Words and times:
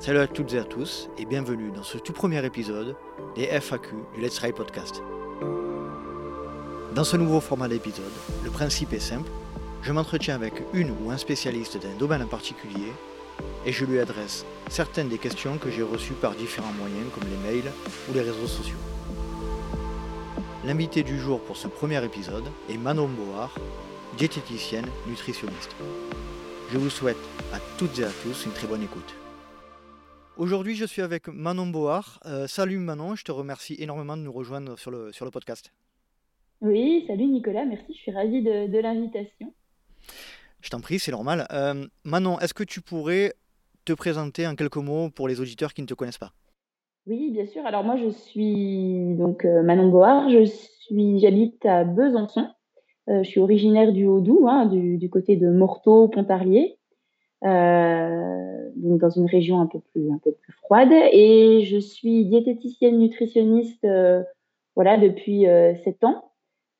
Salut 0.00 0.20
à 0.20 0.28
toutes 0.28 0.52
et 0.54 0.58
à 0.58 0.64
tous 0.64 1.08
et 1.18 1.24
bienvenue 1.24 1.72
dans 1.72 1.82
ce 1.82 1.98
tout 1.98 2.12
premier 2.12 2.44
épisode 2.46 2.94
des 3.34 3.46
FAQ 3.46 3.96
du 4.14 4.20
Let's 4.20 4.38
Ride 4.38 4.54
Podcast. 4.54 5.02
Dans 6.94 7.02
ce 7.02 7.16
nouveau 7.16 7.40
format 7.40 7.66
d'épisode, 7.66 8.04
le 8.44 8.50
principe 8.50 8.92
est 8.92 9.00
simple, 9.00 9.28
je 9.82 9.92
m'entretiens 9.92 10.36
avec 10.36 10.62
une 10.72 10.92
ou 10.92 11.10
un 11.10 11.16
spécialiste 11.16 11.78
d'un 11.82 11.96
domaine 11.98 12.22
en 12.22 12.28
particulier 12.28 12.92
et 13.66 13.72
je 13.72 13.84
lui 13.84 13.98
adresse 13.98 14.46
certaines 14.70 15.08
des 15.08 15.18
questions 15.18 15.58
que 15.58 15.68
j'ai 15.68 15.82
reçues 15.82 16.12
par 16.12 16.36
différents 16.36 16.72
moyens 16.74 17.10
comme 17.12 17.28
les 17.28 17.50
mails 17.50 17.72
ou 18.08 18.14
les 18.14 18.22
réseaux 18.22 18.46
sociaux. 18.46 18.78
L'invité 20.64 21.02
du 21.02 21.18
jour 21.18 21.40
pour 21.40 21.56
ce 21.56 21.66
premier 21.66 22.02
épisode 22.04 22.46
est 22.70 22.78
Manon 22.78 23.08
Board, 23.08 23.50
diététicienne 24.16 24.86
nutritionniste. 25.08 25.74
Je 26.70 26.78
vous 26.78 26.90
souhaite 26.90 27.16
à 27.52 27.58
toutes 27.78 27.98
et 27.98 28.04
à 28.04 28.10
tous 28.22 28.44
une 28.44 28.52
très 28.52 28.68
bonne 28.68 28.84
écoute. 28.84 29.14
Aujourd'hui, 30.38 30.76
je 30.76 30.84
suis 30.84 31.02
avec 31.02 31.26
Manon 31.26 31.66
Board. 31.66 32.04
Euh, 32.24 32.46
salut 32.46 32.78
Manon, 32.78 33.16
je 33.16 33.24
te 33.24 33.32
remercie 33.32 33.74
énormément 33.80 34.16
de 34.16 34.22
nous 34.22 34.30
rejoindre 34.30 34.78
sur 34.78 34.92
le, 34.92 35.10
sur 35.10 35.24
le 35.24 35.32
podcast. 35.32 35.72
Oui, 36.60 37.02
salut 37.08 37.26
Nicolas, 37.26 37.64
merci, 37.64 37.86
je 37.88 37.98
suis 37.98 38.12
ravie 38.12 38.40
de, 38.40 38.78
l'invitation. 38.78 39.52
Je 40.60 40.70
t'en 40.70 40.80
prie, 40.80 41.00
c'est 41.00 41.10
normal. 41.10 41.48
Euh, 41.52 41.84
Manon, 42.04 42.38
est-ce 42.38 42.54
que 42.54 42.62
tu 42.62 42.80
pourrais 42.80 43.32
te 43.84 43.92
présenter 43.92 44.46
en 44.46 44.54
quelques 44.54 44.76
mots 44.76 45.10
pour 45.10 45.26
les 45.26 45.40
auditeurs 45.40 45.74
qui 45.74 45.82
ne 45.82 45.88
te 45.88 45.94
connaissent 45.94 46.18
pas? 46.18 46.30
Oui, 47.08 47.32
bien 47.32 47.46
sûr. 47.46 47.66
Alors 47.66 47.82
moi, 47.82 47.96
je 47.96 48.08
suis 48.08 49.16
donc 49.16 49.44
euh, 49.44 49.64
Manon 49.64 49.88
Board, 49.88 50.30
je 50.30 50.44
suis, 50.44 51.18
j'habite 51.18 51.66
à 51.66 51.82
Besançon. 51.82 52.46
je 53.08 53.24
suis 53.24 53.40
originaire 53.40 53.92
du 53.92 54.06
Haut-Doubs, 54.06 54.46
hein, 54.46 54.66
du, 54.66 54.98
du, 54.98 55.10
côté 55.10 55.34
de 55.34 55.50
Morteau, 55.50 56.06
Pontarlier. 56.06 56.77
Euh, 57.44 58.70
donc 58.74 59.00
dans 59.00 59.10
une 59.10 59.26
région 59.26 59.60
un 59.60 59.66
peu 59.66 59.78
plus 59.78 60.10
un 60.10 60.18
peu 60.18 60.32
plus 60.32 60.52
froide 60.54 60.90
et 60.90 61.62
je 61.62 61.78
suis 61.78 62.24
diététicienne 62.24 62.98
nutritionniste 62.98 63.84
euh, 63.84 64.24
voilà 64.74 64.98
depuis 64.98 65.46
euh, 65.46 65.74
sept 65.84 66.02
ans. 66.02 66.24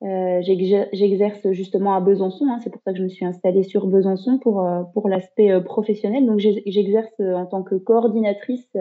J'exerce 0.00 1.50
justement 1.52 1.94
à 1.94 2.00
Besançon, 2.00 2.46
hein, 2.48 2.58
c'est 2.62 2.70
pour 2.70 2.80
ça 2.82 2.92
que 2.92 2.98
je 2.98 3.02
me 3.02 3.08
suis 3.08 3.24
installée 3.24 3.64
sur 3.64 3.86
Besançon 3.88 4.38
pour 4.38 4.64
pour 4.94 5.08
l'aspect 5.08 5.60
professionnel. 5.60 6.24
Donc 6.24 6.38
j'exerce 6.38 7.18
en 7.18 7.46
tant 7.46 7.64
que 7.64 7.74
coordinatrice 7.74 8.76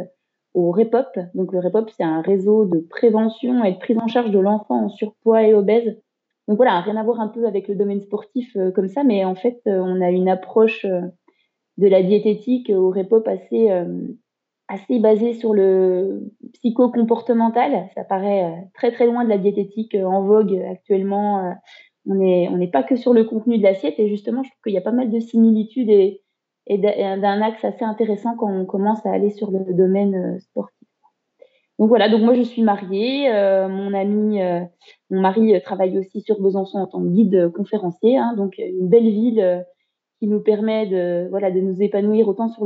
au 0.53 0.69
REPOP. 0.69 1.17
Donc 1.33 1.53
le 1.53 1.59
REPOP 1.59 1.89
c'est 1.89 2.03
un 2.03 2.21
réseau 2.21 2.65
de 2.65 2.79
prévention 2.79 3.63
et 3.63 3.71
de 3.73 3.77
prise 3.79 3.97
en 3.97 4.07
charge 4.07 4.29
de 4.29 4.37
l'enfant 4.37 4.85
en 4.85 4.89
surpoids 4.89 5.41
et 5.41 5.55
obèse. 5.55 5.99
Donc 6.47 6.57
voilà, 6.57 6.81
rien 6.81 6.97
à 6.97 7.03
voir 7.03 7.19
un 7.19 7.29
peu 7.29 7.47
avec 7.47 7.67
le 7.67 7.75
domaine 7.75 8.01
sportif 8.01 8.55
comme 8.75 8.87
ça, 8.87 9.03
mais 9.03 9.25
en 9.25 9.33
fait 9.33 9.59
on 9.65 10.01
a 10.01 10.11
une 10.11 10.29
approche 10.29 10.85
de 11.77 11.87
la 11.87 12.03
diététique 12.03 12.69
au 12.69 12.89
REPOP 12.89 13.27
assez, 13.27 13.71
euh, 13.71 14.07
assez 14.67 14.99
basé 14.99 15.33
sur 15.33 15.53
le 15.53 16.31
psycho-comportemental. 16.53 17.89
Ça 17.95 18.03
paraît 18.03 18.45
euh, 18.45 18.55
très 18.73 18.91
très 18.91 19.05
loin 19.05 19.23
de 19.23 19.29
la 19.29 19.37
diététique 19.37 19.95
euh, 19.95 20.05
en 20.05 20.23
vogue 20.23 20.59
actuellement. 20.71 21.55
on 22.07 22.15
n'est 22.15 22.49
on 22.49 22.67
pas 22.67 22.83
que 22.83 22.95
sur 22.95 23.13
le 23.13 23.23
contenu 23.25 23.57
de 23.57 23.63
l'assiette 23.63 23.99
et 23.99 24.07
justement, 24.07 24.43
je 24.43 24.49
trouve 24.49 24.61
qu'il 24.63 24.73
y 24.73 24.77
a 24.77 24.81
pas 24.81 24.91
mal 24.91 25.11
de 25.11 25.19
similitudes 25.19 25.89
et, 25.89 26.21
et 26.65 26.77
d'un 26.77 27.41
axe 27.41 27.63
assez 27.63 27.85
intéressant 27.85 28.35
quand 28.35 28.51
on 28.51 28.65
commence 28.65 29.05
à 29.05 29.11
aller 29.11 29.29
sur 29.29 29.51
le 29.51 29.73
domaine 29.73 30.39
sportif. 30.39 30.75
Donc 31.79 31.89
voilà, 31.89 32.09
donc 32.09 32.21
moi 32.21 32.33
je 32.33 32.41
suis 32.41 32.63
mariée, 32.63 33.29
mon 33.69 33.93
ami, 33.93 34.39
mon 35.11 35.21
mari 35.21 35.61
travaille 35.61 35.99
aussi 35.99 36.21
sur 36.21 36.41
Besançon 36.41 36.79
en 36.79 36.87
tant 36.87 37.01
que 37.03 37.09
guide 37.09 37.51
conférencier, 37.53 38.17
hein, 38.17 38.33
donc 38.35 38.57
une 38.57 38.89
belle 38.89 39.09
ville 39.09 39.63
qui 40.19 40.27
nous 40.27 40.39
permet 40.39 40.87
de, 40.87 41.27
voilà, 41.29 41.51
de 41.51 41.59
nous 41.59 41.81
épanouir 41.81 42.27
autant 42.27 42.49
sur 42.49 42.65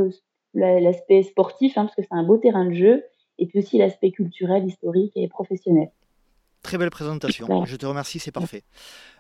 l'aspect 0.54 1.24
sportif, 1.24 1.78
hein, 1.78 1.86
parce 1.86 1.96
que 1.96 2.02
c'est 2.02 2.14
un 2.14 2.24
beau 2.24 2.38
terrain 2.38 2.66
de 2.66 2.74
jeu, 2.74 3.04
et 3.40 3.48
puis 3.48 3.60
aussi 3.60 3.78
l'aspect 3.78 4.12
culturel, 4.12 4.66
historique 4.66 5.14
et 5.16 5.28
professionnel. 5.28 5.92
Très 6.62 6.78
belle 6.78 6.92
présentation, 6.92 7.66
je 7.66 7.76
te 7.76 7.86
remercie, 7.86 8.20
c'est 8.20 8.32
parfait. 8.32 8.64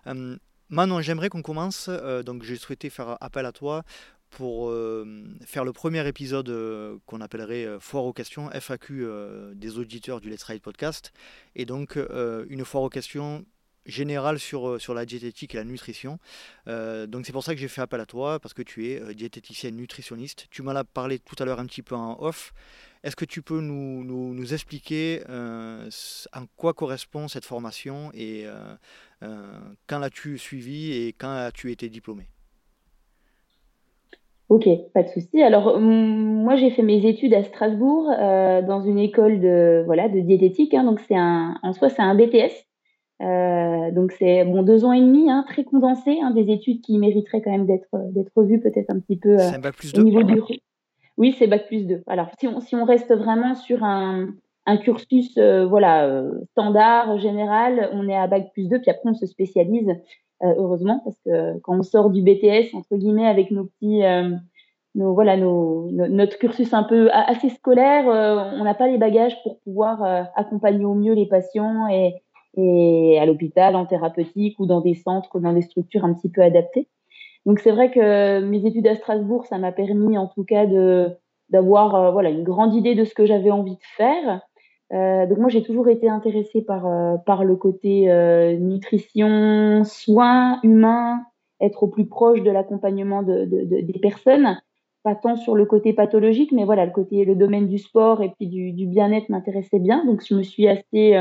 Euh, 0.08 0.36
Manon, 0.70 1.02
j'aimerais 1.02 1.30
qu'on 1.30 1.42
commence, 1.42 1.88
euh, 1.90 2.24
donc 2.24 2.44
j'ai 2.44 2.56
souhaité 2.56 2.90
faire 2.90 3.18
appel 3.20 3.46
à 3.46 3.52
toi 3.52 3.84
pour 4.30 4.70
euh, 4.70 5.06
faire 5.44 5.66
le 5.66 5.74
premier 5.74 6.08
épisode 6.08 7.02
qu'on 7.06 7.20
appellerait 7.20 7.68
Foire 7.80 8.06
aux 8.06 8.14
questions, 8.14 8.50
FAQ 8.52 9.06
des 9.56 9.78
auditeurs 9.78 10.22
du 10.22 10.30
Let's 10.30 10.44
Ride 10.44 10.62
Podcast, 10.62 11.12
et 11.56 11.66
donc 11.66 11.98
une 12.50 12.64
foire 12.64 12.84
aux 12.84 12.90
questions 12.90 13.44
général 13.86 14.40
sur, 14.40 14.68
euh, 14.68 14.80
sur 14.80 14.94
la 14.94 15.06
diététique 15.06 15.56
et 15.56 15.58
la 15.58 15.64
nutrition. 15.64 16.18
Euh, 16.68 17.08
donc 17.08 17.26
c'est 17.26 17.32
pour 17.32 17.44
ça 17.44 17.54
que 17.54 17.60
j'ai 17.60 17.68
fait 17.68 17.82
appel 17.82 18.00
à 18.00 18.06
toi, 18.06 18.40
parce 18.40 18.54
que 18.54 18.62
tu 18.62 18.90
es 18.90 19.02
euh, 19.02 19.14
diététicienne 19.14 19.76
nutritionniste. 19.76 20.48
Tu 20.52 20.62
m'en 20.62 20.72
as 20.72 20.84
parlé 20.84 21.20
tout 21.20 21.36
à 21.40 21.46
l'heure 21.46 21.60
un 21.60 21.66
petit 21.66 21.82
peu 21.82 21.96
en 21.96 22.18
off. 22.22 22.54
Est-ce 23.04 23.16
que 23.16 23.26
tu 23.26 23.42
peux 23.42 23.62
nous, 23.62 24.04
nous, 24.04 24.54
expliquer 24.54 25.24
en 25.28 26.46
quoi 26.56 26.74
correspond 26.76 27.28
cette 27.28 27.46
formation 27.46 28.12
et 28.14 28.46
quand 29.20 29.98
l'as-tu 29.98 30.38
suivi 30.38 30.94
et 30.94 31.08
quand 31.08 31.32
as-tu 31.32 31.72
été 31.72 31.90
diplômé 31.90 32.28
Ok, 34.50 34.68
pas 34.94 35.02
de 35.02 35.08
souci. 35.08 35.42
Alors 35.42 35.80
moi 35.80 36.58
j'ai 36.58 36.70
fait 36.70 36.84
mes 36.84 37.04
études 37.04 37.34
à 37.34 37.44
Strasbourg 37.44 38.06
dans 38.12 38.84
une 38.84 39.00
école 39.00 39.40
de 39.40 39.82
voilà 39.88 40.08
de 40.08 40.20
diététique. 40.20 40.76
Hein. 40.76 40.84
donc 40.84 41.00
c'est 41.08 41.18
en 41.18 41.74
soi 41.74 41.90
c'est 41.90 42.04
un 42.04 42.14
BTS 42.14 42.54
euh, 43.22 43.92
donc 43.92 44.14
c'est 44.14 44.44
bon 44.46 44.64
deux 44.64 44.84
ans 44.84 44.94
et 44.94 45.02
demi, 45.02 45.30
hein, 45.30 45.46
très 45.48 45.64
condensé, 45.64 46.20
hein, 46.22 46.32
des 46.32 46.52
études 46.52 46.82
qui 46.82 46.98
mériteraient 46.98 47.42
quand 47.42 47.52
même 47.52 47.68
d'être 47.68 47.90
d'être 48.14 48.42
vues 48.42 48.60
peut-être 48.60 48.90
un 48.90 49.00
petit 49.00 49.18
peu 49.18 49.40
euh, 49.40 49.58
bac 49.60 49.76
plus 49.76 49.94
au 49.96 50.02
niveau 50.02 50.24
du. 50.24 50.42
Oui, 51.18 51.36
c'est 51.38 51.46
bac 51.46 51.68
plus 51.68 51.86
2. 51.86 52.02
Alors 52.08 52.30
si 52.40 52.48
on, 52.48 52.60
si 52.62 52.76
on 52.76 52.84
reste 52.84 53.14
vraiment 53.14 53.54
sur 53.54 53.84
un, 53.84 54.30
un 54.66 54.78
cursus 54.78 55.38
euh, 55.38 55.68
voilà 55.68 56.08
euh, 56.08 56.32
standard 56.52 57.20
général, 57.20 57.90
on 57.94 58.08
est 58.10 58.16
à 58.16 58.26
bac 58.26 58.52
plus 58.54 58.68
2, 58.70 58.80
puis 58.80 58.90
après 58.90 59.10
on 59.10 59.14
se 59.14 59.28
spécialise 59.28 59.90
heureusement 60.44 61.02
parce 61.04 61.20
que 61.24 61.60
quand 61.60 61.78
on 61.78 61.84
sort 61.84 62.10
du 62.10 62.24
BTS 62.24 62.74
entre 62.74 62.96
guillemets 62.96 63.28
avec 63.28 63.52
nos 63.52 63.66
petits 63.66 64.02
nos, 64.96 65.14
voilà, 65.14 65.38
nos, 65.38 65.92
notre 65.92 66.40
cursus 66.40 66.74
un 66.74 66.82
peu 66.82 67.10
assez 67.12 67.50
scolaire, 67.50 68.06
on 68.08 68.64
n'a 68.64 68.74
pas 68.74 68.88
les 68.88 68.98
bagages 68.98 69.38
pour 69.44 69.60
pouvoir 69.60 70.04
accompagner 70.36 70.84
au 70.84 70.96
mieux 70.96 71.14
les 71.14 71.28
patients 71.28 71.88
et, 71.88 72.16
et 72.56 73.18
à 73.20 73.26
l'hôpital, 73.26 73.76
en 73.76 73.86
thérapeutique 73.86 74.60
ou 74.60 74.66
dans 74.66 74.82
des 74.82 74.96
centres, 74.96 75.40
dans 75.40 75.54
des 75.54 75.62
structures 75.62 76.04
un 76.06 76.14
petit 76.14 76.30
peu 76.30 76.42
adaptées. 76.42 76.88
Donc 77.46 77.60
c'est 77.60 77.72
vrai 77.72 77.92
que 77.92 78.42
mes 78.42 78.66
études 78.66 78.88
à 78.88 78.96
Strasbourg, 78.96 79.46
ça 79.46 79.58
m'a 79.58 79.72
permis 79.72 80.18
en 80.18 80.28
tout 80.28 80.44
cas 80.44 80.66
d'avoir 81.50 81.96
euh, 81.96 82.12
voilà 82.12 82.30
une 82.30 82.44
grande 82.44 82.76
idée 82.76 82.96
de 82.96 83.04
ce 83.04 83.14
que 83.14 83.26
j'avais 83.26 83.52
envie 83.52 83.76
de 83.76 83.84
faire. 83.98 84.42
Euh, 84.94 85.26
donc 85.26 85.38
moi 85.38 85.50
j'ai 85.50 85.64
toujours 85.64 85.88
été 85.88 86.10
intéressée 86.10 86.62
par 86.62 86.86
euh, 86.86 87.18
par 87.26 87.44
le 87.44 87.56
côté 87.56 88.08
nutrition, 88.60 89.84
soins 89.84 90.60
humains, 90.64 91.22
être 91.62 91.84
au 91.84 91.88
plus 91.88 92.06
proche 92.06 92.44
de 92.44 92.52
l'accompagnement 92.52 93.24
de, 93.24 93.46
de, 93.46 93.64
de, 93.64 93.82
des 93.82 94.00
personnes, 94.00 94.60
pas 95.04 95.16
tant 95.16 95.36
sur 95.36 95.56
le 95.56 95.66
côté 95.66 95.94
pathologique, 95.94 96.52
mais 96.52 96.66
voilà 96.66 96.86
le 96.86 96.92
côté 96.92 97.26
le 97.26 97.36
domaine 97.36 97.68
du 97.68 97.80
sport 97.80 98.22
et 98.22 98.30
puis 98.30 98.48
du 98.48 98.86
bien-être 98.86 99.30
m'intéressait 99.30 99.80
bien. 99.80 100.06
Donc 100.06 100.22
je 100.24 100.36
me 100.36 100.44
suis 100.44 100.68
assez 100.68 101.16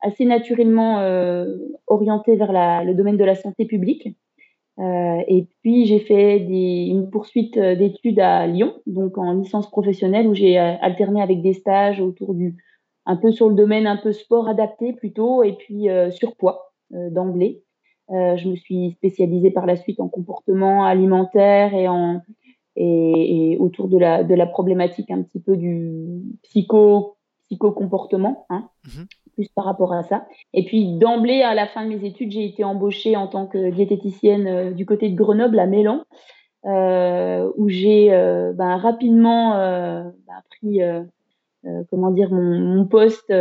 assez 0.00 0.24
naturellement 0.24 1.00
euh, 1.00 1.56
orientée 1.86 2.36
vers 2.36 2.52
le 2.84 2.94
domaine 2.94 3.16
de 3.16 3.24
la 3.24 3.34
santé 3.34 3.64
publique. 3.64 4.08
Euh, 4.78 5.22
et 5.26 5.48
puis 5.60 5.86
j'ai 5.86 5.98
fait 5.98 6.38
une 6.38 7.10
poursuite 7.10 7.56
euh, 7.56 7.74
d'études 7.74 8.20
à 8.20 8.46
Lyon, 8.46 8.74
donc 8.86 9.18
en 9.18 9.32
licence 9.32 9.68
professionnelle 9.68 10.28
où 10.28 10.34
j'ai 10.34 10.56
alterné 10.56 11.20
avec 11.20 11.42
des 11.42 11.52
stages 11.52 12.00
autour 12.00 12.32
du 12.34 12.56
un 13.04 13.16
peu 13.16 13.32
sur 13.32 13.48
le 13.48 13.56
domaine 13.56 13.88
un 13.88 13.96
peu 13.96 14.12
sport 14.12 14.48
adapté 14.48 14.92
plutôt 14.92 15.42
et 15.42 15.54
puis 15.54 15.88
euh, 15.88 16.12
surpoids 16.12 16.72
euh, 16.94 17.10
d'emblée. 17.10 17.64
je 18.08 18.48
me 18.48 18.54
suis 18.54 18.92
spécialisée 18.92 19.50
par 19.50 19.66
la 19.66 19.74
suite 19.74 19.98
en 19.98 20.08
comportement 20.08 20.84
alimentaire 20.84 21.74
et 21.74 21.88
en 21.88 22.22
et, 22.76 23.56
autour 23.58 23.88
de 23.88 23.98
la 23.98 24.22
de 24.22 24.34
la 24.34 24.46
problématique 24.46 25.10
un 25.10 25.22
petit 25.22 25.40
peu 25.40 25.56
du 25.56 26.22
psycho 26.44 27.16
psycho-comportement, 27.48 28.46
hein, 28.50 28.68
mmh 28.84 29.02
plus 29.38 29.48
par 29.50 29.64
rapport 29.64 29.92
à 29.92 30.02
ça. 30.02 30.26
Et 30.52 30.64
puis 30.64 30.98
d'emblée, 30.98 31.42
à 31.42 31.54
la 31.54 31.68
fin 31.68 31.84
de 31.84 31.94
mes 31.94 32.04
études, 32.04 32.32
j'ai 32.32 32.44
été 32.44 32.64
embauchée 32.64 33.16
en 33.16 33.28
tant 33.28 33.46
que 33.46 33.70
diététicienne 33.70 34.46
euh, 34.48 34.70
du 34.72 34.84
côté 34.84 35.08
de 35.08 35.14
Grenoble, 35.16 35.60
à 35.60 35.66
Mélan, 35.66 36.02
euh, 36.66 37.48
où 37.56 37.68
j'ai 37.68 38.12
euh, 38.12 38.52
ben, 38.52 38.76
rapidement 38.76 39.52
ben, 39.54 40.42
pris, 40.50 40.80
comment 41.88 42.10
dire, 42.10 42.32
mon, 42.32 42.84
poste, 42.86 43.32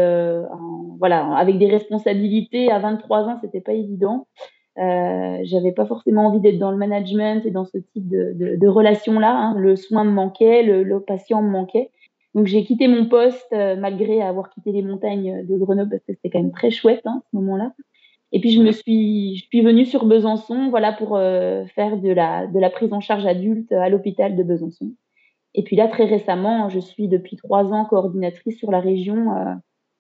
voilà, 1.00 1.36
avec 1.36 1.58
des 1.58 1.68
responsabilités. 1.68 2.72
À 2.72 2.78
23 2.78 3.24
ans, 3.24 3.38
c'était 3.42 3.62
pas 3.62 3.74
évident. 3.74 4.28
J'avais 4.76 5.72
pas 5.72 5.88
forcément 5.88 6.28
envie 6.28 6.42
d'être 6.42 6.60
dans 6.60 6.72
le 6.72 6.78
management 6.78 7.44
et 7.44 7.52
dans 7.52 7.66
ce 7.66 7.80
type 7.80 8.08
de, 8.08 8.34
de, 8.36 8.56
de 8.56 8.68
relation-là. 8.68 9.36
Hein. 9.36 9.56
Le 9.58 9.76
soin 9.76 10.04
me 10.04 10.12
manquait, 10.12 10.62
le 10.62 11.00
patient 11.00 11.42
me 11.42 11.50
manquait. 11.50 11.90
Donc 12.38 12.46
j'ai 12.46 12.64
quitté 12.64 12.88
mon 12.88 13.08
poste 13.08 13.52
euh, 13.52 13.76
malgré 13.76 14.22
avoir 14.22 14.52
quitté 14.52 14.72
les 14.72 14.84
montagnes 14.84 15.44
de 15.44 15.58
Grenoble 15.58 15.90
parce 15.90 16.04
que 16.04 16.14
c'était 16.14 16.30
quand 16.30 16.40
même 16.40 16.52
très 16.52 16.70
chouette 16.70 17.02
hein, 17.06 17.24
ce 17.32 17.36
moment-là. 17.38 17.74
Et 18.32 18.40
puis 18.40 18.52
je 18.52 18.62
me 18.62 18.72
suis, 18.72 19.38
je 19.38 19.46
suis 19.46 19.62
venue 19.62 19.86
sur 19.86 20.06
Besançon, 20.06 20.70
voilà 20.70 20.94
pour 20.94 21.16
euh, 21.16 21.66
faire 21.74 21.98
de 21.98 22.12
la 22.12 22.46
de 22.46 22.60
la 22.60 22.70
prise 22.70 22.94
en 22.94 23.00
charge 23.00 23.26
adulte 23.26 23.72
à 23.72 23.90
l'hôpital 23.90 24.36
de 24.36 24.44
Besançon. 24.44 24.92
Et 25.56 25.64
puis 25.64 25.76
là, 25.76 25.88
très 25.88 26.06
récemment, 26.06 26.70
je 26.70 26.78
suis 26.78 27.08
depuis 27.08 27.38
trois 27.38 27.74
ans 27.74 27.86
coordinatrice 27.86 28.60
sur 28.60 28.70
la 28.70 28.82
région 28.82 29.34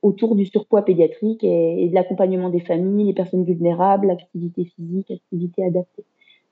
autour 0.04 0.36
du 0.36 0.46
surpoids 0.46 0.86
pédiatrique 0.86 1.44
et, 1.44 1.90
de 1.90 1.96
l'accompagnement 1.96 2.50
des 2.50 2.60
familles, 2.60 3.08
les 3.08 3.14
personnes 3.14 3.46
vulnérables, 3.46 4.06
l'activité 4.06 4.66
physique, 4.66 5.10
activité 5.10 5.66
adaptée. 5.66 6.06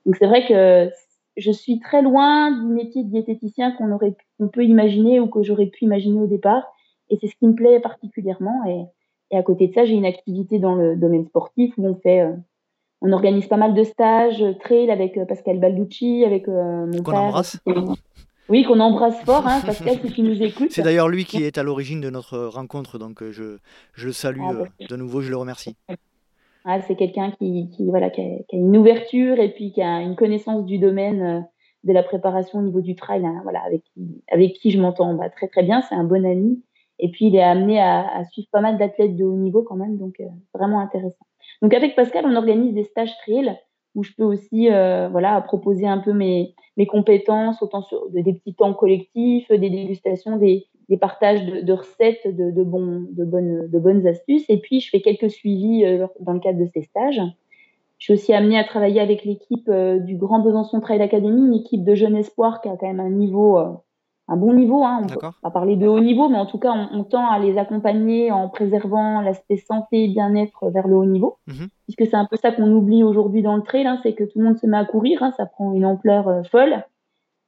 Donc 0.04 0.16
c'est 0.16 0.26
vrai 0.26 0.44
que 0.48 0.90
je 1.36 1.50
suis 1.50 1.80
très 1.80 2.02
loin 2.02 2.50
du 2.50 2.66
métier 2.66 3.04
de 3.04 3.10
diététicien 3.10 3.72
qu'on 3.72 3.92
aurait, 3.92 4.16
qu'on 4.38 4.48
peut 4.48 4.64
imaginer 4.64 5.20
ou 5.20 5.28
que 5.28 5.42
j'aurais 5.42 5.66
pu 5.66 5.84
imaginer 5.84 6.20
au 6.20 6.26
départ. 6.26 6.64
Et 7.10 7.18
c'est 7.20 7.28
ce 7.28 7.36
qui 7.36 7.46
me 7.46 7.54
plaît 7.54 7.80
particulièrement. 7.80 8.64
Et, 8.66 8.84
et 9.30 9.36
à 9.36 9.42
côté 9.42 9.68
de 9.68 9.74
ça, 9.74 9.84
j'ai 9.84 9.94
une 9.94 10.06
activité 10.06 10.58
dans 10.58 10.74
le 10.74 10.96
domaine 10.96 11.26
sportif 11.26 11.74
où 11.76 11.86
on 11.86 11.94
fait, 11.96 12.20
euh, 12.20 12.32
on 13.02 13.12
organise 13.12 13.46
pas 13.46 13.56
mal 13.56 13.74
de 13.74 13.82
stages, 13.82 14.42
euh, 14.42 14.54
trail 14.54 14.90
avec 14.90 15.16
euh, 15.16 15.24
Pascal 15.24 15.58
Balducci, 15.58 16.24
avec 16.24 16.46
mon 16.48 16.90
Qu'on 17.02 17.12
embrasse. 17.12 17.58
Oui, 18.48 18.62
qu'on 18.62 18.78
embrasse 18.78 19.20
fort, 19.24 19.44
hein, 19.44 19.60
Pascal, 19.66 19.98
si 20.00 20.12
tu 20.12 20.22
nous 20.22 20.40
écoutes. 20.40 20.70
C'est 20.70 20.82
d'ailleurs 20.82 21.08
lui 21.08 21.24
qui 21.24 21.42
est 21.42 21.58
à 21.58 21.64
l'origine 21.64 22.00
de 22.00 22.10
notre 22.10 22.38
rencontre, 22.38 22.96
donc 22.96 23.28
je, 23.32 23.58
je 23.94 24.06
le 24.06 24.12
salue 24.12 24.40
ah, 24.40 24.52
bah, 24.52 24.86
de 24.88 24.94
nouveau, 24.94 25.20
je 25.20 25.30
le 25.30 25.36
remercie. 25.36 25.74
C'est 26.86 26.96
quelqu'un 26.96 27.30
qui, 27.30 27.68
qui, 27.70 27.88
voilà, 27.88 28.10
qui 28.10 28.20
a, 28.20 28.38
une 28.52 28.76
ouverture 28.76 29.38
et 29.38 29.52
puis 29.52 29.72
qui 29.72 29.82
a 29.82 30.00
une 30.00 30.16
connaissance 30.16 30.64
du 30.64 30.78
domaine 30.78 31.22
euh, 31.22 31.40
de 31.84 31.92
la 31.92 32.02
préparation 32.02 32.58
au 32.58 32.62
niveau 32.62 32.80
du 32.80 32.96
trail, 32.96 33.24
hein, 33.24 33.40
voilà, 33.44 33.60
avec, 33.60 33.84
qui, 33.84 34.22
avec 34.30 34.54
qui 34.54 34.72
je 34.72 34.80
m'entends 34.80 35.14
bah, 35.14 35.30
très 35.30 35.46
très 35.46 35.62
bien. 35.62 35.82
C'est 35.82 35.94
un 35.94 36.04
bon 36.04 36.26
ami. 36.26 36.62
Et 36.98 37.10
puis 37.10 37.26
il 37.26 37.36
est 37.36 37.42
amené 37.42 37.78
à, 37.78 38.08
à 38.08 38.24
suivre 38.24 38.48
pas 38.50 38.60
mal 38.60 38.78
d'athlètes 38.78 39.16
de 39.16 39.24
haut 39.24 39.36
niveau 39.36 39.62
quand 39.62 39.76
même, 39.76 39.96
donc 39.96 40.18
euh, 40.20 40.24
vraiment 40.54 40.80
intéressant. 40.80 41.26
Donc 41.62 41.72
avec 41.72 41.94
Pascal, 41.94 42.24
on 42.26 42.34
organise 42.34 42.74
des 42.74 42.84
stages 42.84 43.16
trail 43.18 43.56
où 43.96 44.04
je 44.04 44.12
peux 44.12 44.22
aussi 44.22 44.70
euh, 44.70 45.08
voilà 45.10 45.40
proposer 45.40 45.86
un 45.86 45.98
peu 45.98 46.12
mes, 46.12 46.54
compétences 46.86 47.62
autant 47.62 47.80
sur 47.82 48.08
des 48.10 48.34
petits 48.34 48.54
temps 48.54 48.74
collectifs, 48.74 49.50
des 49.50 49.70
dégustations, 49.70 50.36
des, 50.36 50.68
partages 51.00 51.44
de, 51.46 51.72
recettes, 51.72 52.28
de, 52.28 52.62
bonnes, 52.62 54.06
astuces. 54.06 54.44
Et 54.50 54.58
puis, 54.58 54.80
je 54.80 54.90
fais 54.90 55.00
quelques 55.00 55.30
suivis 55.30 55.84
euh, 55.84 56.06
dans 56.20 56.34
le 56.34 56.40
cadre 56.40 56.60
de 56.60 56.66
ces 56.66 56.82
stages. 56.82 57.20
Je 57.98 58.04
suis 58.04 58.12
aussi 58.12 58.34
amenée 58.34 58.58
à 58.58 58.64
travailler 58.64 59.00
avec 59.00 59.24
l'équipe 59.24 59.68
euh, 59.70 59.98
du 59.98 60.16
Grand 60.16 60.40
Besançon 60.40 60.80
Trail 60.80 61.00
Academy, 61.00 61.46
une 61.46 61.54
équipe 61.54 61.82
de 61.82 61.94
jeunes 61.94 62.16
espoirs 62.16 62.60
qui 62.60 62.68
a 62.68 62.76
quand 62.76 62.86
même 62.86 63.00
un 63.00 63.08
niveau, 63.08 63.58
un 64.28 64.36
bon 64.36 64.54
niveau. 64.54 64.84
Hein. 64.84 65.00
On 65.02 65.06
peut 65.06 65.28
pas 65.42 65.50
parler 65.50 65.76
de 65.76 65.86
haut 65.86 66.00
niveau, 66.00 66.28
mais 66.28 66.38
en 66.38 66.46
tout 66.46 66.58
cas, 66.58 66.72
on, 66.92 67.04
tend 67.04 67.28
à 67.28 67.38
les 67.38 67.58
accompagner 67.58 68.32
en 68.32 68.48
préservant 68.48 69.20
l'aspect 69.20 69.56
santé 69.56 70.04
et 70.04 70.08
bien-être 70.08 70.68
vers 70.70 70.88
le 70.88 70.96
haut 70.96 71.04
niveau. 71.04 71.38
Mhm. 71.46 71.68
Puisque 71.84 72.10
c'est 72.10 72.16
un 72.16 72.26
peu 72.26 72.36
ça 72.36 72.52
qu'on 72.52 72.70
oublie 72.72 73.02
aujourd'hui 73.02 73.42
dans 73.42 73.56
le 73.56 73.62
trail, 73.62 73.86
hein, 73.86 74.00
c'est 74.02 74.14
que 74.14 74.24
tout 74.24 74.38
le 74.38 74.44
monde 74.44 74.58
se 74.58 74.66
met 74.66 74.76
à 74.76 74.84
courir, 74.84 75.22
hein, 75.22 75.32
ça 75.36 75.46
prend 75.46 75.72
une 75.72 75.84
ampleur 75.84 76.46
folle. 76.50 76.84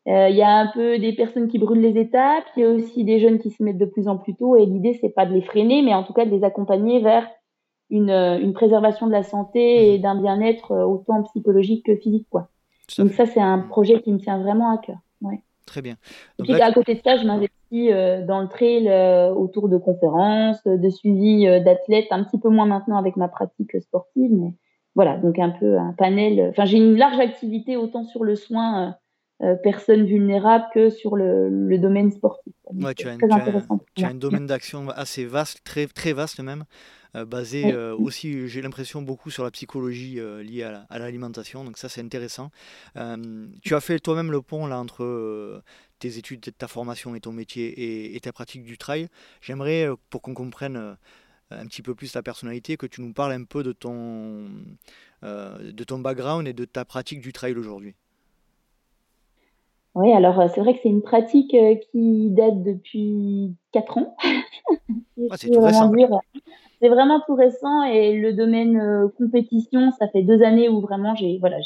Euh, 0.08 0.28
il 0.30 0.36
y 0.36 0.42
a 0.42 0.56
un 0.56 0.68
peu 0.68 0.98
des 0.98 1.12
personnes 1.12 1.48
qui 1.48 1.58
brûlent 1.58 1.82
les 1.82 1.98
étapes, 1.98 2.44
il 2.56 2.62
y 2.62 2.66
a 2.66 2.70
aussi 2.70 3.04
des 3.04 3.20
jeunes 3.20 3.38
qui 3.38 3.50
se 3.50 3.62
mettent 3.62 3.78
de 3.78 3.84
plus 3.84 4.08
en 4.08 4.16
plus 4.16 4.34
tôt 4.34 4.56
et 4.56 4.64
l'idée 4.64 4.96
c'est 4.98 5.10
pas 5.10 5.26
de 5.26 5.34
les 5.34 5.42
freiner 5.42 5.82
mais 5.82 5.92
en 5.92 6.02
tout 6.02 6.14
cas 6.14 6.24
de 6.24 6.30
les 6.30 6.44
accompagner 6.44 7.00
vers 7.00 7.28
une, 7.90 8.08
euh, 8.08 8.38
une 8.38 8.54
préservation 8.54 9.06
de 9.06 9.12
la 9.12 9.22
santé 9.22 9.92
et 9.92 9.96
mhm. 9.96 10.02
d'un 10.02 10.14
bien-être 10.14 10.72
euh, 10.72 10.86
autant 10.86 11.22
psychologique 11.24 11.84
que 11.84 11.94
physique 11.96 12.26
quoi. 12.30 12.48
Donc 12.96 13.10
ça 13.12 13.26
c'est 13.26 13.40
un 13.40 13.58
projet 13.58 14.00
qui 14.00 14.12
me 14.12 14.18
tient 14.18 14.38
vraiment 14.38 14.70
à 14.70 14.78
cœur. 14.78 14.96
Ouais. 15.20 15.42
Très 15.68 15.82
bien. 15.82 15.96
Donc, 16.38 16.50
à 16.50 16.72
côté 16.72 16.94
de 16.94 17.00
ça, 17.04 17.16
je 17.16 17.26
m'investis 17.26 17.90
dans 18.26 18.40
le 18.40 18.48
trail 18.48 18.88
autour 19.36 19.68
de 19.68 19.76
conférences, 19.76 20.64
de 20.64 20.88
suivi 20.88 21.44
d'athlètes, 21.44 22.08
un 22.10 22.24
petit 22.24 22.38
peu 22.38 22.48
moins 22.48 22.66
maintenant 22.66 22.96
avec 22.96 23.16
ma 23.16 23.28
pratique 23.28 23.80
sportive, 23.80 24.32
mais 24.32 24.52
voilà, 24.94 25.16
donc 25.18 25.38
un 25.38 25.50
peu 25.50 25.78
un 25.78 25.92
panel. 25.92 26.48
Enfin, 26.50 26.64
j'ai 26.64 26.78
une 26.78 26.96
large 26.96 27.20
activité 27.20 27.76
autant 27.76 28.04
sur 28.04 28.24
le 28.24 28.34
soin 28.34 28.96
euh, 29.40 29.54
personnes 29.54 30.04
vulnérables 30.04 30.64
que 30.74 30.90
sur 30.90 31.14
le, 31.14 31.48
le 31.48 31.78
domaine 31.78 32.10
sportif. 32.10 32.52
Ouais, 32.72 32.92
tu, 32.94 33.06
as 33.06 33.16
tu, 33.16 33.24
as, 33.24 33.62
tu 33.94 34.04
as, 34.04 34.08
un 34.08 34.14
domaine 34.14 34.46
d'action 34.46 34.88
assez 34.90 35.24
vaste, 35.24 35.60
très, 35.62 35.86
très 35.86 36.12
vaste 36.12 36.40
même, 36.40 36.62
euh, 36.62 36.64
basé 37.14 37.72
euh, 37.72 37.96
aussi, 37.96 38.48
j'ai 38.48 38.62
l'impression, 38.62 39.02
beaucoup 39.02 39.30
sur 39.30 39.44
la 39.44 39.50
psychologie 39.50 40.20
liée 40.42 40.62
à 40.62 40.98
l'alimentation, 40.98 41.64
donc 41.64 41.78
ça 41.78 41.88
c'est 41.88 42.00
intéressant. 42.00 42.50
tu 43.62 43.74
as 43.74 43.80
fait 43.80 43.98
toi-même 43.98 44.30
le 44.30 44.42
pont 44.42 44.66
là 44.66 44.78
entre 44.78 45.62
tes 45.98 46.18
études, 46.18 46.40
ta 46.56 46.68
formation 46.68 47.14
et 47.14 47.20
ton 47.20 47.32
métier 47.32 47.66
et, 47.68 48.16
et 48.16 48.20
ta 48.20 48.32
pratique 48.32 48.62
du 48.62 48.78
trail. 48.78 49.08
J'aimerais, 49.40 49.88
pour 50.10 50.22
qu'on 50.22 50.34
comprenne 50.34 50.96
un 51.50 51.66
petit 51.66 51.82
peu 51.82 51.94
plus 51.94 52.12
ta 52.12 52.22
personnalité, 52.22 52.76
que 52.76 52.86
tu 52.86 53.00
nous 53.00 53.12
parles 53.12 53.32
un 53.32 53.44
peu 53.44 53.62
de 53.62 53.72
ton, 53.72 54.48
de 55.22 55.84
ton 55.84 55.98
background 55.98 56.46
et 56.46 56.52
de 56.52 56.64
ta 56.64 56.84
pratique 56.84 57.20
du 57.20 57.32
trail 57.32 57.54
aujourd'hui. 57.54 57.94
Oui, 59.98 60.12
alors 60.12 60.38
euh, 60.38 60.46
c'est 60.54 60.60
vrai 60.60 60.74
que 60.74 60.80
c'est 60.82 60.88
une 60.88 61.02
pratique 61.02 61.52
euh, 61.54 61.74
qui 61.90 62.30
date 62.30 62.62
depuis 62.62 63.56
4 63.72 63.98
ans. 63.98 64.16
Ah, 64.22 65.34
c'est 65.36 65.50
tout 65.50 65.60
récent. 65.60 65.90
C'est 66.80 66.88
vraiment 66.88 67.20
tout 67.26 67.34
récent 67.34 67.82
et 67.82 68.18
le 68.18 68.32
domaine 68.32 68.78
euh, 68.78 69.08
compétition, 69.16 69.90
ça 69.98 70.08
fait 70.08 70.22
deux 70.22 70.42
années 70.42 70.68
où 70.68 70.80
vraiment 70.80 71.14
j'ai 71.14 71.38
voilà, 71.38 71.56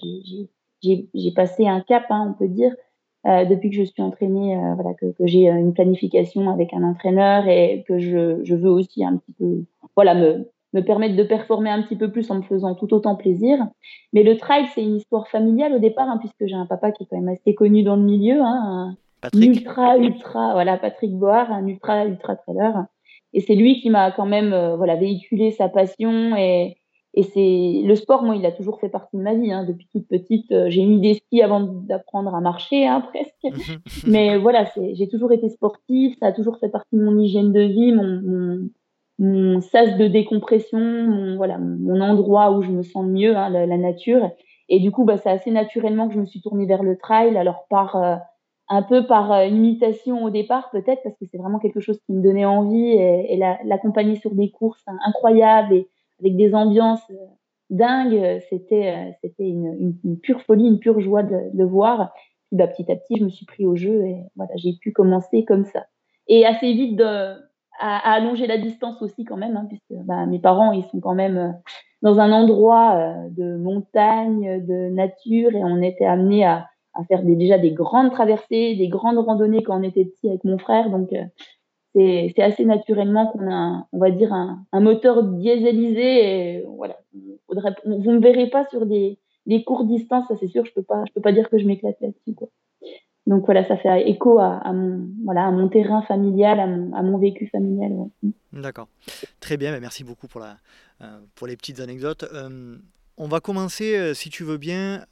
j'ai 0.83 1.33
passé 1.33 1.67
un 1.67 1.81
cap, 1.81 2.05
hein, 2.11 2.29
on 2.31 2.39
peut 2.39 2.49
dire, 2.49 2.75
depuis 3.25 3.71
que 3.71 3.77
je 3.77 3.85
suis 3.85 4.03
entraînée, 4.03 4.59
voilà, 4.75 4.95
que, 4.95 5.13
que 5.13 5.27
j'ai 5.27 5.49
une 5.49 5.75
planification 5.75 6.51
avec 6.51 6.75
un 6.75 6.83
entraîneur 6.83 7.47
et 7.47 7.85
que 7.87 7.99
je, 7.99 8.43
je 8.43 8.55
veux 8.57 8.71
aussi 8.71 9.05
un 9.05 9.17
petit 9.17 9.33
peu 9.39 9.65
voilà, 9.95 10.15
me, 10.15 10.51
me 10.73 10.81
permettre 10.81 11.17
de 11.17 11.23
performer 11.23 11.71
un 11.71 11.83
petit 11.83 11.97
peu 11.97 12.11
plus 12.11 12.31
en 12.31 12.37
me 12.37 12.43
faisant 12.43 12.75
tout 12.75 12.93
autant 12.95 13.17
plaisir. 13.17 13.59
Mais 14.13 14.23
le 14.23 14.37
trail, 14.37 14.67
c'est 14.75 14.83
une 14.83 14.97
histoire 14.97 15.29
familiale 15.29 15.75
au 15.75 15.79
départ, 15.79 16.09
hein, 16.09 16.19
puisque 16.19 16.47
j'ai 16.47 16.55
un 16.55 16.67
papa 16.67 16.93
qui 16.93 17.05
est 17.05 17.07
quand 17.07 17.19
même 17.19 17.29
assez 17.29 17.55
connu 17.55 17.83
dans 17.83 17.97
le 17.97 18.03
milieu, 18.03 18.41
hein, 18.41 18.97
un 19.23 19.41
ultra, 19.41 19.99
ultra, 19.99 20.53
voilà, 20.53 20.79
Patrick 20.79 21.17
Board, 21.17 21.51
un 21.51 21.67
ultra, 21.67 22.07
ultra 22.07 22.37
trailer. 22.37 22.87
Et 23.35 23.41
c'est 23.41 23.55
lui 23.55 23.81
qui 23.81 23.91
m'a 23.91 24.11
quand 24.13 24.27
même, 24.27 24.53
euh, 24.53 24.77
voilà, 24.77 24.97
véhiculé 24.97 25.51
sa 25.53 25.69
passion 25.69 26.37
et, 26.37 26.77
et 27.15 27.25
c'est 27.25 27.83
le 27.87 27.95
sport, 27.95 28.23
moi, 28.23 28.37
il 28.37 28.47
a 28.47 28.53
toujours 28.53 28.81
fait 28.81 28.89
partie 28.89 29.17
de 29.17 29.23
ma 29.23 29.35
vie. 29.35 29.53
Hein. 29.53 29.65
Depuis 29.65 29.87
toute 29.93 30.09
petite, 30.09 30.51
euh, 30.51 30.71
j'ai 30.71 30.85
mis 30.85 31.01
des 31.01 31.15
skis 31.15 31.43
avant 31.43 31.61
d'apprendre 31.61 32.35
à 32.35 32.41
marcher, 32.41 32.87
hein, 32.87 33.01
presque. 33.13 33.61
Mais 34.07 34.39
voilà, 34.39 34.65
j'ai 34.95 35.09
toujours 35.09 35.33
été 35.33 35.51
sportive. 35.51 36.17
Ça 36.21 36.27
a 36.27 36.33
toujours 36.33 36.59
fait 36.59 36.71
partie 36.71 36.97
de 36.97 37.03
mon 37.03 37.19
hygiène 37.19 37.53
de 37.53 37.61
vie, 37.61 37.93
mon, 37.93 38.71
mon, 39.19 39.61
sas 39.61 39.99
de 39.99 40.07
décompression, 40.07 40.79
mon, 40.79 41.37
voilà, 41.37 41.59
mon 41.59 42.01
endroit 42.01 42.53
où 42.53 42.63
je 42.63 42.71
me 42.71 42.83
sens 42.83 43.05
mieux, 43.07 43.37
hein, 43.37 43.51
la, 43.51 43.77
nature. 43.77 44.31
Et 44.71 44.81
du 44.81 44.91
coup, 44.91 45.05
bah, 45.05 45.19
c'est 45.19 45.31
assez 45.31 45.51
naturellement 45.51 46.09
que 46.09 46.15
je 46.15 46.21
me 46.21 46.27
suis 46.27 46.41
tournée 46.41 46.65
vers 46.65 46.83
le 46.83 46.97
trail, 46.97 47.37
alors 47.37 47.67
par 47.69 47.97
euh, 47.97 48.17
un 48.69 48.83
peu 48.83 49.07
par 49.07 49.33
euh, 49.33 49.47
imitation 49.47 50.25
au 50.25 50.31
départ 50.31 50.71
peut-être, 50.71 51.03
parce 51.03 51.17
que 51.17 51.27
c'est 51.27 51.39
vraiment 51.39 51.59
quelque 51.59 51.81
chose 51.81 51.99
qui 52.07 52.13
me 52.13 52.23
donnait 52.23 52.45
envie 52.45 52.93
et, 52.93 53.37
l'accompagner 53.65 54.17
sur 54.17 54.35
des 54.35 54.51
courses 54.51 54.85
incroyables 55.07 55.75
et 55.75 55.89
avec 56.21 56.37
des 56.37 56.55
ambiances 56.55 57.11
euh, 57.11 57.27
dingues, 57.71 58.41
c'était 58.51 59.17
c'était 59.23 59.49
une, 59.49 60.19
pure 60.23 60.43
folie, 60.43 60.67
une 60.67 60.79
pure 60.79 61.01
joie 61.01 61.23
de, 61.23 61.65
voir. 61.65 62.13
Puis 62.49 62.57
bah, 62.59 62.67
petit 62.67 62.91
à 62.91 62.97
petit, 62.97 63.17
je 63.19 63.25
me 63.25 63.31
suis 63.31 63.47
pris 63.47 63.67
au 63.67 63.77
jeu 63.77 64.05
et 64.05 64.17
voilà, 64.37 64.53
j'ai 64.57 64.75
pu 64.81 64.93
commencer 64.93 65.45
comme 65.45 65.65
ça. 65.65 65.87
Et 66.29 66.47
assez 66.47 66.73
vite 66.73 67.01
à, 67.01 68.15
allonger 68.15 68.47
la 68.47 68.59
distance 68.59 69.03
aussi 69.03 69.25
quand 69.25 69.37
même, 69.37 69.57
hein, 69.57 69.67
puisque 69.69 70.05
bah, 70.05 70.27
mes 70.27 70.39
parents, 70.39 70.73
ils 70.73 70.85
sont 70.85 71.01
quand 71.01 71.15
même 71.15 71.37
euh, 71.37 71.51
dans 72.03 72.21
un 72.21 72.31
endroit 72.31 72.95
euh, 72.97 73.29
de 73.31 73.57
montagne, 73.57 74.65
de 74.65 74.91
nature, 74.91 75.55
et 75.55 75.65
on 75.65 75.83
était 75.83 76.05
amenés 76.05 76.45
à, 76.45 76.69
à 76.95 77.05
faire 77.05 77.23
des, 77.23 77.37
déjà 77.37 77.59
des 77.59 77.73
grandes 77.73 78.13
traversées, 78.13 78.75
des 78.75 78.89
grandes 78.89 79.19
randonnées 79.19 79.63
quand 79.63 79.79
on 79.79 79.83
était 79.83 80.05
petit 80.05 80.29
avec 80.29 80.45
mon 80.45 80.59
frère. 80.59 80.91
Donc, 80.91 81.13
euh, 81.13 81.25
c'est 81.95 82.43
assez 82.43 82.65
naturellement 82.65 83.27
qu'on 83.29 83.51
a, 83.51 83.87
on 83.93 83.99
va 83.99 84.11
dire, 84.11 84.33
un, 84.33 84.65
moteur 84.81 85.25
dieselisé. 85.25 86.65
Voilà, 86.77 86.99
vous 87.13 88.11
ne 88.11 88.17
me 88.17 88.21
verrez 88.21 88.49
pas 88.49 88.67
sur 88.71 88.87
des, 88.87 89.19
courtes 89.67 89.87
distances, 89.87 90.27
ça 90.29 90.37
c'est 90.41 90.49
sûr. 90.49 90.65
Je 90.65 90.73
peux 90.73 90.85
peux 91.15 91.21
pas 91.21 91.33
dire 91.33 91.51
que 91.51 91.59
je 91.59 91.67
m'éclate 91.67 92.01
là-dessus. 92.01 92.35
Donc 93.27 93.45
voilà, 93.45 93.67
ça 93.69 93.77
fait 93.77 94.09
écho 94.09 94.39
à, 94.39 94.73
mon, 94.73 95.69
terrain 95.69 96.03
familial, 96.03 96.59
à 96.59 97.03
mon, 97.03 97.19
vécu 97.19 97.47
familial. 97.47 97.93
D'accord. 98.53 98.89
Très 99.41 99.57
bien, 99.57 99.79
merci 99.79 100.03
beaucoup 100.03 100.27
euh, 100.37 101.21
pour 101.37 101.47
les 101.47 101.57
petites 101.57 101.81
anecdotes. 101.81 102.25
Euh, 102.33 102.77
on 103.17 103.29
va 103.29 103.41
commencer, 103.41 103.97
euh, 103.97 104.15
si 104.15 104.31
tu 104.31 104.45
veux 104.45 104.59
bien, 104.59 105.07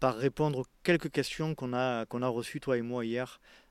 par 0.00 0.16
répondre 0.16 0.60
aux 0.60 0.66
quelques 0.82 1.10
questions 1.10 1.54
qu'on 1.54 1.72
a, 1.72 2.06
qu'on 2.06 2.22
a 2.22 2.28
reçues, 2.28 2.60
toi 2.60 2.76
et 2.76 2.82
moi, 2.82 3.04
hier, 3.04 3.40
euh, 3.40 3.65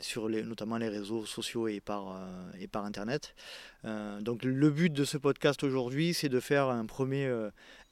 sur 0.00 0.28
les, 0.28 0.42
notamment 0.42 0.78
les 0.78 0.88
réseaux 0.88 1.26
sociaux 1.26 1.68
et 1.68 1.80
par, 1.80 2.16
euh, 2.16 2.50
et 2.58 2.66
par 2.66 2.84
Internet. 2.84 3.34
Euh, 3.84 4.20
donc 4.20 4.44
le 4.44 4.70
but 4.70 4.92
de 4.92 5.04
ce 5.04 5.18
podcast 5.18 5.62
aujourd'hui, 5.62 6.14
c'est 6.14 6.28
de 6.28 6.40
faire 6.40 6.68
un 6.68 6.86
premier 6.86 7.30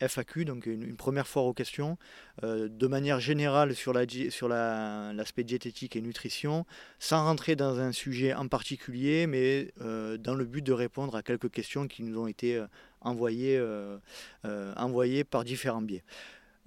FAQ, 0.01 0.45
donc 0.45 0.67
une, 0.67 0.97
première 0.97 1.27
foire 1.27 1.45
aux 1.45 1.53
questions, 1.53 1.99
de 2.43 2.87
manière 2.87 3.21
générale 3.21 3.75
sur 3.75 3.93
l'aspect 3.93 4.25
la, 4.25 4.31
sur 4.31 4.49
la, 4.49 5.13
diététique 5.45 5.97
et 5.97 6.01
nutrition, 6.01 6.65
sans 6.99 7.25
rentrer 7.25 7.57
dans 7.57 7.79
un 7.79 7.93
sujet 7.93 8.33
en 8.33 8.49
particulier, 8.49 9.27
mais 9.27 9.73
dans 9.79 10.35
le 10.35 10.45
but 10.45 10.63
de 10.63 10.73
répondre 10.73 11.15
à 11.15 11.23
quelques 11.23 11.51
questions 11.51 11.89
qui 11.89 12.03
nous 12.03 12.19
ont 12.19 12.27
été 12.27 12.63
envoyées, 13.03 13.63
envoyées 14.77 15.25
par 15.25 15.45
différents 15.45 15.83
biais. 15.83 16.05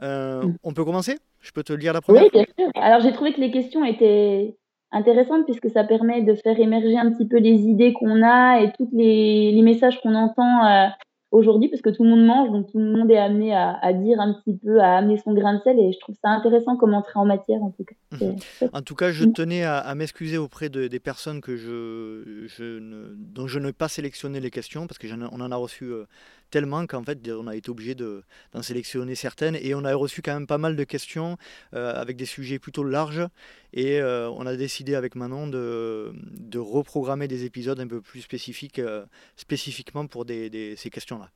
Mm. 0.01 0.55
On 0.63 0.73
peut 0.73 0.85
commencer? 0.85 1.17
Je 1.45 1.51
peux 1.51 1.63
te 1.63 1.73
lire 1.73 1.93
la 1.93 2.01
première 2.01 2.23
Oui, 2.23 2.29
bien 2.33 2.45
sûr. 2.57 2.69
Alors 2.75 3.01
j'ai 3.01 3.13
trouvé 3.13 3.31
que 3.33 3.39
les 3.39 3.51
questions 3.51 3.85
étaient 3.85 4.57
intéressantes 4.91 5.45
puisque 5.45 5.69
ça 5.69 5.83
permet 5.83 6.23
de 6.23 6.33
faire 6.35 6.59
émerger 6.59 6.97
un 6.97 7.11
petit 7.11 7.27
peu 7.27 7.37
les 7.37 7.67
idées 7.67 7.93
qu'on 7.93 8.23
a 8.23 8.61
et 8.61 8.71
tous 8.77 8.89
les, 8.93 9.51
les 9.51 9.61
messages 9.61 10.01
qu'on 10.01 10.15
entend 10.15 10.65
euh, 10.65 10.87
aujourd'hui 11.31 11.69
parce 11.69 11.81
que 11.81 11.89
tout 11.89 12.03
le 12.03 12.09
monde 12.09 12.25
mange, 12.25 12.51
donc 12.51 12.71
tout 12.71 12.79
le 12.79 12.91
monde 12.91 13.11
est 13.11 13.17
amené 13.17 13.53
à, 13.53 13.77
à, 13.81 13.93
dire 13.93 14.19
un 14.19 14.33
petit 14.33 14.57
peu, 14.57 14.79
à 14.79 14.97
amener 14.97 15.17
son 15.17 15.33
grain 15.33 15.55
de 15.55 15.61
sel 15.61 15.77
et 15.79 15.91
je 15.91 15.99
trouve 15.99 16.15
ça 16.23 16.29
intéressant 16.29 16.77
comme 16.77 16.93
entrée 16.93 17.19
en 17.19 17.25
matière 17.25 17.61
en 17.61 17.71
tout 17.71 17.83
cas. 17.83 17.95
Mhm. 18.25 18.37
En 18.73 18.81
tout 18.81 18.95
cas, 18.95 19.11
je 19.11 19.25
mm. 19.25 19.33
tenais 19.33 19.63
à, 19.63 19.77
à 19.77 19.95
m'excuser 19.95 20.37
auprès 20.37 20.69
de, 20.69 20.87
des 20.87 20.99
personnes 20.99 21.41
que 21.41 21.55
je, 21.57 22.47
je 22.47 22.79
ne, 22.79 23.13
dont 23.17 23.47
je 23.47 23.59
n'ai 23.59 23.73
pas 23.73 23.87
sélectionné 23.87 24.39
les 24.39 24.51
questions 24.51 24.87
parce 24.87 24.97
qu'on 24.97 25.21
en, 25.21 25.41
en 25.41 25.51
a 25.51 25.55
reçu 25.55 25.85
euh, 25.85 26.05
tellement 26.49 26.85
qu'en 26.85 27.03
fait 27.03 27.19
on 27.29 27.47
a 27.47 27.55
été 27.55 27.69
obligé 27.69 27.95
d'en 27.95 28.61
sélectionner 28.61 29.15
certaines. 29.15 29.55
Et 29.55 29.75
on 29.75 29.83
a 29.83 29.93
reçu 29.95 30.21
quand 30.21 30.33
même 30.33 30.47
pas 30.47 30.57
mal 30.57 30.75
de 30.75 30.83
questions 30.83 31.37
euh, 31.73 31.93
avec 31.93 32.17
des 32.17 32.25
sujets 32.25 32.59
plutôt 32.59 32.83
larges. 32.83 33.27
Et 33.75 33.99
euh, 33.99 34.29
on 34.29 34.45
a 34.45 34.55
décidé 34.55 34.95
avec 34.95 35.15
Manon 35.15 35.47
de, 35.47 36.13
de, 36.15 36.59
reprogrammer 36.59 37.27
des 37.27 37.43
épisodes 37.43 37.77
un 37.77 37.87
peu 37.87 37.99
plus 37.99 38.21
spécifiques 38.21 38.79
euh, 38.79 39.05
spécifiquement 39.35 40.07
pour 40.07 40.23
des, 40.23 40.49
des, 40.49 40.77
ces 40.77 40.89
questions-là. 40.89 41.29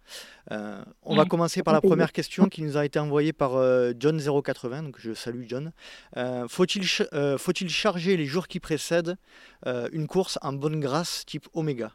On 1.04 1.16
va 1.18 1.26
commencer 1.26 1.64
par 1.64 1.74
la 1.74 1.82
première 1.82 2.14
question 2.14 2.48
qui 2.48 2.62
nous 2.62 2.78
a 2.78 2.86
été 2.86 2.98
envoyée 2.98 3.34
par 3.34 3.56
euh, 3.56 3.92
John080, 3.92 4.84
donc 4.84 4.96
je 5.00 5.14
salue 5.14 5.44
John. 5.48 5.74
Faut-il 6.48 6.86
faut 6.88 7.52
charger 7.68 8.16
les 8.16 8.26
jours 8.26 8.48
qui 8.48 8.62
précèdent 8.62 9.18
une 9.66 10.08
course 10.08 10.40
en 10.42 10.54
bonne 10.54 10.80
grâce 10.80 11.26
type 11.26 11.48
Oméga 11.54 11.92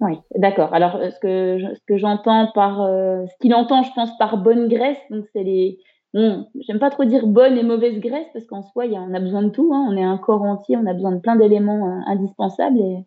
oui, 0.00 0.18
d'accord. 0.36 0.74
Alors, 0.74 0.98
ce 1.02 1.18
que, 1.20 1.74
ce 1.74 1.80
que 1.86 1.96
j'entends 1.96 2.50
par, 2.54 2.76
ce 2.78 3.36
qu'il 3.40 3.54
entend, 3.54 3.82
je 3.82 3.90
pense, 3.94 4.16
par 4.18 4.36
bonne 4.36 4.68
graisse, 4.68 5.00
donc 5.10 5.24
c'est 5.32 5.42
les, 5.42 5.78
bon, 6.16 6.46
j'aime 6.60 6.78
pas 6.78 6.90
trop 6.90 7.04
dire 7.04 7.26
bonne 7.26 7.58
et 7.58 7.62
mauvaise 7.62 8.00
graisse 8.00 8.26
parce 8.32 8.46
qu'en 8.46 8.62
soi, 8.62 8.86
y 8.86 8.96
a, 8.96 9.00
on 9.00 9.14
a 9.14 9.20
besoin 9.20 9.42
de 9.42 9.50
tout. 9.50 9.70
Hein. 9.72 9.86
On 9.88 9.96
est 9.96 10.02
un 10.02 10.18
corps 10.18 10.42
entier, 10.42 10.76
on 10.76 10.86
a 10.86 10.94
besoin 10.94 11.12
de 11.12 11.20
plein 11.20 11.36
d'éléments 11.36 11.88
euh, 11.88 12.00
indispensables 12.06 12.78
et, 12.78 13.04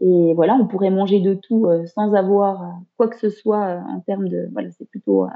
et, 0.00 0.34
voilà, 0.34 0.54
on 0.54 0.66
pourrait 0.66 0.90
manger 0.90 1.20
de 1.20 1.34
tout 1.34 1.66
euh, 1.66 1.84
sans 1.86 2.14
avoir 2.14 2.62
euh, 2.62 2.66
quoi 2.96 3.08
que 3.08 3.18
ce 3.18 3.28
soit 3.28 3.82
en 3.88 4.00
termes 4.00 4.28
de, 4.28 4.48
voilà, 4.52 4.70
c'est 4.70 4.88
plutôt 4.88 5.26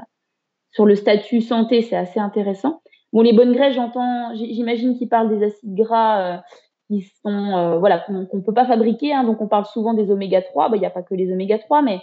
sur 0.71 0.85
le 0.85 0.95
statut 0.95 1.41
santé, 1.41 1.81
c'est 1.81 1.95
assez 1.97 2.19
intéressant. 2.19 2.81
Bon, 3.11 3.21
les 3.21 3.33
bonnes 3.33 3.53
graisses, 3.53 3.73
j'entends, 3.73 4.35
j'imagine 4.35 4.95
qu'ils 4.95 5.09
parlent 5.09 5.35
des 5.35 5.43
acides 5.43 5.73
gras 5.73 6.41
qui 6.89 7.01
sont 7.23 7.55
euh, 7.55 7.77
voilà 7.77 7.99
qu'on 7.99 8.27
ne 8.33 8.41
peut 8.41 8.53
pas 8.53 8.65
fabriquer. 8.65 9.13
Hein, 9.13 9.23
donc 9.23 9.41
on 9.41 9.47
parle 9.47 9.65
souvent 9.65 9.93
des 9.93 10.11
oméga 10.11 10.41
3. 10.41 10.69
Bah, 10.69 10.77
il 10.77 10.79
n'y 10.79 10.85
a 10.85 10.91
pas 10.91 11.03
que 11.03 11.13
les 11.13 11.31
oméga 11.31 11.59
3, 11.59 11.81
mais 11.83 12.01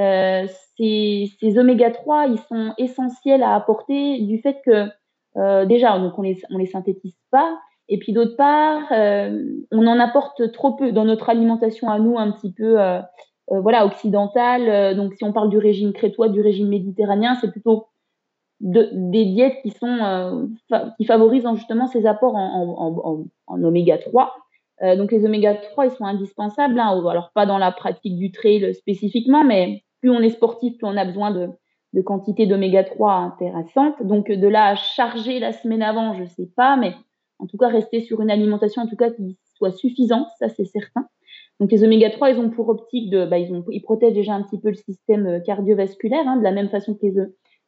euh, 0.00 0.46
ces, 0.76 1.30
ces 1.38 1.58
oméga 1.58 1.90
3, 1.90 2.26
ils 2.28 2.38
sont 2.38 2.72
essentiels 2.78 3.42
à 3.42 3.54
apporter 3.54 4.20
du 4.22 4.40
fait 4.40 4.58
que 4.64 4.88
euh, 5.36 5.66
déjà 5.66 5.98
donc 5.98 6.18
on 6.18 6.22
les 6.22 6.40
on 6.50 6.58
les 6.58 6.66
synthétise 6.66 7.16
pas. 7.30 7.58
Et 7.88 7.98
puis 7.98 8.12
d'autre 8.12 8.36
part, 8.36 8.84
on 8.90 9.86
en 9.86 9.98
apporte 9.98 10.50
trop 10.52 10.72
peu 10.72 10.92
dans 10.92 11.04
notre 11.04 11.28
alimentation 11.28 11.90
à 11.90 11.98
nous, 11.98 12.16
un 12.16 12.30
petit 12.30 12.52
peu 12.52 12.76
voilà 13.48 13.84
occidentale. 13.84 14.96
Donc 14.96 15.12
si 15.14 15.24
on 15.24 15.32
parle 15.32 15.50
du 15.50 15.58
régime 15.58 15.92
crétois, 15.92 16.28
du 16.28 16.40
régime 16.40 16.68
méditerranéen, 16.68 17.34
c'est 17.40 17.50
plutôt 17.50 17.88
de, 18.62 18.88
des 18.92 19.24
diètes 19.26 19.56
qui 19.62 19.70
sont 19.70 19.86
euh, 19.86 20.46
qui 20.96 21.04
favorisent 21.04 21.46
justement 21.54 21.88
ces 21.88 22.06
apports 22.06 22.36
en, 22.36 23.26
en, 23.46 23.64
oméga 23.64 23.98
3. 23.98 24.34
Euh, 24.82 24.96
donc 24.96 25.12
les 25.12 25.24
oméga 25.24 25.54
3 25.54 25.86
ils 25.86 25.90
sont 25.90 26.04
indispensables. 26.04 26.78
Hein, 26.78 27.02
alors 27.08 27.32
pas 27.34 27.44
dans 27.44 27.58
la 27.58 27.72
pratique 27.72 28.16
du 28.16 28.30
trail 28.30 28.74
spécifiquement, 28.74 29.44
mais 29.44 29.82
plus 30.00 30.10
on 30.10 30.20
est 30.20 30.30
sportif, 30.30 30.78
plus 30.78 30.86
on 30.86 30.96
a 30.96 31.04
besoin 31.04 31.32
de, 31.32 31.48
de 31.92 32.02
quantité 32.02 32.46
d'oméga 32.46 32.84
3 32.84 33.12
intéressantes. 33.12 34.00
Donc 34.04 34.30
de 34.30 34.48
là 34.48 34.68
à 34.68 34.74
charger 34.76 35.40
la 35.40 35.52
semaine 35.52 35.82
avant, 35.82 36.14
je 36.14 36.24
sais 36.24 36.48
pas, 36.56 36.76
mais 36.76 36.94
en 37.40 37.46
tout 37.46 37.56
cas 37.56 37.68
rester 37.68 38.00
sur 38.00 38.20
une 38.20 38.30
alimentation 38.30 38.82
en 38.82 38.86
tout 38.86 38.96
cas 38.96 39.10
qui 39.10 39.36
soit 39.56 39.72
suffisante, 39.72 40.28
ça 40.38 40.48
c'est 40.48 40.64
certain. 40.64 41.06
Donc 41.58 41.70
les 41.72 41.84
oméga 41.84 42.10
3, 42.10 42.30
ils 42.30 42.38
ont 42.38 42.50
pour 42.50 42.68
optique 42.68 43.10
de, 43.10 43.24
bah, 43.24 43.38
ils, 43.38 43.52
ont, 43.52 43.64
ils 43.70 43.82
protègent 43.82 44.14
déjà 44.14 44.34
un 44.34 44.42
petit 44.42 44.58
peu 44.58 44.68
le 44.68 44.74
système 44.74 45.26
euh, 45.26 45.40
cardiovasculaire, 45.40 46.26
hein, 46.26 46.36
de 46.36 46.42
la 46.42 46.52
même 46.52 46.68
façon 46.68 46.94
que 46.94 47.06
les, 47.06 47.14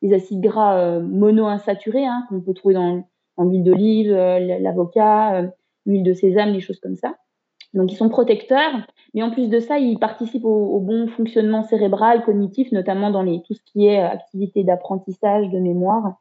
les 0.04 0.12
acides 0.12 0.40
gras 0.40 0.78
euh, 0.78 1.00
monoinsaturés 1.00 2.06
hein, 2.06 2.26
qu'on 2.28 2.40
peut 2.40 2.52
trouver 2.52 2.74
dans, 2.74 3.04
dans 3.38 3.44
l'huile 3.44 3.64
d'olive, 3.64 4.12
euh, 4.12 4.58
l'avocat, 4.60 5.36
euh, 5.36 5.48
l'huile 5.86 6.02
de 6.02 6.12
sésame, 6.12 6.50
les 6.50 6.60
choses 6.60 6.78
comme 6.78 6.94
ça. 6.94 7.14
Donc 7.72 7.90
ils 7.90 7.96
sont 7.96 8.10
protecteurs, 8.10 8.86
mais 9.14 9.22
en 9.22 9.30
plus 9.30 9.48
de 9.48 9.58
ça, 9.58 9.78
ils 9.78 9.98
participent 9.98 10.44
au, 10.44 10.76
au 10.76 10.80
bon 10.80 11.08
fonctionnement 11.08 11.62
cérébral, 11.62 12.22
cognitif, 12.22 12.70
notamment 12.70 13.10
dans 13.10 13.22
les, 13.22 13.40
tout 13.42 13.54
ce 13.54 13.62
qui 13.64 13.86
est 13.86 13.98
activité 13.98 14.62
d'apprentissage, 14.62 15.48
de 15.48 15.58
mémoire. 15.58 16.16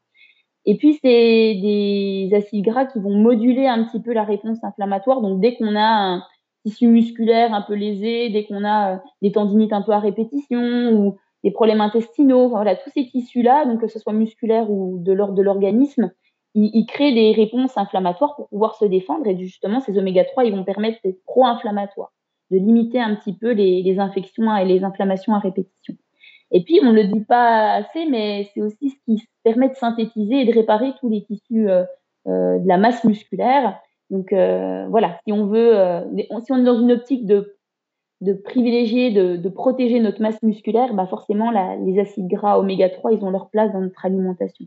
Et 0.65 0.77
puis 0.77 0.97
c'est 1.01 1.59
des 1.61 2.29
acides 2.33 2.63
gras 2.63 2.85
qui 2.85 2.99
vont 2.99 3.17
moduler 3.17 3.67
un 3.67 3.83
petit 3.83 4.01
peu 4.01 4.13
la 4.13 4.23
réponse 4.23 4.63
inflammatoire. 4.63 5.19
Donc 5.19 5.41
dès 5.41 5.55
qu'on 5.57 5.75
a 5.75 5.81
un 5.81 6.23
tissu 6.65 6.87
musculaire 6.87 7.53
un 7.53 7.61
peu 7.61 7.73
lésé, 7.73 8.29
dès 8.29 8.45
qu'on 8.45 8.63
a 8.63 9.01
des 9.21 9.33
tendinites 9.33 9.73
un 9.73 9.81
peu 9.81 9.91
à 9.91 9.99
répétition 9.99 10.93
ou 10.93 11.17
des 11.43 11.51
problèmes 11.51 11.81
intestinaux, 11.81 12.49
voilà, 12.49 12.75
tous 12.75 12.89
ces 12.91 13.05
tissus-là, 13.05 13.65
donc 13.65 13.81
que 13.81 13.87
ce 13.87 13.99
soit 13.99 14.13
musculaire 14.13 14.71
ou 14.71 14.97
de 14.99 15.11
l'ordre 15.11 15.35
de 15.35 15.41
l'organisme, 15.41 16.11
ils, 16.55 16.85
créent 16.85 17.13
des 17.13 17.31
réponses 17.31 17.77
inflammatoires 17.77 18.35
pour 18.35 18.47
pouvoir 18.49 18.75
se 18.75 18.85
défendre. 18.85 19.27
Et 19.27 19.37
justement, 19.37 19.79
ces 19.79 19.97
oméga 19.97 20.23
3, 20.23 20.45
ils 20.45 20.55
vont 20.55 20.63
permettre 20.63 20.99
d'être 21.03 21.23
pro-inflammatoires, 21.25 22.13
de 22.51 22.57
limiter 22.57 22.99
un 22.99 23.15
petit 23.15 23.35
peu 23.35 23.51
les, 23.51 23.99
infections 23.99 24.55
et 24.55 24.65
les 24.65 24.83
inflammations 24.83 25.33
à 25.33 25.39
répétition. 25.39 25.95
Et 26.51 26.63
puis, 26.63 26.79
on 26.83 26.91
ne 26.91 27.01
le 27.01 27.05
dit 27.05 27.25
pas 27.25 27.73
assez, 27.73 28.05
mais 28.05 28.49
c'est 28.53 28.61
aussi 28.61 28.91
ce 28.91 28.95
qui 29.05 29.27
permet 29.43 29.69
de 29.69 29.75
synthétiser 29.75 30.41
et 30.41 30.45
de 30.45 30.53
réparer 30.53 30.93
tous 30.99 31.09
les 31.09 31.23
tissus 31.23 31.67
euh, 31.67 31.83
euh, 32.27 32.59
de 32.59 32.67
la 32.67 32.77
masse 32.77 33.03
musculaire. 33.03 33.79
Donc 34.11 34.31
euh, 34.31 34.85
voilà, 34.89 35.19
si 35.25 35.33
on 35.33 35.47
veut, 35.47 35.73
si 36.43 36.51
on 36.51 36.57
est 36.59 36.63
dans 36.63 36.79
une 36.79 36.91
optique 36.91 37.25
de 37.25 37.52
de 38.23 38.33
privilégier, 38.33 39.11
de, 39.11 39.49
protéger 39.49 39.99
notre 39.99 40.21
masse 40.21 40.41
musculaire, 40.41 40.93
bah 40.93 41.05
forcément, 41.07 41.51
les 41.85 41.99
acides 41.99 42.27
gras 42.27 42.57
oméga 42.57 42.89
3, 42.89 43.11
ils 43.13 43.23
ont 43.23 43.29
leur 43.29 43.49
place 43.49 43.71
dans 43.73 43.81
notre 43.81 44.05
alimentation. 44.05 44.65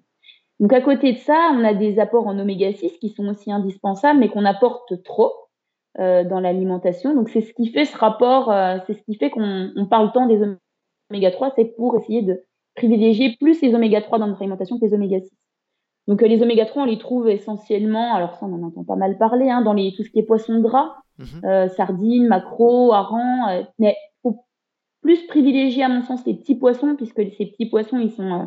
Donc, 0.60 0.72
à 0.72 0.80
côté 0.80 1.12
de 1.12 1.18
ça, 1.18 1.50
on 1.54 1.64
a 1.64 1.74
des 1.74 1.98
apports 1.98 2.26
en 2.26 2.38
oméga 2.38 2.72
6 2.72 2.98
qui 2.98 3.10
sont 3.10 3.26
aussi 3.28 3.50
indispensables, 3.50 4.20
mais 4.20 4.28
qu'on 4.28 4.44
apporte 4.44 5.02
trop 5.02 5.32
euh, 5.98 6.24
dans 6.24 6.40
l'alimentation. 6.40 7.14
Donc, 7.14 7.30
c'est 7.30 7.40
ce 7.40 7.54
qui 7.54 7.68
fait 7.68 7.86
ce 7.86 7.96
rapport, 7.96 8.50
euh, 8.50 8.78
c'est 8.86 8.94
ce 8.94 9.02
qui 9.02 9.16
fait 9.16 9.30
qu'on 9.30 9.70
on 9.74 9.86
parle 9.86 10.12
tant 10.12 10.26
des 10.26 10.40
oméga 11.10 11.30
3, 11.30 11.52
c'est 11.56 11.76
pour 11.76 11.96
essayer 11.96 12.22
de 12.22 12.42
privilégier 12.74 13.36
plus 13.40 13.60
les 13.62 13.74
oméga 13.74 14.02
3 14.02 14.18
dans 14.18 14.26
notre 14.26 14.42
alimentation 14.42 14.78
que 14.78 14.84
les 14.84 14.92
oméga 14.92 15.20
6. 15.20 15.30
Donc, 16.08 16.22
euh, 16.22 16.28
les 16.28 16.42
oméga 16.42 16.66
3, 16.66 16.82
on 16.82 16.86
les 16.86 16.98
trouve 16.98 17.28
essentiellement, 17.30 18.14
alors 18.14 18.34
ça, 18.36 18.44
on 18.46 18.52
en 18.52 18.62
entend 18.62 18.84
pas 18.84 18.96
mal 18.96 19.16
parler, 19.16 19.48
hein, 19.48 19.62
dans 19.62 19.74
tout 19.74 20.04
ce 20.04 20.10
qui 20.10 20.18
est 20.18 20.26
poisson 20.26 20.60
gras, 20.60 20.94
Mmh 21.18 21.24
euh, 21.44 21.68
sardines, 21.70 22.26
maquereaux, 22.26 22.92
harengs. 22.92 23.48
Euh, 23.48 23.62
mais 23.78 23.96
faut 24.22 24.44
plus 25.00 25.26
privilégier, 25.26 25.82
à 25.82 25.88
mon 25.88 26.02
sens, 26.02 26.26
les 26.26 26.34
petits 26.34 26.56
poissons, 26.56 26.94
puisque 26.96 27.22
ces 27.36 27.46
petits 27.46 27.66
poissons, 27.66 27.98
ils 27.98 28.10
sont, 28.10 28.32
euh, 28.32 28.44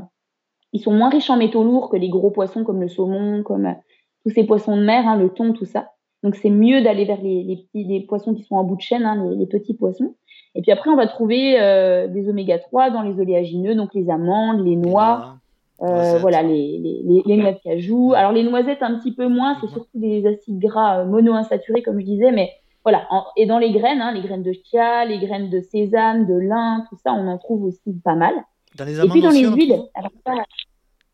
ils 0.73 0.79
sont 0.79 0.93
moins 0.93 1.09
riches 1.09 1.29
en 1.29 1.37
métaux 1.37 1.63
lourds 1.63 1.89
que 1.89 1.97
les 1.97 2.09
gros 2.09 2.31
poissons 2.31 2.63
comme 2.63 2.81
le 2.81 2.87
saumon, 2.87 3.43
comme 3.43 3.75
tous 4.23 4.31
ces 4.31 4.43
poissons 4.43 4.77
de 4.77 4.83
mer, 4.83 5.07
hein, 5.07 5.15
le 5.15 5.29
thon, 5.29 5.53
tout 5.53 5.65
ça. 5.65 5.91
Donc 6.21 6.35
c'est 6.35 6.49
mieux 6.49 6.81
d'aller 6.81 7.05
vers 7.05 7.21
les, 7.21 7.43
les, 7.43 7.55
petits 7.57 7.85
les 7.85 8.01
poissons 8.01 8.33
qui 8.33 8.43
sont 8.43 8.55
en 8.55 8.63
bout 8.63 8.75
de 8.75 8.81
chaîne, 8.81 9.05
hein, 9.05 9.23
les, 9.29 9.35
les, 9.35 9.45
petits 9.47 9.73
poissons. 9.73 10.15
Et 10.53 10.61
puis 10.61 10.71
après, 10.71 10.89
on 10.89 10.95
va 10.95 11.07
trouver 11.07 11.59
euh, 11.59 12.07
des 12.07 12.29
oméga 12.29 12.59
3 12.59 12.89
dans 12.89 13.01
les 13.01 13.19
oléagineux, 13.19 13.75
donc 13.75 13.93
les 13.93 14.09
amandes, 14.09 14.65
les 14.65 14.75
noix, 14.75 15.37
euh, 15.81 16.17
voilà, 16.19 16.43
les, 16.43 16.77
les, 16.77 17.23
les, 17.25 17.37
noix 17.37 17.53
de 17.53 17.59
cajou. 17.59 18.13
Alors 18.13 18.31
les 18.31 18.43
noisettes 18.43 18.83
un 18.83 18.99
petit 18.99 19.13
peu 19.13 19.27
moins, 19.27 19.57
c'est 19.59 19.67
mmh 19.67 19.71
surtout 19.71 19.99
des 19.99 20.25
acides 20.27 20.59
gras 20.59 21.05
monoinsaturés, 21.05 21.83
comme 21.83 21.99
je 21.99 22.05
disais, 22.05 22.31
mais 22.31 22.51
voilà. 22.83 23.07
En, 23.09 23.23
et 23.37 23.45
dans 23.45 23.59
les 23.59 23.71
graines, 23.71 24.01
hein, 24.01 24.11
les 24.11 24.21
graines 24.21 24.43
de 24.43 24.51
chia, 24.51 25.05
les 25.05 25.19
graines 25.19 25.49
de 25.49 25.61
sésame, 25.61 26.25
de 26.25 26.33
lin, 26.33 26.85
tout 26.89 26.97
ça, 27.03 27.13
on 27.13 27.27
en 27.27 27.37
trouve 27.37 27.63
aussi 27.63 27.93
pas 28.03 28.15
mal. 28.15 28.33
Dans 28.77 28.85
les 28.85 28.99
amandes 28.99 29.09
et 29.09 29.11
puis 29.11 29.21
dans 29.21 29.29
aussi, 29.29 29.43
les 29.43 29.49
huiles, 29.49 29.79
alors 29.93 30.11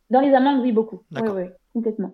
dans 0.10 0.20
les 0.20 0.34
amandes, 0.34 0.62
oui, 0.62 0.72
beaucoup. 0.72 1.02
Oui, 1.12 1.22
oui, 1.36 1.44
complètement. 1.74 2.14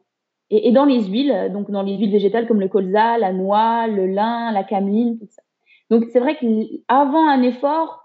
Et, 0.49 0.67
et, 0.67 0.71
dans 0.71 0.85
les 0.85 1.03
huiles, 1.03 1.49
donc 1.53 1.71
dans 1.71 1.83
les 1.83 1.97
huiles 1.97 2.11
végétales 2.11 2.47
comme 2.47 2.59
le 2.59 2.67
colza, 2.67 3.17
la 3.17 3.31
noix, 3.31 3.87
le 3.87 4.07
lin, 4.07 4.51
la 4.51 4.63
cameline, 4.63 5.17
tout 5.17 5.27
ça. 5.29 5.41
Donc 5.89 6.05
c'est 6.11 6.19
vrai 6.19 6.37
qu'avant 6.37 7.27
un 7.27 7.41
effort, 7.41 8.00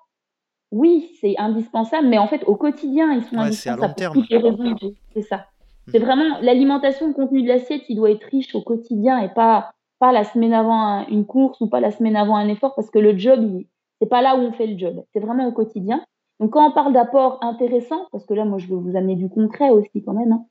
oui, 0.76 1.10
c'est 1.20 1.34
indispensable, 1.38 2.08
mais 2.08 2.18
en 2.18 2.26
fait 2.28 2.44
au 2.44 2.54
quotidien, 2.56 3.12
ils 3.12 3.24
sont 3.24 3.36
ouais, 3.36 3.44
indispensables 3.44 3.94
pour 3.94 4.12
toutes 4.12 4.30
les 4.30 4.38
raisons. 4.38 4.76
C'est 5.14 5.22
ça. 5.22 5.36
Mmh. 5.36 5.90
C'est 5.90 5.98
vraiment 5.98 6.38
l'alimentation, 6.42 7.08
le 7.08 7.14
contenu 7.14 7.42
de 7.42 7.48
l'assiette, 7.48 7.82
il 7.88 7.96
doit 7.96 8.10
être 8.10 8.24
riche 8.24 8.54
au 8.54 8.62
quotidien 8.62 9.18
et 9.20 9.28
pas 9.28 9.70
pas 9.98 10.12
la 10.12 10.24
semaine 10.24 10.52
avant 10.52 10.80
un, 10.80 11.06
une 11.06 11.24
course 11.24 11.60
ou 11.60 11.68
pas 11.68 11.80
la 11.80 11.90
semaine 11.90 12.16
avant 12.16 12.36
un 12.36 12.48
effort 12.48 12.74
parce 12.74 12.90
que 12.90 12.98
le 12.98 13.16
job, 13.16 13.62
c'est 14.00 14.08
pas 14.08 14.20
là 14.20 14.36
où 14.36 14.40
on 14.40 14.52
fait 14.52 14.66
le 14.66 14.78
job. 14.78 15.02
C'est 15.12 15.20
vraiment 15.20 15.46
au 15.46 15.52
quotidien. 15.52 16.04
Donc, 16.38 16.50
quand 16.50 16.68
on 16.68 16.72
parle 16.72 16.92
d'apport 16.92 17.38
intéressant, 17.42 18.06
parce 18.12 18.26
que 18.26 18.34
là, 18.34 18.44
moi, 18.44 18.58
je 18.58 18.66
veux 18.66 18.76
vous 18.76 18.94
amener 18.96 19.16
du 19.16 19.28
concret 19.28 19.70
aussi 19.70 20.02
quand 20.04 20.12
même, 20.12 20.32
hein, 20.32 20.44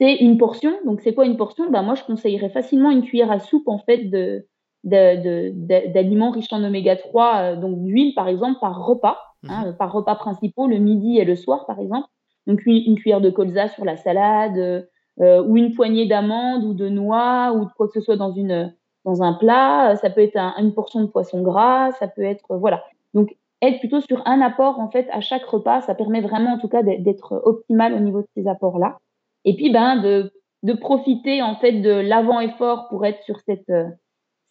c'est 0.00 0.16
une 0.16 0.36
portion. 0.36 0.72
Donc, 0.84 1.00
c'est 1.00 1.14
quoi 1.14 1.26
une 1.26 1.36
portion? 1.36 1.70
Ben, 1.70 1.82
Moi, 1.82 1.94
je 1.94 2.02
conseillerais 2.04 2.50
facilement 2.50 2.90
une 2.90 3.02
cuillère 3.02 3.30
à 3.30 3.38
soupe, 3.38 3.68
en 3.68 3.78
fait, 3.78 4.04
de, 4.06 4.46
d'aliments 4.84 6.30
riches 6.30 6.52
en 6.52 6.62
oméga 6.62 6.96
3, 6.96 7.36
euh, 7.36 7.56
donc 7.56 7.82
d'huile, 7.82 8.14
par 8.14 8.28
exemple, 8.28 8.58
par 8.60 8.84
repas, 8.84 9.18
hein, 9.48 9.70
mmh. 9.70 9.76
par 9.76 9.92
repas 9.92 10.14
principaux, 10.14 10.66
le 10.66 10.78
midi 10.78 11.18
et 11.18 11.24
le 11.24 11.36
soir, 11.36 11.66
par 11.66 11.80
exemple. 11.80 12.08
Donc, 12.46 12.64
une, 12.64 12.76
une 12.76 12.96
cuillère 12.96 13.20
de 13.20 13.30
colza 13.30 13.68
sur 13.68 13.84
la 13.84 13.96
salade, 13.96 14.86
ou 15.20 15.56
une 15.56 15.74
poignée 15.74 16.06
d'amandes 16.06 16.62
ou 16.62 16.74
de 16.74 16.88
noix 16.88 17.52
ou 17.52 17.64
de 17.64 17.70
quoi 17.76 17.88
que 17.88 17.92
ce 17.92 18.00
soit 18.00 18.16
dans 18.16 18.30
une 18.30 18.72
dans 19.04 19.20
un 19.20 19.32
plat. 19.32 19.96
Ça 19.96 20.10
peut 20.10 20.20
être 20.20 20.36
une 20.36 20.72
portion 20.72 21.00
de 21.00 21.06
poisson 21.06 21.42
gras, 21.42 21.90
ça 21.98 22.06
peut 22.06 22.22
être 22.22 22.56
voilà. 22.56 22.84
Donc 23.14 23.36
être 23.60 23.80
plutôt 23.80 24.00
sur 24.00 24.22
un 24.26 24.40
apport 24.40 24.78
en 24.78 24.90
fait 24.90 25.08
à 25.10 25.20
chaque 25.20 25.44
repas, 25.44 25.80
ça 25.80 25.96
permet 25.96 26.20
vraiment 26.20 26.52
en 26.52 26.58
tout 26.58 26.68
cas 26.68 26.84
d'être 26.84 27.40
optimal 27.44 27.94
au 27.94 27.98
niveau 27.98 28.20
de 28.20 28.28
ces 28.36 28.46
apports 28.46 28.78
là. 28.78 28.98
Et 29.44 29.56
puis 29.56 29.70
ben 29.70 30.00
de 30.00 30.30
de 30.62 30.72
profiter 30.72 31.42
en 31.42 31.56
fait 31.56 31.72
de 31.72 31.90
l'avant-effort 31.90 32.88
pour 32.88 33.06
être 33.06 33.22
sur 33.22 33.40
cette, 33.40 33.70
euh, 33.70 33.88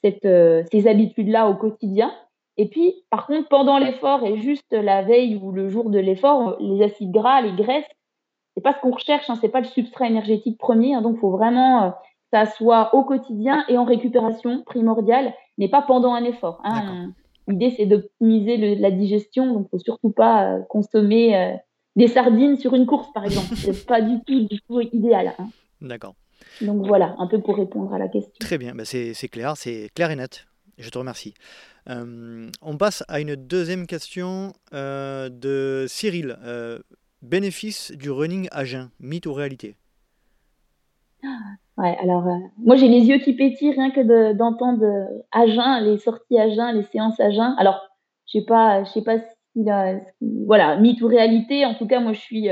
cette, 0.03 0.25
euh, 0.25 0.63
ces 0.71 0.87
habitudes-là 0.87 1.49
au 1.49 1.55
quotidien. 1.55 2.11
Et 2.57 2.67
puis, 2.67 3.03
par 3.09 3.27
contre, 3.27 3.47
pendant 3.49 3.77
l'effort 3.77 4.25
et 4.25 4.37
juste 4.37 4.71
la 4.71 5.03
veille 5.03 5.35
ou 5.35 5.51
le 5.51 5.69
jour 5.69 5.89
de 5.89 5.99
l'effort, 5.99 6.57
les 6.59 6.83
acides 6.83 7.11
gras, 7.11 7.41
les 7.41 7.53
graisses, 7.53 7.85
c'est 8.55 8.63
pas 8.63 8.73
ce 8.73 8.79
qu'on 8.79 8.91
recherche, 8.91 9.29
hein, 9.29 9.35
c'est 9.39 9.49
pas 9.49 9.59
le 9.59 9.67
substrat 9.67 10.07
énergétique 10.07 10.57
premier. 10.57 10.95
Hein, 10.95 11.01
donc, 11.01 11.15
il 11.17 11.19
faut 11.19 11.31
vraiment 11.31 11.83
euh, 11.83 11.89
que 11.89 11.95
ça 12.33 12.45
soit 12.45 12.95
au 12.95 13.03
quotidien 13.03 13.63
et 13.69 13.77
en 13.77 13.85
récupération 13.85 14.63
primordiale, 14.63 15.33
mais 15.57 15.67
pas 15.67 15.81
pendant 15.81 16.13
un 16.13 16.23
effort. 16.23 16.59
Hein. 16.63 17.11
L'idée, 17.47 17.69
c'est 17.77 17.85
d'optimiser 17.85 18.75
la 18.75 18.91
digestion, 18.91 19.53
donc 19.53 19.69
faut 19.69 19.79
surtout 19.79 20.09
pas 20.09 20.59
consommer 20.67 21.57
des 21.97 22.07
sardines 22.07 22.57
sur 22.57 22.73
une 22.75 22.85
course, 22.85 23.11
par 23.13 23.25
exemple. 23.25 23.47
c'est 23.55 23.85
pas 23.85 24.01
du 24.01 24.19
tout, 24.25 24.47
du 24.47 24.59
tout 24.61 24.79
idéal. 24.81 25.33
Hein. 25.37 25.47
D'accord. 25.81 26.15
Donc 26.61 26.85
voilà, 26.85 27.15
un 27.17 27.27
peu 27.27 27.41
pour 27.41 27.57
répondre 27.57 27.93
à 27.93 27.99
la 27.99 28.07
question. 28.07 28.31
Très 28.39 28.57
bien, 28.57 28.73
ben 28.73 28.85
c'est 28.85 29.13
clair, 29.29 29.55
c'est 29.57 29.89
clair 29.93 30.11
et 30.11 30.15
net. 30.15 30.45
Je 30.77 30.89
te 30.89 30.97
remercie. 30.97 31.33
Euh, 31.89 32.49
on 32.61 32.77
passe 32.77 33.03
à 33.07 33.19
une 33.19 33.35
deuxième 33.35 33.87
question 33.87 34.53
euh, 34.73 35.29
de 35.29 35.85
Cyril. 35.87 36.37
Euh, 36.43 36.79
bénéfice 37.21 37.91
du 37.91 38.11
running 38.11 38.47
à 38.51 38.63
jeun, 38.63 38.89
mythe 38.99 39.25
ou 39.25 39.33
réalité? 39.33 39.75
Ouais, 41.77 41.97
alors 41.99 42.25
moi 42.57 42.75
j'ai 42.75 42.87
les 42.87 43.05
yeux 43.05 43.17
qui 43.17 43.33
pétillent 43.33 43.71
rien 43.71 43.89
que 43.89 44.33
d'entendre 44.33 44.85
à 45.31 45.47
jeun, 45.47 45.83
les 45.83 45.97
sorties 45.97 46.39
à 46.39 46.49
jeun, 46.49 46.75
les 46.75 46.83
séances 46.83 47.19
à 47.19 47.31
jeun. 47.31 47.55
Alors 47.57 47.81
je 48.27 48.39
sais 48.39 48.45
pas, 48.45 48.83
je 48.83 48.91
sais 48.91 49.01
pas 49.01 49.17
si, 49.19 49.65
voilà 50.45 50.77
mythe 50.77 51.01
ou 51.01 51.07
réalité. 51.07 51.65
En 51.65 51.73
tout 51.73 51.87
cas 51.87 51.99
moi 51.99 52.13
je 52.13 52.19
suis 52.19 52.49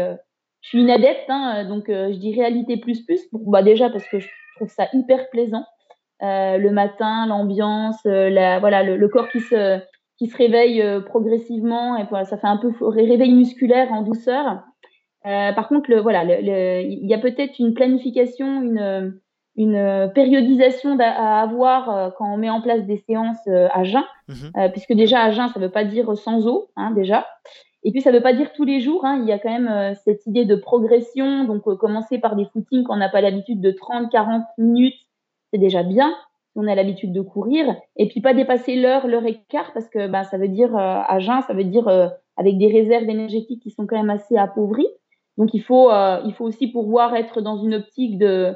je 0.66 0.70
suis 0.70 0.82
une 0.82 0.90
adepte, 0.90 1.30
hein, 1.30 1.64
donc 1.66 1.90
euh, 1.90 2.12
je 2.12 2.18
dis 2.18 2.34
réalité 2.34 2.78
plus 2.78 3.06
plus. 3.06 3.22
bah 3.32 3.62
déjà 3.62 3.92
parce 3.92 4.08
que 4.08 4.18
je 4.18 4.28
trouve 4.56 4.68
ça 4.68 4.88
hyper 4.94 5.30
plaisant. 5.30 5.64
Euh, 6.24 6.58
le 6.58 6.72
matin, 6.72 7.28
l'ambiance, 7.28 8.00
euh, 8.08 8.32
la, 8.32 8.60
voilà, 8.60 8.82
le, 8.82 9.08
corps 9.08 9.30
qui 9.30 9.42
se, 9.42 9.80
qui 10.18 10.26
se 10.28 10.36
réveille 10.36 10.84
progressivement 11.06 11.98
et 11.98 12.06
voilà, 12.10 12.26
ça 12.26 12.38
fait 12.38 12.48
un 12.48 12.58
peu 12.58 12.72
réveil 12.82 13.34
musculaire 13.34 13.92
en 13.92 14.02
douceur. 14.02 14.64
par 15.24 15.68
contre, 15.68 15.92
le, 15.92 16.02
voilà, 16.02 16.24
il 16.24 17.06
y 17.06 17.14
a 17.14 17.20
peut-être 17.20 17.60
une 17.60 17.76
planification, 17.76 18.64
une, 18.64 19.20
une 19.58 20.12
périodisation 20.16 20.98
à 21.00 21.42
avoir 21.42 22.14
quand 22.18 22.34
on 22.34 22.38
met 22.38 22.50
en 22.50 22.62
place 22.62 22.86
des 22.86 22.98
séances 22.98 23.48
à 23.48 23.84
jeun, 23.84 24.04
mmh 24.30 24.72
puisque 24.72 24.94
déjà 24.94 25.22
à 25.22 25.32
jeun, 25.32 25.50
ça 25.50 25.60
ne 25.60 25.66
veut 25.66 25.72
pas 25.72 25.84
dire 25.84 26.18
sans 26.18 26.48
eau, 26.48 26.70
hein, 26.76 26.90
déjà. 26.92 27.28
Et 27.86 27.92
puis, 27.92 28.02
ça 28.02 28.12
ne 28.12 28.18
veut 28.18 28.24
pas 28.24 28.34
dire 28.34 28.52
tous 28.52 28.66
les 28.66 28.82
jours. 28.82 29.06
Hein. 29.06 29.20
Il 29.22 29.30
y 29.30 29.32
a 29.32 29.38
quand 29.38 29.52
même 29.52 29.68
euh, 29.68 29.94
cette 30.04 30.26
idée 30.26 30.44
de 30.44 30.56
progression. 30.56 31.44
Donc, 31.46 31.68
euh, 31.68 31.76
commencer 31.76 32.18
par 32.18 32.36
des 32.36 32.46
footings 32.46 32.84
quand 32.84 32.96
on 32.96 32.98
n'a 32.98 33.10
pas 33.10 33.22
l'habitude 33.22 33.62
de 33.62 33.70
30, 33.70 34.12
40 34.12 34.42
minutes, 34.58 34.96
c'est 35.54 35.60
déjà 35.60 35.84
bien. 35.84 36.12
On 36.56 36.68
a 36.68 36.74
l'habitude 36.74 37.14
de 37.14 37.22
courir. 37.22 37.76
Et 37.96 38.08
puis, 38.08 38.22
pas 38.22 38.34
dépasser 38.34 38.76
l'heure, 38.76 39.06
l'heure 39.06 39.28
et 39.28 39.40
quart, 39.50 39.72
parce 39.74 39.88
que 39.88 40.08
ben, 40.08 40.24
ça 40.24 40.40
veut 40.40 40.48
dire 40.48 40.76
euh, 40.76 41.02
à 41.08 41.20
jeun, 41.20 41.44
ça 41.44 41.54
veut 41.54 41.64
dire 41.64 41.88
avec 42.38 42.58
des 42.58 42.68
réserves 42.68 43.08
énergétiques 43.08 43.62
qui 43.62 43.70
sont 43.70 43.86
quand 43.86 43.98
même 43.98 44.10
assez 44.10 44.36
appauvries. 44.36 44.90
Donc, 45.38 45.54
il 45.54 45.62
faut, 45.62 45.92
il 45.92 46.34
faut 46.34 46.46
aussi 46.46 46.70
pouvoir 46.70 47.16
être 47.16 47.42
dans 47.42 47.58
une 47.58 47.76
optique 47.76 48.18
de, 48.18 48.56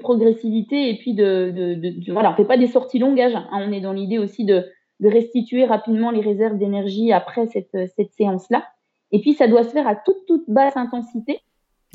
progressivité 0.00 0.90
et 0.90 0.98
puis 0.98 1.14
de, 1.14 1.50
de, 1.50 1.74
de, 1.74 2.12
voilà, 2.12 2.30
on 2.30 2.36
fait 2.36 2.44
pas 2.44 2.58
des 2.58 2.66
sorties 2.66 2.98
longues 2.98 3.20
à 3.20 3.28
jeun. 3.28 3.42
Hein. 3.50 3.66
On 3.66 3.72
est 3.72 3.80
dans 3.80 3.94
l'idée 3.94 4.18
aussi 4.18 4.44
de 4.44 4.66
de 5.00 5.08
restituer 5.08 5.64
rapidement 5.64 6.10
les 6.10 6.20
réserves 6.20 6.58
d'énergie 6.58 7.12
après 7.12 7.46
cette, 7.46 7.76
cette 7.96 8.12
séance-là. 8.12 8.64
Et 9.12 9.20
puis, 9.20 9.34
ça 9.34 9.46
doit 9.46 9.64
se 9.64 9.70
faire 9.70 9.86
à 9.86 9.96
toute, 9.96 10.26
toute 10.26 10.44
basse 10.48 10.76
intensité. 10.76 11.40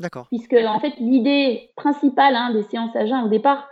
D'accord. 0.00 0.26
Puisque, 0.28 0.54
en 0.54 0.80
fait, 0.80 0.94
l'idée 0.98 1.70
principale 1.76 2.34
hein, 2.34 2.52
des 2.52 2.62
séances 2.62 2.96
à 2.96 3.06
jeun 3.06 3.24
au 3.24 3.28
départ, 3.28 3.68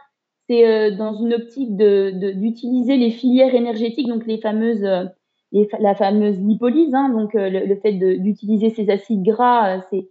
c'est 0.49 0.67
euh, 0.67 0.97
dans 0.97 1.15
une 1.15 1.35
optique 1.35 1.77
d'utiliser 1.77 2.97
de, 2.97 3.01
les 3.01 3.11
filières 3.11 3.55
énergétiques, 3.55 4.09
donc 4.09 4.27
les 4.27 4.39
fameuses, 4.39 4.85
euh, 4.85 5.05
les, 5.51 5.69
la 5.81 5.95
fameuse 5.95 6.39
lipolyse, 6.39 6.95
hein, 6.95 7.09
donc 7.11 7.35
euh, 7.35 7.49
le, 7.49 7.77
fait 7.77 7.93
d'utiliser 7.93 8.71
ces 8.71 8.91
acides 8.91 9.23
gras, 9.23 9.81
ces, 9.91 10.11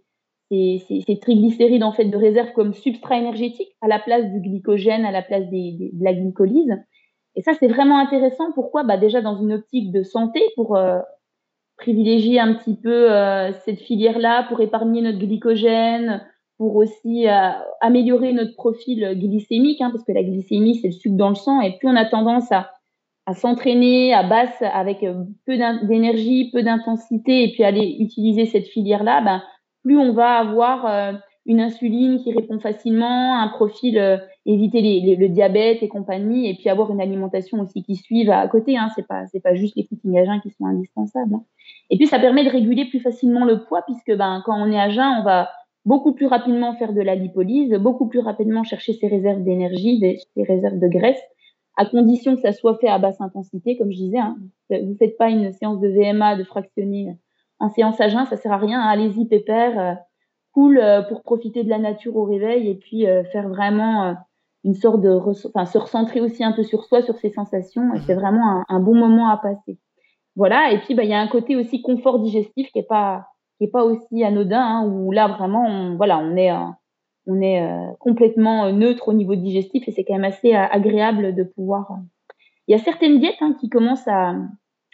ces, 0.50 1.02
ces, 1.06 1.18
triglycérides 1.18 1.82
en 1.82 1.92
fait 1.92 2.04
de 2.04 2.16
réserve 2.16 2.52
comme 2.52 2.74
substrat 2.74 3.18
énergétique 3.18 3.74
à 3.80 3.88
la 3.88 3.98
place 3.98 4.30
du 4.30 4.40
glycogène, 4.40 5.04
à 5.04 5.10
la 5.10 5.22
place 5.22 5.48
des, 5.48 5.90
de 5.92 6.04
la 6.04 6.12
glycolyse. 6.12 6.76
Et 7.34 7.42
ça, 7.42 7.52
c'est 7.58 7.68
vraiment 7.68 7.98
intéressant. 7.98 8.52
Pourquoi? 8.52 8.82
Bah 8.82 8.96
Déjà 8.96 9.22
dans 9.22 9.40
une 9.40 9.52
optique 9.52 9.90
de 9.90 10.02
santé, 10.02 10.40
pour 10.54 10.76
euh, 10.76 10.98
privilégier 11.76 12.38
un 12.40 12.54
petit 12.54 12.76
peu 12.76 13.10
euh, 13.10 13.52
cette 13.64 13.80
filière-là, 13.80 14.44
pour 14.48 14.60
épargner 14.60 15.00
notre 15.00 15.18
glycogène, 15.18 16.26
pour 16.58 16.76
aussi 16.76 17.28
euh, 17.28 17.50
améliorer 17.80 18.32
notre 18.32 18.54
profil 18.54 19.18
glycémique, 19.18 19.80
hein, 19.80 19.90
parce 19.90 20.04
que 20.04 20.12
la 20.12 20.22
glycémie, 20.22 20.76
c'est 20.76 20.88
le 20.88 20.92
sucre 20.92 21.16
dans 21.16 21.30
le 21.30 21.34
sang. 21.34 21.60
Et 21.60 21.78
plus 21.78 21.88
on 21.88 21.96
a 21.96 22.04
tendance 22.04 22.52
à, 22.52 22.70
s'entraîner 23.34 24.12
à 24.12 24.24
basse, 24.24 24.60
avec 24.60 25.06
peu 25.46 25.56
d'énergie, 25.84 26.50
peu 26.52 26.62
d'intensité, 26.62 27.44
et 27.44 27.52
puis 27.52 27.62
aller 27.62 27.96
utiliser 28.00 28.46
cette 28.46 28.66
filière-là, 28.66 29.22
ben, 29.22 29.42
plus 29.84 29.96
on 29.96 30.12
va 30.12 30.38
avoir 30.38 31.14
une 31.46 31.60
insuline 31.60 32.18
qui 32.18 32.32
répond 32.32 32.58
facilement, 32.58 33.40
un 33.40 33.46
profil, 33.46 34.20
éviter 34.44 34.80
les, 34.80 35.16
le 35.16 35.28
diabète 35.28 35.82
et 35.82 35.88
compagnie, 35.88 36.48
et 36.48 36.54
puis 36.54 36.68
avoir 36.68 36.90
une 36.90 37.00
alimentation 37.00 37.60
aussi 37.60 37.82
qui 37.82 37.96
suive 37.96 38.30
à 38.30 38.46
côté. 38.48 38.76
Hein, 38.76 38.88
c'est 38.94 39.06
pas 39.06 39.26
c'est 39.28 39.40
pas 39.40 39.54
juste 39.54 39.76
les 39.76 39.84
footings 39.84 40.18
à 40.18 40.24
jeun 40.24 40.40
qui 40.40 40.50
sont 40.50 40.66
indispensables. 40.66 41.34
Hein. 41.34 41.44
Et 41.90 41.96
puis 41.96 42.06
ça 42.06 42.18
permet 42.18 42.44
de 42.44 42.50
réguler 42.50 42.86
plus 42.86 43.00
facilement 43.00 43.44
le 43.44 43.64
poids 43.64 43.82
puisque 43.82 44.16
ben 44.16 44.42
quand 44.44 44.60
on 44.60 44.70
est 44.70 44.80
à 44.80 44.90
jeun, 44.90 45.20
on 45.20 45.24
va 45.24 45.50
beaucoup 45.84 46.12
plus 46.12 46.26
rapidement 46.26 46.74
faire 46.74 46.92
de 46.92 47.00
la 47.00 47.14
lipolyse, 47.14 47.72
beaucoup 47.74 48.08
plus 48.08 48.20
rapidement 48.20 48.64
chercher 48.64 48.92
ses 48.92 49.08
réserves 49.08 49.42
d'énergie, 49.42 50.00
ses 50.34 50.42
réserves 50.42 50.78
de 50.78 50.88
graisse, 50.88 51.22
à 51.76 51.86
condition 51.86 52.36
que 52.36 52.42
ça 52.42 52.52
soit 52.52 52.78
fait 52.78 52.88
à 52.88 52.98
basse 52.98 53.20
intensité, 53.20 53.76
comme 53.76 53.90
je 53.90 53.96
disais. 53.96 54.18
Hein. 54.18 54.36
Vous 54.70 54.96
faites 54.98 55.16
pas 55.16 55.28
une 55.28 55.52
séance 55.52 55.80
de 55.80 55.88
VMA 55.88 56.36
de 56.36 56.44
fractionner 56.44 57.16
en 57.58 57.68
séance 57.68 58.00
à 58.00 58.08
jeun, 58.08 58.26
ça 58.26 58.36
sert 58.36 58.52
à 58.52 58.58
rien. 58.58 58.80
Allez-y 58.80 59.26
pépère. 59.26 59.78
Euh, 59.78 59.94
cool 60.52 60.78
euh, 60.78 61.02
pour 61.02 61.22
profiter 61.22 61.64
de 61.64 61.70
la 61.70 61.78
nature 61.78 62.16
au 62.16 62.24
réveil 62.24 62.68
et 62.68 62.74
puis 62.74 63.06
euh, 63.06 63.24
faire 63.24 63.48
vraiment 63.48 64.04
euh, 64.04 64.12
une 64.64 64.74
sorte 64.74 65.00
de 65.00 65.10
enfin 65.10 65.66
se 65.66 65.78
recentrer 65.78 66.20
aussi 66.20 66.44
un 66.44 66.52
peu 66.52 66.62
sur 66.62 66.84
soi 66.84 67.02
sur 67.02 67.18
ses 67.18 67.30
sensations 67.30 67.94
et 67.94 68.00
c'est 68.00 68.14
vraiment 68.14 68.64
un, 68.68 68.80
bon 68.80 68.94
moment 68.94 69.28
à 69.28 69.36
passer. 69.36 69.78
Voilà 70.36 70.72
et 70.72 70.78
puis 70.78 70.94
bah 70.94 71.04
il 71.04 71.10
y 71.10 71.14
a 71.14 71.20
un 71.20 71.28
côté 71.28 71.56
aussi 71.56 71.82
confort 71.82 72.20
digestif 72.20 72.70
qui 72.70 72.78
est 72.78 72.88
pas 72.88 73.26
qui 73.58 73.64
est 73.64 73.70
pas 73.70 73.84
aussi 73.84 74.24
anodin 74.24 74.60
hein, 74.60 74.86
où 74.86 75.12
là 75.12 75.28
vraiment 75.28 75.66
on, 75.66 75.96
voilà 75.96 76.18
on 76.18 76.36
est 76.36 76.52
on 77.26 77.40
est 77.40 77.68
complètement 77.98 78.72
neutre 78.72 79.08
au 79.08 79.12
niveau 79.12 79.34
digestif 79.34 79.86
et 79.86 79.92
c'est 79.92 80.04
quand 80.04 80.14
même 80.14 80.24
assez 80.24 80.54
agréable 80.54 81.34
de 81.34 81.42
pouvoir 81.42 81.98
il 82.68 82.72
y 82.72 82.80
a 82.80 82.82
certaines 82.82 83.18
diètes 83.18 83.36
hein, 83.40 83.54
qui 83.60 83.68
commencent 83.68 84.08
à, 84.08 84.36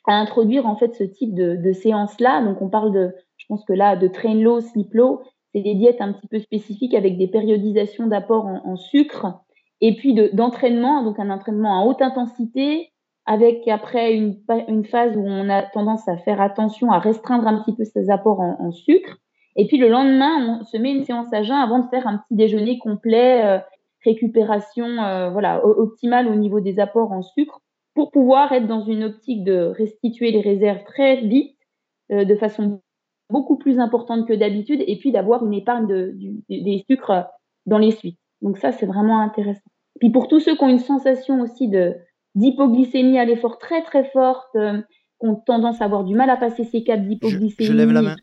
à, 0.07 0.15
introduire 0.15 0.67
en 0.67 0.77
fait 0.77 0.95
ce 0.95 1.05
type 1.05 1.35
de, 1.35 1.57
de 1.57 1.73
séance 1.73 2.19
là 2.21 2.43
donc 2.43 2.61
on 2.61 2.69
parle 2.69 2.93
de 2.93 3.15
je 3.37 3.47
pense 3.49 3.65
que 3.65 3.73
là 3.73 3.97
de 3.97 4.09
train 4.09 4.35
low 4.35 4.61
sleep 4.61 4.93
low 4.95 5.23
c'est 5.53 5.63
des 5.63 5.75
diètes 5.75 6.01
un 6.01 6.13
petit 6.13 6.29
peu 6.29 6.39
spécifiques 6.39 6.95
avec 6.95 7.17
des 7.17 7.29
périodisations 7.29 8.07
d'apport 8.07 8.47
en, 8.47 8.77
sucre 8.77 9.41
et 9.81 9.95
puis 9.95 10.15
d'entraînement, 10.33 11.03
donc 11.03 11.19
un 11.19 11.31
entraînement 11.31 11.81
à 11.81 11.85
haute 11.85 12.03
intensité 12.03 12.91
avec 13.27 13.69
après 13.69 14.15
une, 14.15 14.85
phase 14.87 15.15
où 15.15 15.21
on 15.21 15.51
a 15.51 15.63
tendance 15.63 16.09
à 16.09 16.17
faire 16.17 16.41
attention 16.41 16.91
à 16.91 16.99
restreindre 16.99 17.47
un 17.47 17.61
petit 17.61 17.77
peu 17.77 17.85
ses 17.85 18.09
apports 18.09 18.41
en, 18.41 18.73
sucre. 18.73 19.19
Et 19.55 19.67
puis 19.67 19.77
le 19.77 19.89
lendemain, 19.89 20.61
on 20.61 20.65
se 20.65 20.79
met 20.79 20.93
une 20.93 21.05
séance 21.05 21.31
à 21.33 21.43
jeun 21.43 21.59
avant 21.59 21.81
de 21.81 21.89
faire 21.89 22.07
un 22.07 22.19
petit 22.19 22.35
déjeuner 22.35 22.79
complet, 22.79 23.45
euh, 23.45 23.59
récupération 24.03 24.87
euh, 24.87 25.29
voilà, 25.29 25.65
optimale 25.65 26.27
au 26.29 26.37
niveau 26.37 26.61
des 26.61 26.81
apports 26.81 27.13
en 27.13 27.21
sucre 27.21 27.61
pour 27.95 28.11
pouvoir 28.13 28.51
être 28.53 28.67
dans 28.67 28.85
une 28.85 29.05
optique 29.05 29.45
de 29.45 29.75
restituer 29.77 30.31
les 30.31 30.41
réserves 30.41 30.85
très 30.85 31.17
vite, 31.21 31.59
euh, 32.11 32.25
de 32.25 32.35
façon 32.35 32.81
beaucoup 33.29 33.59
plus 33.59 33.79
importante 33.79 34.27
que 34.27 34.33
d'habitude 34.33 34.83
et 34.87 34.97
puis 34.99 35.13
d'avoir 35.13 35.45
une 35.45 35.53
épargne 35.53 35.87
de, 35.87 36.15
des 36.49 36.85
sucres 36.89 37.27
dans 37.67 37.79
les 37.79 37.91
suites. 37.91 38.19
Donc 38.43 38.59
ça, 38.59 38.73
c'est 38.73 38.87
vraiment 38.87 39.21
intéressant. 39.21 39.61
Puis 40.01 40.11
pour 40.11 40.29
tous 40.29 40.41
ceux 40.41 40.57
qui 40.57 40.63
ont 40.63 40.69
une 40.69 40.79
sensation 40.79 41.41
aussi 41.41 41.69
de 41.69 41.95
d'hypoglycémie 42.35 43.19
à 43.19 43.25
l'effort 43.25 43.59
très 43.59 43.83
très 43.83 44.05
forte, 44.11 44.55
euh, 44.55 44.81
qui 45.21 45.27
ont 45.27 45.35
tendance 45.35 45.81
à 45.81 45.87
avoir 45.87 46.05
du 46.05 46.15
mal 46.15 46.31
à 46.31 46.37
passer 46.37 46.65
ces 46.65 46.85
caps 46.85 47.03
d'hypoglycémie. 47.03 47.69
Je, 47.69 47.73
lève 47.73 47.91
la 47.91 48.03
main. 48.03 48.17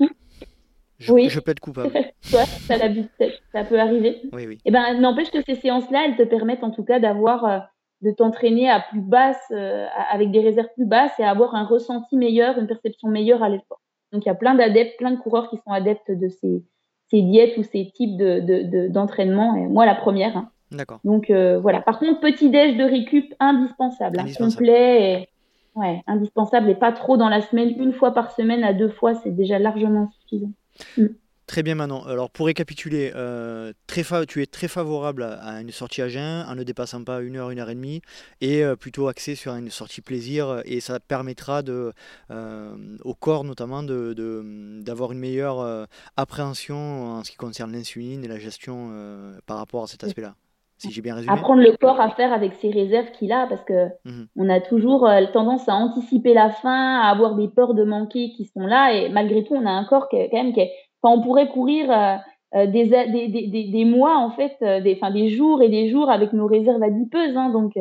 Je, 0.97 1.11
oui. 1.11 1.27
je 1.29 1.39
peux 1.39 1.51
être 1.51 1.59
coupable. 1.59 1.91
ça, 2.21 2.45
ça 2.45 3.63
peut 3.65 3.79
arriver. 3.79 4.21
Oui, 4.31 4.47
oui. 4.47 4.53
Et 4.53 4.59
eh 4.65 4.71
ben, 4.71 4.99
n'empêche 5.01 5.31
que 5.31 5.41
ces 5.43 5.55
séances-là, 5.55 6.05
elles 6.05 6.15
te 6.15 6.23
permettent 6.23 6.63
en 6.63 6.71
tout 6.71 6.83
cas 6.83 6.99
d'avoir, 6.99 7.45
euh, 7.45 7.59
de 8.01 8.11
t'entraîner 8.11 8.69
à 8.69 8.79
plus 8.79 9.01
basse, 9.01 9.43
euh, 9.51 9.87
avec 10.09 10.31
des 10.31 10.39
réserves 10.39 10.69
plus 10.75 10.85
basses 10.85 11.11
et 11.19 11.23
avoir 11.23 11.55
un 11.55 11.65
ressenti 11.65 12.15
meilleur, 12.15 12.57
une 12.57 12.67
perception 12.67 13.09
meilleure 13.09 13.43
à 13.43 13.49
l'effort. 13.49 13.81
Donc 14.13 14.23
il 14.23 14.27
y 14.27 14.31
a 14.31 14.35
plein 14.35 14.55
d'adeptes, 14.55 14.97
plein 14.97 15.11
de 15.11 15.19
coureurs 15.19 15.49
qui 15.49 15.57
sont 15.57 15.71
adeptes 15.71 16.11
de 16.11 16.29
ces, 16.29 16.63
ces 17.09 17.21
diètes 17.21 17.57
ou 17.57 17.63
ces 17.63 17.91
types 17.93 18.17
d'entraînement. 18.17 19.53
De, 19.53 19.67
moi, 19.67 19.85
la 19.85 19.95
première. 19.95 20.35
Hein. 20.37 20.49
D'accord. 20.71 20.99
Donc 21.03 21.29
voilà. 21.29 21.81
Par 21.81 21.99
contre, 21.99 22.19
petit 22.19 22.49
déj 22.49 22.77
de 22.77 22.83
récup 22.83 23.33
indispensable, 23.39 24.19
hein, 24.19 24.25
complet 24.37 25.11
et 25.11 25.29
ouais, 25.75 26.03
indispensable 26.07 26.69
et 26.69 26.75
pas 26.75 26.91
trop 26.91 27.17
dans 27.17 27.29
la 27.29 27.41
semaine, 27.41 27.73
une 27.77 27.93
fois 27.93 28.13
par 28.13 28.31
semaine 28.31 28.63
à 28.63 28.73
deux 28.73 28.89
fois, 28.89 29.13
c'est 29.15 29.35
déjà 29.35 29.59
largement 29.59 30.09
suffisant. 30.11 30.51
Mm. 30.97 31.05
Très 31.47 31.61
bien 31.61 31.75
Manon. 31.75 32.03
Alors 32.05 32.31
pour 32.31 32.47
récapituler, 32.47 33.11
euh, 33.15 33.71
très 33.85 34.03
tu 34.25 34.41
es 34.41 34.47
très 34.47 34.67
favorable 34.67 35.23
à, 35.23 35.61
une 35.61 35.69
sortie 35.69 36.01
à 36.01 36.07
jeun 36.07 36.43
en 36.47 36.55
ne 36.55 36.63
dépassant 36.63 37.03
pas 37.03 37.21
une 37.21 37.35
heure, 37.35 37.51
une 37.51 37.59
heure 37.59 37.69
et 37.69 37.75
demie 37.75 38.01
et 38.41 38.63
euh, 38.63 38.75
plutôt 38.75 39.07
axé 39.07 39.35
sur 39.35 39.53
une 39.53 39.69
sortie 39.69 40.01
plaisir 40.01 40.61
et 40.65 40.79
ça 40.79 40.99
permettra 40.99 41.61
de, 41.61 41.93
euh, 42.31 42.75
au 43.03 43.13
corps 43.13 43.43
notamment 43.43 43.83
d'avoir 43.83 44.15
de, 44.15 44.81
d'avoir 44.81 45.11
une 45.11 45.19
meilleure 45.19 45.87
appréhension 46.17 47.17
en 47.17 47.23
ce 47.23 47.29
qui 47.29 47.37
concerne 47.37 47.71
l'insuline 47.71 48.23
et 48.23 48.27
la 48.27 48.39
gestion 48.39 48.91
par 49.45 49.57
rapport 49.57 49.83
à 49.83 49.87
cet 49.87 50.03
aspect-là. 50.03 50.35
Si 50.77 50.91
j'ai 50.91 51.01
bien 51.01 51.15
résumé. 51.15 51.31
Apprendre 51.31 51.61
le 51.61 51.77
corps 51.77 52.01
à 52.01 52.09
faire 52.09 52.33
avec 52.33 52.53
ses 52.55 52.69
réserves 52.69 53.09
qu'il 53.11 53.31
a 53.31 53.47
parce 53.47 53.63
que 53.63 53.87
mmh 54.03 54.23
on 54.35 54.49
a 54.49 54.59
toujours 54.59 55.07
tendance 55.31 55.69
à 55.69 55.75
anticiper 55.75 56.33
la 56.33 56.49
faim, 56.49 56.99
à 57.01 57.09
avoir 57.09 57.35
des 57.35 57.47
peurs 57.47 57.75
de 57.75 57.83
manquer 57.83 58.31
qui 58.31 58.45
sont 58.45 58.65
là 58.65 58.93
et 58.93 59.09
malgré 59.09 59.43
tout 59.43 59.53
on 59.53 59.65
a 59.65 59.71
un 59.71 59.85
corps 59.85 60.09
qui, 60.09 60.17
quand 60.29 60.43
même 60.43 60.53
qui 60.53 60.59
est 60.61 60.71
on 61.11 61.21
pourrait 61.21 61.49
courir 61.49 61.91
euh, 61.91 62.15
euh, 62.55 62.67
des, 62.67 62.85
des, 62.85 63.85
mois, 63.85 64.17
en 64.17 64.31
fait, 64.31 64.55
euh, 64.61 64.81
des, 64.81 64.93
enfin, 64.95 65.11
des 65.11 65.29
jours 65.29 65.61
et 65.61 65.69
des 65.69 65.89
jours 65.89 66.09
avec 66.09 66.33
nos 66.33 66.47
réserves 66.47 66.83
adipeuses. 66.83 67.35
Hein, 67.35 67.49
donc, 67.49 67.73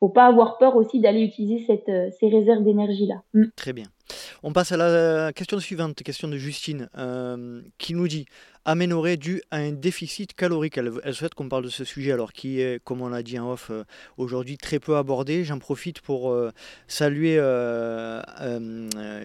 faut 0.00 0.08
pas 0.08 0.26
avoir 0.26 0.58
peur 0.58 0.76
aussi 0.76 1.00
d'aller 1.00 1.22
utiliser 1.22 1.64
cette, 1.64 2.14
ces 2.14 2.28
réserves 2.28 2.64
d'énergie-là. 2.64 3.22
Mm. 3.34 3.44
Très 3.56 3.72
bien. 3.72 3.86
On 4.42 4.52
passe 4.52 4.72
à 4.72 4.76
la 4.76 5.32
question 5.32 5.58
suivante, 5.60 6.02
question 6.02 6.28
de 6.28 6.36
Justine, 6.36 6.88
qui 7.78 7.94
nous 7.94 8.08
dit 8.08 8.26
aménorrhée 8.68 9.16
due 9.16 9.40
à 9.50 9.56
un 9.56 9.72
déficit 9.72 10.34
calorique. 10.34 10.76
Elle, 10.76 11.14
souhaite 11.14 11.34
qu'on 11.34 11.48
parle 11.48 11.64
de 11.64 11.70
ce 11.70 11.84
sujet, 11.84 12.12
alors 12.12 12.34
qui 12.34 12.60
est, 12.60 12.82
comme 12.84 13.00
on 13.00 13.08
l'a 13.08 13.22
dit 13.22 13.38
en 13.38 13.52
off, 13.52 13.68
euh, 13.70 13.84
aujourd'hui 14.18 14.58
très 14.58 14.78
peu 14.78 14.96
abordé. 14.96 15.42
J'en 15.42 15.58
profite 15.58 16.00
pour 16.02 16.30
euh, 16.30 16.52
saluer 16.86 17.36
euh, 17.38 18.20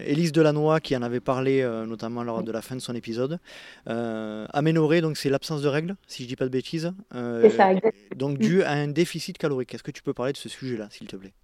Élise 0.06 0.32
Delannoy 0.32 0.80
qui 0.80 0.96
en 0.96 1.02
avait 1.02 1.20
parlé 1.20 1.62
notamment 1.86 2.22
lors 2.22 2.42
de 2.42 2.50
la 2.52 2.62
fin 2.62 2.74
de 2.74 2.80
son 2.80 2.94
épisode. 2.94 3.38
aménorrhée, 3.86 5.02
donc 5.02 5.18
c'est 5.18 5.30
l'absence 5.30 5.60
de 5.60 5.68
règles, 5.68 5.94
si 6.06 6.22
je 6.22 6.26
ne 6.26 6.28
dis 6.28 6.36
pas 6.36 6.46
de 6.46 6.50
bêtises. 6.50 6.92
c'est 7.12 7.50
ça. 7.50 7.70
Donc 8.16 8.38
dû 8.38 8.62
à 8.62 8.72
un 8.72 8.88
déficit 8.88 9.36
calorique. 9.36 9.74
Est-ce 9.74 9.82
que 9.82 9.90
tu 9.90 10.02
peux 10.02 10.14
parler 10.14 10.32
de 10.32 10.38
ce 10.38 10.48
sujet-là, 10.48 10.88
s'il 10.90 11.06
te 11.06 11.16
plaît? 11.16 11.34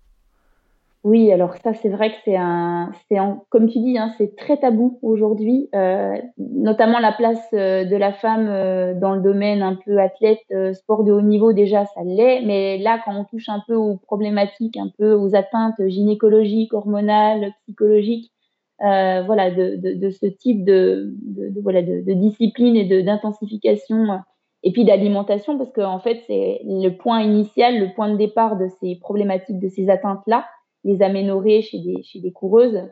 Oui, 1.03 1.33
alors 1.33 1.55
ça, 1.65 1.73
c'est 1.73 1.89
vrai 1.89 2.11
que 2.11 2.17
c'est 2.27 2.37
un, 2.37 2.91
c'est 3.09 3.17
comme 3.49 3.71
tu 3.71 3.79
dis, 3.79 3.97
hein, 3.97 4.13
c'est 4.19 4.37
très 4.37 4.59
tabou 4.59 4.99
aujourd'hui, 5.01 5.71
euh, 5.75 6.15
notamment 6.37 6.99
la 6.99 7.13
place 7.13 7.43
euh, 7.55 7.87
de 7.87 7.97
la 7.97 8.13
femme 8.13 8.49
euh, 8.51 8.93
dans 8.93 9.15
le 9.15 9.23
domaine 9.23 9.63
un 9.63 9.77
peu 9.77 9.99
athlète, 9.99 10.41
sport 10.75 11.05
de 11.05 11.13
haut 11.13 11.23
niveau 11.23 11.55
déjà, 11.55 11.87
ça 11.87 12.03
l'est, 12.05 12.43
mais 12.43 12.77
là, 12.77 13.01
quand 13.03 13.19
on 13.19 13.25
touche 13.25 13.49
un 13.49 13.63
peu 13.67 13.75
aux 13.75 13.97
problématiques, 13.97 14.77
un 14.77 14.91
peu 14.99 15.15
aux 15.15 15.35
atteintes 15.35 15.81
gynécologiques, 15.87 16.75
hormonales, 16.75 17.53
psychologiques, 17.63 18.31
voilà, 18.79 19.51
de, 19.51 19.77
de, 19.77 19.95
de, 19.95 20.11
ce 20.11 20.27
type 20.27 20.65
de, 20.67 21.15
de 21.23 21.61
voilà, 21.63 21.81
de, 21.81 22.13
discipline 22.13 22.77
et 22.77 22.85
de 22.85 23.01
d'intensification, 23.01 24.21
et 24.63 24.73
puis 24.73 24.85
d'alimentation, 24.85 25.57
parce 25.57 25.73
qu'en 25.73 25.95
en 25.95 25.99
fait, 26.01 26.21
c'est 26.27 26.61
le 26.65 26.91
point 26.91 27.23
initial, 27.23 27.81
le 27.81 27.95
point 27.95 28.11
de 28.11 28.19
départ 28.19 28.59
de 28.59 28.69
ces 28.81 28.97
problématiques, 28.97 29.59
de 29.59 29.69
ces 29.69 29.89
atteintes-là 29.89 30.45
les 30.85 31.03
aménorrhées 31.03 31.63
chez 31.63 31.79
des, 31.79 32.03
chez 32.03 32.21
des 32.21 32.33
coureuses, 32.33 32.83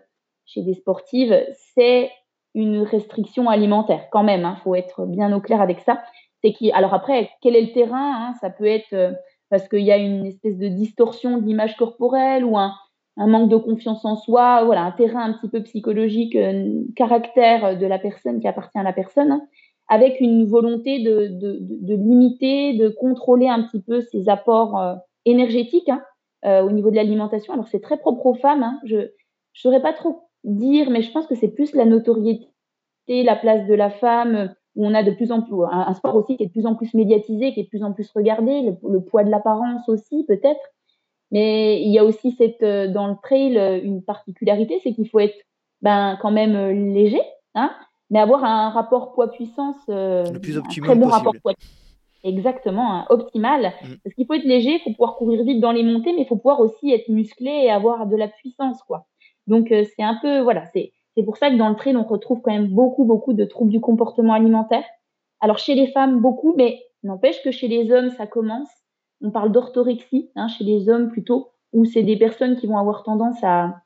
chez 0.44 0.62
des 0.62 0.74
sportives, 0.74 1.36
c'est 1.74 2.10
une 2.54 2.82
restriction 2.82 3.48
alimentaire 3.48 4.08
quand 4.10 4.24
même. 4.24 4.40
Il 4.40 4.46
hein, 4.46 4.56
faut 4.64 4.74
être 4.74 5.06
bien 5.06 5.32
au 5.32 5.40
clair 5.40 5.60
avec 5.60 5.80
ça. 5.80 6.02
C'est 6.42 6.52
qui 6.52 6.72
alors 6.72 6.94
après, 6.94 7.30
quel 7.40 7.56
est 7.56 7.62
le 7.62 7.72
terrain 7.72 8.28
hein? 8.28 8.34
Ça 8.40 8.50
peut 8.50 8.66
être 8.66 8.92
euh, 8.92 9.12
parce 9.50 9.68
qu'il 9.68 9.80
y 9.80 9.92
a 9.92 9.96
une 9.96 10.26
espèce 10.26 10.58
de 10.58 10.68
distorsion 10.68 11.38
d'image 11.38 11.76
corporelle 11.76 12.44
ou 12.44 12.56
un, 12.58 12.74
manque 13.16 13.50
de 13.50 13.56
confiance 13.56 14.04
en 14.04 14.16
soi, 14.16 14.62
voilà, 14.64 14.82
un 14.84 14.92
terrain 14.92 15.22
un 15.22 15.32
petit 15.32 15.48
peu 15.48 15.62
psychologique, 15.62 16.36
un 16.36 16.84
caractère 16.94 17.76
de 17.76 17.86
la 17.86 17.98
personne 17.98 18.40
qui 18.40 18.46
appartient 18.46 18.78
à 18.78 18.84
la 18.84 18.92
personne, 18.92 19.32
hein, 19.32 19.42
avec 19.88 20.20
une 20.20 20.46
volonté 20.46 21.02
de, 21.02 21.96
limiter, 21.96 22.74
de 22.74 22.88
contrôler 22.88 23.48
un 23.48 23.62
petit 23.62 23.82
peu 23.82 24.02
ses 24.02 24.28
apports 24.28 24.78
euh, 24.78 24.94
énergétiques. 25.24 25.90
Euh, 26.44 26.62
au 26.62 26.70
niveau 26.70 26.90
de 26.90 26.94
l'alimentation. 26.94 27.52
Alors 27.52 27.66
c'est 27.66 27.80
très 27.80 27.98
propre 27.98 28.26
aux 28.26 28.34
femmes. 28.34 28.62
Hein. 28.62 28.78
Je 28.84 28.96
ne 28.96 29.06
saurais 29.54 29.82
pas 29.82 29.92
trop 29.92 30.28
dire, 30.44 30.88
mais 30.88 31.02
je 31.02 31.10
pense 31.10 31.26
que 31.26 31.34
c'est 31.34 31.48
plus 31.48 31.74
la 31.74 31.84
notoriété, 31.84 32.46
la 33.08 33.34
place 33.34 33.66
de 33.66 33.74
la 33.74 33.90
femme, 33.90 34.54
où 34.76 34.86
on 34.86 34.94
a 34.94 35.02
de 35.02 35.10
plus 35.10 35.32
en 35.32 35.42
plus 35.42 35.56
un, 35.68 35.92
sport 35.94 36.14
aussi 36.14 36.36
qui 36.36 36.44
est 36.44 36.46
de 36.46 36.52
plus 36.52 36.66
en 36.66 36.76
plus 36.76 36.94
médiatisé, 36.94 37.52
qui 37.52 37.60
est 37.60 37.64
de 37.64 37.68
plus 37.68 37.82
en 37.82 37.92
plus 37.92 38.08
regardé, 38.12 38.72
le, 38.84 39.00
poids 39.00 39.24
de 39.24 39.30
l'apparence 39.30 39.88
aussi 39.88 40.24
peut-être. 40.28 40.60
Mais 41.32 41.82
il 41.82 41.90
y 41.90 41.98
a 41.98 42.04
aussi 42.04 42.30
cette, 42.30 42.62
euh, 42.62 42.86
dans 42.86 43.08
le 43.08 43.16
trail 43.20 43.82
une 43.82 44.04
particularité, 44.04 44.80
c'est 44.84 44.92
qu'il 44.94 45.08
faut 45.08 45.18
être 45.18 45.36
ben, 45.82 46.16
quand 46.22 46.30
même 46.30 46.54
euh, 46.54 46.72
léger, 46.72 47.20
hein, 47.56 47.72
mais 48.10 48.20
avoir 48.20 48.44
un 48.44 48.70
rapport 48.70 49.12
poids-puissance, 49.12 49.74
le 49.88 50.38
plus 50.38 50.56
optimal 50.56 50.88
très 50.88 50.98
bon 51.00 51.08
rapport 51.08 51.34
poids 51.42 51.54
Exactement, 52.24 52.94
hein, 52.94 53.06
optimal. 53.10 53.72
Mm. 53.82 53.94
Parce 54.02 54.14
qu'il 54.14 54.26
faut 54.26 54.34
être 54.34 54.44
léger, 54.44 54.74
il 54.74 54.80
faut 54.80 54.90
pouvoir 54.90 55.16
courir 55.16 55.44
vite 55.44 55.60
dans 55.60 55.72
les 55.72 55.82
montées, 55.84 56.12
mais 56.12 56.22
il 56.22 56.26
faut 56.26 56.36
pouvoir 56.36 56.60
aussi 56.60 56.92
être 56.92 57.08
musclé 57.08 57.50
et 57.50 57.70
avoir 57.70 58.06
de 58.06 58.16
la 58.16 58.28
puissance, 58.28 58.82
quoi. 58.82 59.06
Donc 59.46 59.70
euh, 59.72 59.84
c'est 59.96 60.02
un 60.02 60.18
peu, 60.20 60.40
voilà, 60.40 60.64
c'est 60.72 60.92
c'est 61.16 61.24
pour 61.24 61.36
ça 61.36 61.50
que 61.50 61.56
dans 61.56 61.68
le 61.68 61.74
trail 61.74 61.96
on 61.96 62.04
retrouve 62.04 62.40
quand 62.42 62.52
même 62.52 62.68
beaucoup 62.68 63.04
beaucoup 63.04 63.32
de 63.32 63.44
troubles 63.44 63.70
du 63.70 63.80
comportement 63.80 64.34
alimentaire. 64.34 64.84
Alors 65.40 65.58
chez 65.58 65.74
les 65.74 65.88
femmes 65.88 66.20
beaucoup, 66.20 66.54
mais 66.56 66.80
n'empêche 67.02 67.42
que 67.42 67.50
chez 67.50 67.68
les 67.68 67.90
hommes 67.92 68.10
ça 68.10 68.26
commence. 68.26 68.68
On 69.22 69.30
parle 69.30 69.50
d'orthorexie, 69.50 70.30
hein, 70.36 70.48
chez 70.48 70.64
les 70.64 70.88
hommes 70.88 71.10
plutôt, 71.10 71.50
où 71.72 71.84
c'est 71.84 72.04
des 72.04 72.16
personnes 72.16 72.56
qui 72.56 72.66
vont 72.66 72.78
avoir 72.78 73.02
tendance 73.04 73.42
à 73.42 73.82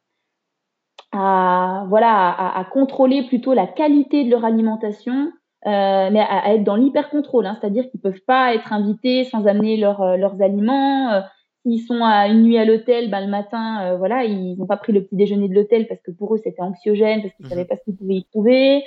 à 1.12 1.85
voilà 1.88 2.31
à, 2.31 2.59
à 2.59 2.64
contrôler 2.64 3.27
plutôt 3.27 3.55
la 3.55 3.66
qualité 3.66 4.25
de 4.25 4.31
leur 4.31 4.45
alimentation 4.45 5.33
euh, 5.66 6.11
mais 6.11 6.20
à, 6.20 6.55
être 6.55 6.64
dans 6.64 6.77
l'hyper 6.77 7.09
contrôle, 7.09 7.46
hein, 7.46 7.57
c'est-à-dire 7.61 7.88
qu'ils 7.90 8.01
peuvent 8.01 8.22
pas 8.27 8.55
être 8.55 8.72
invités 8.72 9.25
sans 9.25 9.46
amener 9.46 9.77
leur, 9.77 10.03
euh, 10.03 10.16
leurs 10.16 10.42
aliments. 10.42 11.12
Euh, 11.12 11.20
s'ils 11.64 11.83
sont 11.83 12.03
à 12.03 12.27
une 12.27 12.42
nuit 12.42 12.59
à 12.59 12.64
l'hôtel, 12.64 13.09
ben, 13.09 13.20
le 13.20 13.31
matin, 13.31 13.96
voilà, 13.96 14.25
ils 14.25 14.57
n'ont 14.59 14.66
pas 14.66 14.77
pris 14.77 14.92
le 14.92 15.05
petit 15.05 15.14
déjeuner 15.14 15.48
de 15.48 15.55
l'hôtel 15.55 15.87
parce 15.87 16.03
que 16.03 16.11
pour 16.11 16.35
eux 16.35 16.40
c'était 16.42 16.61
anxiogène, 16.61 17.22
parce 17.22 17.33
qu'ils 17.35 17.44
ne 17.44 17.51
savaient 17.51 17.62
mhm. 17.62 17.68
pas 17.68 17.77
ce 17.77 17.85
qu'ils 17.85 17.94
pouvaient 17.94 18.16
y 18.16 18.25
trouver. 18.25 18.83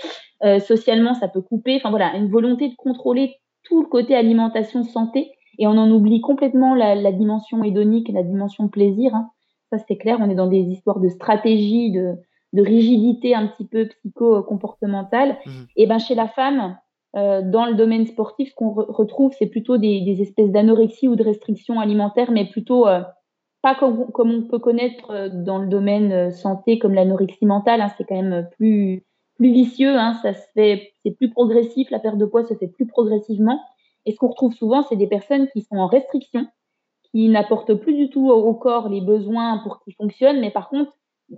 socialement, 0.59 1.13
ça 1.13 1.29
peut 1.29 1.41
couper. 1.41 1.77
Enfin 1.77 1.89
voilà, 1.89 2.13
une 2.17 2.29
volonté 2.29 2.67
de 2.67 2.75
contrôler 2.75 3.37
tout 3.63 3.81
le 3.81 3.87
côté 3.87 4.13
alimentation 4.13 4.83
santé 4.83 5.31
et 5.57 5.67
on 5.67 5.77
en 5.77 5.89
oublie 5.89 6.19
complètement 6.19 6.75
la, 6.75 6.95
la 6.95 7.13
dimension 7.13 7.63
hédonique, 7.63 8.09
la 8.09 8.23
dimension 8.23 8.67
plaisir. 8.67 9.15
Hein. 9.15 9.29
Ça 9.71 9.77
c'est 9.87 9.95
clair, 9.95 10.17
on 10.19 10.29
est 10.29 10.35
dans 10.35 10.47
des 10.47 10.59
histoires 10.59 10.99
de 10.99 11.07
stratégie, 11.07 11.93
de, 11.93 12.15
de 12.55 12.61
rigidité 12.61 13.35
un 13.35 13.47
petit 13.47 13.65
peu 13.65 13.87
psycho-comportementale. 13.87 15.37
Mmh. 15.45 15.51
Et 15.75 15.87
ben 15.87 15.99
chez 15.99 16.15
la 16.15 16.27
femme, 16.27 16.77
euh, 17.15 17.41
dans 17.41 17.65
le 17.65 17.75
domaine 17.75 18.05
sportif, 18.07 18.49
ce 18.49 18.55
qu'on 18.55 18.71
retrouve, 18.71 19.33
c'est 19.37 19.45
plutôt 19.47 19.77
des, 19.77 20.17
espèces 20.19 20.51
d'anorexie 20.51 21.07
ou 21.07 21.15
de 21.15 21.23
restrictions 21.23 21.79
alimentaires, 21.79 22.31
mais 22.31 22.45
plutôt 22.45 22.87
euh, 22.87 23.01
pas 23.61 23.73
comme, 23.73 24.11
comme, 24.11 24.31
on 24.31 24.41
peut 24.43 24.59
connaître 24.59 25.11
euh, 25.11 25.29
dans 25.31 25.59
le 25.59 25.67
domaine 25.67 26.31
santé, 26.31 26.77
comme 26.77 26.93
l'anorexie 26.93 27.45
mentale. 27.45 27.79
Hein, 27.79 27.91
c'est 27.97 28.03
quand 28.03 28.21
même 28.21 28.49
plus 28.57 29.05
plus 29.37 29.51
vicieux. 29.51 29.97
Hein, 29.97 30.13
ça 30.21 30.33
se 30.33 30.45
fait, 30.53 30.93
c'est 31.03 31.11
plus 31.11 31.29
progressif. 31.29 31.89
La 31.89 31.99
perte 31.99 32.17
de 32.17 32.25
poids 32.25 32.45
se 32.45 32.53
fait 32.53 32.67
plus 32.67 32.85
progressivement. 32.85 33.61
Et 34.05 34.11
ce 34.11 34.17
qu'on 34.17 34.29
retrouve 34.29 34.53
souvent, 34.53 34.83
c'est 34.83 34.95
des 34.95 35.07
personnes 35.07 35.47
qui 35.49 35.61
sont 35.61 35.77
en 35.77 35.87
restriction, 35.87 36.47
qui 37.11 37.29
n'apportent 37.29 37.73
plus 37.75 37.93
du 37.93 38.09
tout 38.09 38.29
au 38.29 38.53
corps 38.53 38.89
les 38.89 39.01
besoins 39.01 39.59
pour 39.63 39.81
qu'il 39.83 39.93
fonctionne, 39.95 40.39
mais 40.39 40.51
par 40.51 40.69
contre 40.69 40.91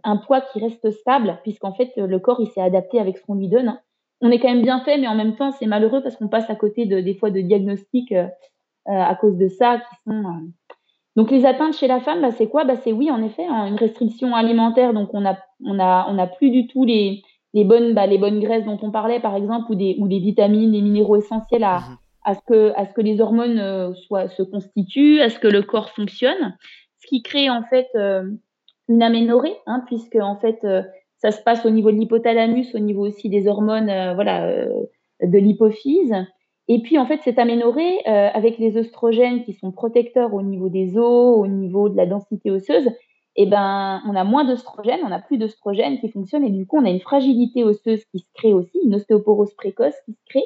un 0.03 0.17
poids 0.17 0.41
qui 0.41 0.59
reste 0.59 0.91
stable, 0.91 1.39
puisqu'en 1.43 1.73
fait, 1.73 1.91
le 1.97 2.19
corps, 2.19 2.39
il 2.41 2.47
s'est 2.47 2.61
adapté 2.61 2.99
avec 2.99 3.17
ce 3.17 3.23
qu'on 3.23 3.35
lui 3.35 3.47
donne. 3.47 3.79
On 4.21 4.31
est 4.31 4.39
quand 4.39 4.49
même 4.49 4.63
bien 4.63 4.79
fait, 4.81 4.97
mais 4.97 5.07
en 5.07 5.15
même 5.15 5.35
temps, 5.35 5.51
c'est 5.51 5.67
malheureux 5.67 6.01
parce 6.01 6.15
qu'on 6.15 6.27
passe 6.27 6.49
à 6.49 6.55
côté 6.55 6.85
de, 6.85 6.99
des 6.99 7.13
fois 7.13 7.29
de 7.29 7.39
diagnostics 7.41 8.11
euh, 8.11 8.27
euh, 8.87 8.91
à 8.91 9.15
cause 9.15 9.37
de 9.37 9.47
ça. 9.47 9.77
Qui 9.77 9.95
sont, 10.05 10.25
euh, 10.25 10.47
Donc, 11.15 11.29
les 11.29 11.45
atteintes 11.45 11.75
chez 11.75 11.87
la 11.87 11.99
femme, 11.99 12.21
bah, 12.21 12.31
c'est 12.31 12.47
quoi? 12.47 12.65
Bah, 12.65 12.75
C'est 12.77 12.91
oui, 12.91 13.11
en 13.11 13.21
effet, 13.21 13.45
hein, 13.45 13.67
une 13.67 13.75
restriction 13.75 14.35
alimentaire. 14.35 14.93
Donc, 14.93 15.13
on 15.13 15.21
n'a 15.21 15.37
on 15.63 15.79
a, 15.79 16.07
on 16.09 16.17
a 16.17 16.27
plus 16.27 16.49
du 16.49 16.67
tout 16.67 16.83
les, 16.83 17.21
les, 17.53 17.63
bonnes, 17.63 17.93
bah, 17.93 18.07
les 18.07 18.17
bonnes 18.17 18.39
graisses 18.39 18.65
dont 18.65 18.79
on 18.81 18.91
parlait, 18.91 19.19
par 19.19 19.35
exemple, 19.35 19.71
ou 19.71 19.75
des, 19.75 19.95
ou 19.99 20.07
des 20.07 20.19
vitamines, 20.19 20.71
des 20.71 20.81
minéraux 20.81 21.17
essentiels 21.17 21.63
à, 21.63 21.79
mmh 21.79 21.97
à, 22.23 22.33
ce, 22.35 22.41
que, 22.45 22.73
à 22.75 22.85
ce 22.85 22.91
que 22.91 22.99
les 22.99 23.21
hormones 23.21 23.95
soient, 23.95 24.27
se 24.27 24.43
constituent, 24.43 25.21
à 25.21 25.29
ce 25.29 25.39
que 25.39 25.47
le 25.47 25.61
corps 25.61 25.91
fonctionne. 25.91 26.57
Ce 26.99 27.07
qui 27.07 27.21
crée, 27.21 27.49
en 27.49 27.63
fait, 27.63 27.87
une 28.87 29.03
aménorrhée, 29.03 29.55
hein, 29.65 29.83
puisque 29.87 30.15
en 30.15 30.37
fait 30.37 30.59
euh, 30.63 30.81
ça 31.17 31.31
se 31.31 31.41
passe 31.41 31.65
au 31.65 31.69
niveau 31.69 31.91
de 31.91 31.97
l'hypothalamus, 31.97 32.73
au 32.73 32.79
niveau 32.79 33.05
aussi 33.05 33.29
des 33.29 33.47
hormones, 33.47 33.89
euh, 33.89 34.13
voilà, 34.13 34.47
euh, 34.47 34.83
de 35.21 35.37
l'hypophyse. 35.37 36.13
Et 36.69 36.81
puis 36.81 36.97
en 36.97 37.05
fait 37.05 37.21
cette 37.23 37.39
aménorrhée, 37.39 38.05
avec 38.05 38.57
les 38.57 38.77
oestrogènes 38.77 39.45
qui 39.45 39.53
sont 39.53 39.71
protecteurs 39.71 40.33
au 40.33 40.41
niveau 40.41 40.67
des 40.67 40.97
os, 40.97 41.37
au 41.39 41.47
niveau 41.47 41.87
de 41.87 41.95
la 41.95 42.05
densité 42.05 42.51
osseuse, 42.51 42.89
eh 43.37 43.45
ben 43.45 44.01
on 44.05 44.15
a 44.15 44.25
moins 44.25 44.43
d'oestrogènes, 44.43 44.99
on 45.05 45.11
a 45.11 45.19
plus 45.19 45.37
d'oestrogènes 45.37 45.97
qui 46.01 46.09
fonctionnent 46.09 46.43
et 46.43 46.49
du 46.49 46.67
coup 46.67 46.77
on 46.77 46.85
a 46.85 46.89
une 46.89 46.99
fragilité 46.99 47.63
osseuse 47.63 48.03
qui 48.11 48.19
se 48.19 48.29
crée 48.33 48.53
aussi, 48.53 48.79
une 48.83 48.95
ostéoporose 48.95 49.53
précoce 49.53 49.95
qui 50.05 50.11
se 50.11 50.19
crée. 50.27 50.43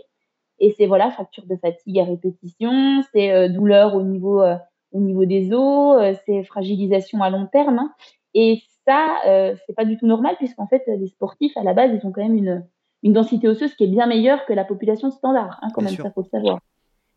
Et 0.60 0.76
c'est 0.78 0.86
voilà, 0.86 1.10
fracture 1.10 1.48
de 1.48 1.56
fatigue 1.56 1.98
à 1.98 2.04
répétition, 2.04 3.02
c'est 3.12 3.50
douleur 3.50 3.96
au 3.96 4.04
niveau, 4.04 4.44
au 4.92 5.00
niveau 5.00 5.26
des 5.26 5.52
os, 5.54 6.16
c'est 6.28 6.44
fragilisation 6.44 7.24
à 7.24 7.32
long 7.32 7.48
terme. 7.52 7.90
Et 8.34 8.62
ça, 8.86 9.18
c'est 9.66 9.76
pas 9.76 9.86
du 9.86 9.98
tout 9.98 10.08
normal 10.08 10.36
puisqu'en 10.38 10.68
fait, 10.68 10.84
les 10.88 11.08
sportifs, 11.08 11.56
à 11.58 11.64
la 11.64 11.74
base, 11.74 11.92
ils 11.94 12.06
ont 12.08 12.12
quand 12.12 12.24
même 12.24 12.36
une, 12.36 12.66
une 13.04 13.14
densité 13.14 13.48
osseuse 13.48 13.74
qui 13.76 13.84
est 13.84 13.88
bien 13.88 14.08
meilleure 14.08 14.46
que 14.46 14.54
la 14.54 14.66
population 14.66 15.12
standard, 15.12 15.60
hein, 15.62 15.68
quand 15.74 15.82
même, 15.82 15.96
ça 15.96 16.12
faut 16.12 16.22
le 16.22 16.30
savoir. 16.30 16.60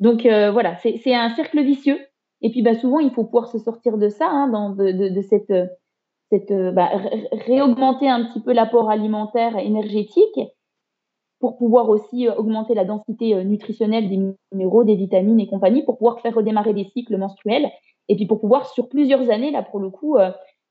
Donc 0.00 0.22
voilà, 0.22 0.76
c'est 0.76 1.14
un 1.14 1.30
cercle 1.30 1.62
vicieux. 1.62 1.98
Et 2.42 2.50
puis 2.50 2.62
bah, 2.62 2.74
souvent, 2.74 2.98
il 2.98 3.10
faut 3.10 3.24
pouvoir 3.24 3.48
se 3.48 3.58
sortir 3.58 3.96
de 3.96 4.08
ça, 4.08 4.28
hein, 4.28 4.48
dans, 4.48 4.70
de, 4.70 4.92
de, 4.92 5.08
de, 5.08 5.22
cette, 5.22 5.52
cette 6.30 6.52
bah, 6.74 6.90
réaugmenter 7.32 8.08
un 8.08 8.24
petit 8.26 8.40
peu 8.40 8.52
l'apport 8.52 8.90
alimentaire 8.90 9.56
énergétique 9.56 10.40
pour 11.40 11.56
pouvoir 11.56 11.88
aussi 11.88 12.28
augmenter 12.28 12.74
la 12.74 12.84
densité 12.84 13.42
nutritionnelle 13.44 14.08
des 14.08 14.18
minéraux, 14.52 14.84
des 14.84 14.96
vitamines 14.96 15.40
et 15.40 15.46
compagnie, 15.46 15.84
pour 15.84 15.96
pouvoir 15.98 16.20
faire 16.20 16.34
redémarrer 16.34 16.74
des 16.74 16.84
cycles 16.84 17.16
menstruels, 17.16 17.70
et 18.08 18.16
puis 18.16 18.26
pour 18.26 18.40
pouvoir 18.40 18.66
sur 18.66 18.88
plusieurs 18.88 19.30
années, 19.30 19.50
là 19.50 19.62
pour 19.62 19.78
le 19.80 19.90
coup, 19.90 20.16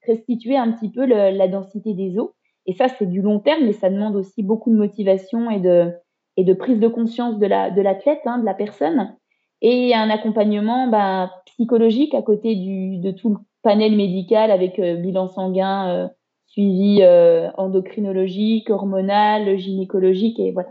restituer 0.08 0.58
un 0.58 0.72
petit 0.72 0.90
peu 0.90 1.06
la 1.06 1.48
densité 1.48 1.94
des 1.94 2.18
os. 2.18 2.30
Et 2.66 2.74
ça, 2.74 2.88
c'est 2.88 3.06
du 3.06 3.22
long 3.22 3.40
terme, 3.40 3.66
mais 3.66 3.74
ça 3.74 3.90
demande 3.90 4.16
aussi 4.16 4.42
beaucoup 4.42 4.72
de 4.72 4.78
motivation 4.78 5.50
et 5.50 5.60
de, 5.60 5.92
et 6.38 6.44
de 6.44 6.54
prise 6.54 6.80
de 6.80 6.88
conscience 6.88 7.38
de 7.40 7.46
l'athlète, 7.46 8.22
la, 8.26 8.32
de, 8.32 8.36
hein, 8.36 8.40
de 8.40 8.46
la 8.46 8.54
personne, 8.54 9.16
et 9.62 9.94
un 9.94 10.10
accompagnement 10.10 10.88
bah, 10.88 11.32
psychologique 11.46 12.14
à 12.14 12.22
côté 12.22 12.56
du, 12.56 12.98
de 12.98 13.12
tout 13.12 13.30
le 13.30 13.38
panel 13.62 13.96
médical 13.96 14.52
avec 14.52 14.80
euh, 14.80 14.96
bilan 14.96 15.28
sanguin, 15.30 15.90
euh, 15.90 16.08
suivi 16.48 17.00
euh, 17.02 17.50
endocrinologique, 17.58 18.70
hormonal, 18.70 19.58
gynécologique, 19.58 20.40
et 20.40 20.52
voilà. 20.52 20.70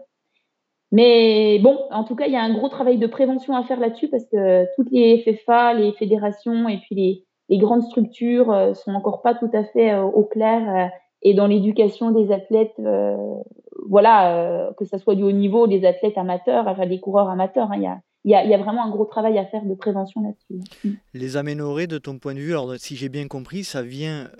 Mais 0.92 1.59
bon, 1.59 1.79
en 1.90 2.05
tout 2.05 2.14
cas, 2.14 2.27
il 2.27 2.33
y 2.33 2.37
a 2.37 2.42
un 2.42 2.53
gros 2.53 2.68
travail 2.68 2.99
de 2.99 3.07
prévention 3.07 3.57
à 3.57 3.64
faire 3.64 3.81
là-dessus 3.81 4.09
parce 4.09 4.27
que 4.27 4.66
toutes 4.77 4.90
les 4.90 5.18
FFA, 5.18 5.73
les 5.73 5.92
fédérations 5.92 6.68
et 6.68 6.79
puis 6.79 6.95
les, 6.95 7.25
les 7.48 7.59
grandes 7.59 7.83
structures 7.83 8.50
euh, 8.50 8.74
sont 8.74 8.92
encore 8.92 9.22
pas 9.22 9.35
tout 9.35 9.50
à 9.52 9.64
fait 9.64 9.92
euh, 9.92 10.02
au 10.02 10.24
clair 10.24 10.90
et 11.22 11.35
dans 11.35 11.46
l'éducation 11.46 12.11
des 12.11 12.33
athlètes, 12.33 12.74
euh, 12.81 13.16
voilà, 13.88 14.72
que 14.76 14.85
ce 14.85 14.98
soit 14.98 15.14
du 15.14 15.22
haut 15.22 15.33
niveau, 15.33 15.68
des 15.68 15.85
athlètes 15.85 16.18
amateurs, 16.18 16.66
enfin 16.66 16.87
des 16.87 16.98
coureurs 16.98 17.28
amateurs, 17.28 17.70
hein, 17.70 17.76
il 17.76 17.83
y, 17.83 17.87
a, 17.87 18.00
y, 18.24 18.35
a, 18.35 18.44
y, 18.44 18.55
a, 18.55 18.59
vraiment 18.59 18.85
un 18.85 18.90
gros 18.90 19.05
travail 19.05 19.38
à 19.38 19.46
faire 19.46 19.64
de 19.64 19.74
prévention 19.74 20.22
là-dessus. 20.22 20.64
Mm. 20.85 20.96
Les 21.14 21.37
aménorrhées, 21.37 21.87
de 21.87 21.98
ton 21.98 22.18
point 22.18 22.35
de 22.35 22.40
vue, 22.40 22.50
alors 22.50 22.74
si 22.76 22.96
j'ai 22.96 23.09
bien 23.09 23.28
compris, 23.28 23.62
ça 23.62 23.83
vient, 23.83 24.31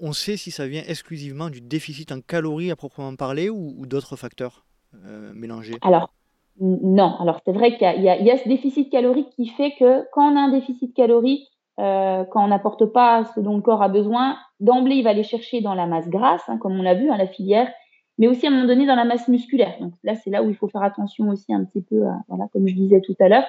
on 0.00 0.12
sait 0.12 0.36
si 0.36 0.50
ça 0.50 0.66
vient 0.66 0.82
exclusivement 0.88 1.48
du 1.48 1.60
déficit 1.60 2.10
en 2.10 2.20
calories 2.20 2.72
à 2.72 2.76
proprement 2.76 3.14
parler 3.14 3.48
ou, 3.48 3.74
ou 3.78 3.86
d'autres 3.86 4.16
facteurs 4.16 4.66
euh, 5.04 5.30
mélangés? 5.32 5.76
Alors, 5.82 6.12
non. 6.60 7.14
Alors 7.20 7.40
c'est 7.44 7.52
vrai 7.52 7.76
qu'il 7.76 7.86
y, 7.86 8.04
y, 8.04 8.30
a 8.30 8.38
ce 8.38 8.48
déficit 8.48 8.90
calorique 8.90 9.30
qui 9.36 9.46
fait 9.48 9.74
que 9.78 10.04
quand 10.12 10.32
on 10.32 10.36
a 10.36 10.40
un 10.40 10.50
déficit 10.50 10.94
calorique, 10.94 11.46
euh, 11.78 12.24
quand 12.24 12.44
on 12.44 12.48
n'apporte 12.48 12.86
pas 12.86 13.24
ce 13.34 13.40
dont 13.40 13.56
le 13.56 13.62
corps 13.62 13.82
a 13.82 13.88
besoin, 13.88 14.36
d'emblée, 14.60 14.96
il 14.96 15.02
va 15.02 15.10
aller 15.10 15.22
chercher 15.22 15.60
dans 15.60 15.74
la 15.74 15.86
masse 15.86 16.08
grasse, 16.08 16.42
hein, 16.48 16.56
comme 16.58 16.78
on 16.78 16.82
l'a 16.82 16.94
vu, 16.94 17.10
hein, 17.10 17.16
la 17.16 17.26
filière, 17.26 17.70
mais 18.18 18.28
aussi 18.28 18.46
à 18.46 18.50
un 18.50 18.52
moment 18.52 18.66
donné 18.66 18.86
dans 18.86 18.94
la 18.94 19.04
masse 19.04 19.28
musculaire. 19.28 19.76
Donc 19.80 19.92
là, 20.02 20.14
c'est 20.14 20.30
là 20.30 20.42
où 20.42 20.48
il 20.48 20.56
faut 20.56 20.68
faire 20.68 20.82
attention 20.82 21.28
aussi 21.28 21.52
un 21.52 21.64
petit 21.64 21.82
peu, 21.82 22.06
à, 22.06 22.18
voilà, 22.28 22.48
comme 22.52 22.66
je 22.66 22.74
disais 22.74 23.00
tout 23.00 23.16
à 23.20 23.28
l'heure. 23.28 23.46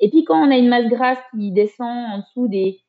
Et 0.00 0.10
puis 0.10 0.24
quand 0.24 0.36
on 0.36 0.50
a 0.50 0.56
une 0.56 0.68
masse 0.68 0.88
grasse 0.88 1.18
qui 1.32 1.52
descend 1.52 1.88
en 1.88 2.18
dessous 2.18 2.48
des 2.48 2.80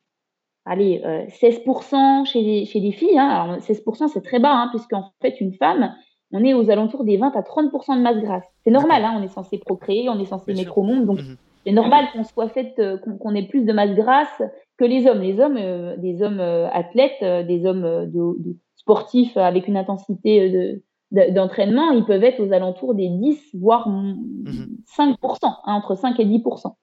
allez, 0.65 1.01
euh, 1.05 1.25
16% 1.27 2.25
chez 2.25 2.41
les, 2.41 2.65
chez 2.65 2.79
les 2.79 2.91
filles, 2.91 3.17
hein, 3.17 3.27
alors 3.27 3.57
16% 3.57 4.07
c'est 4.07 4.21
très 4.21 4.39
bas, 4.39 4.53
hein, 4.53 4.67
puisqu'en 4.69 5.11
fait 5.21 5.39
une 5.41 5.53
femme, 5.53 5.95
on 6.31 6.43
est 6.43 6.53
aux 6.53 6.69
alentours 6.69 7.03
des 7.03 7.17
20 7.17 7.35
à 7.35 7.41
30% 7.41 7.97
de 7.97 8.01
masse 8.01 8.19
grasse. 8.19 8.45
C'est 8.63 8.71
normal, 8.71 9.03
on 9.17 9.23
est 9.23 9.29
censé 9.29 9.57
procréer, 9.57 10.09
on 10.09 10.19
est 10.19 10.25
censé 10.25 10.53
mettre 10.53 10.77
au 10.77 10.83
monde, 10.83 11.05
donc 11.05 11.19
mmh 11.19 11.35
c'est 11.65 11.71
normal 11.71 12.07
qu'on 12.13 12.23
soit 12.23 12.49
fait, 12.49 12.73
euh, 12.79 12.97
qu'on 12.97 13.35
ait 13.35 13.47
plus 13.47 13.63
de 13.63 13.73
masse 13.73 13.91
grasse 13.91 14.41
que 14.79 14.85
les 14.85 15.05
hommes. 15.07 15.21
Les 15.21 15.39
hommes, 15.39 15.57
euh, 15.57 15.97
des 15.97 16.23
hommes 16.23 16.39
euh, 16.39 16.69
athlètes, 16.71 17.21
des 17.21 17.65
hommes 17.65 18.09
de, 18.09 18.41
de 18.41 18.55
sportifs 18.75 19.35
avec 19.35 19.67
une 19.67 19.77
intensité 19.77 20.49
de, 20.49 21.31
d'entraînement, 21.31 21.91
ils 21.91 22.05
peuvent 22.05 22.23
être 22.23 22.39
aux 22.39 22.53
alentours 22.53 22.95
des 22.95 23.09
10, 23.09 23.55
voire 23.55 23.87
5%, 23.87 25.15
hein, 25.43 25.57
entre 25.65 25.95
5 25.95 26.19
et 26.19 26.25
10%. 26.25 26.73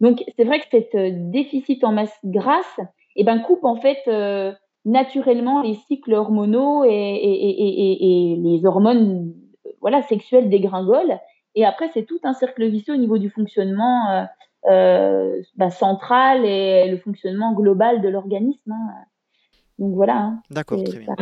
Donc, 0.00 0.24
c'est 0.36 0.44
vrai 0.44 0.60
que 0.60 0.66
cette 0.70 1.30
déficit 1.30 1.84
en 1.84 1.92
masse 1.92 2.18
grasse 2.24 2.80
eh 3.16 3.24
ben, 3.24 3.38
coupe 3.38 3.64
en 3.64 3.76
fait 3.76 3.98
euh, 4.08 4.52
naturellement 4.84 5.62
les 5.62 5.74
cycles 5.88 6.12
hormonaux 6.12 6.84
et, 6.84 6.90
et, 6.90 7.50
et, 7.52 8.32
et, 8.32 8.36
les 8.36 8.66
hormones 8.66 9.32
voilà, 9.80 10.02
sexuelles 10.02 10.50
dégringolent. 10.50 11.18
Et 11.54 11.64
après, 11.64 11.88
c'est 11.94 12.04
tout 12.04 12.20
un 12.24 12.34
cercle 12.34 12.68
vicieux 12.68 12.94
au 12.94 12.98
niveau 12.98 13.16
du 13.16 13.30
fonctionnement 13.30 14.26
euh, 14.66 15.40
bah, 15.56 15.70
central 15.70 16.44
et 16.44 16.88
le 16.90 16.98
fonctionnement 16.98 17.52
global 17.52 18.00
de 18.00 18.08
l'organisme. 18.08 18.72
Hein. 18.72 19.04
Donc 19.78 19.94
voilà. 19.94 20.16
Hein, 20.16 20.42
D'accord, 20.50 20.82
très 20.84 21.00
bien. 21.00 21.14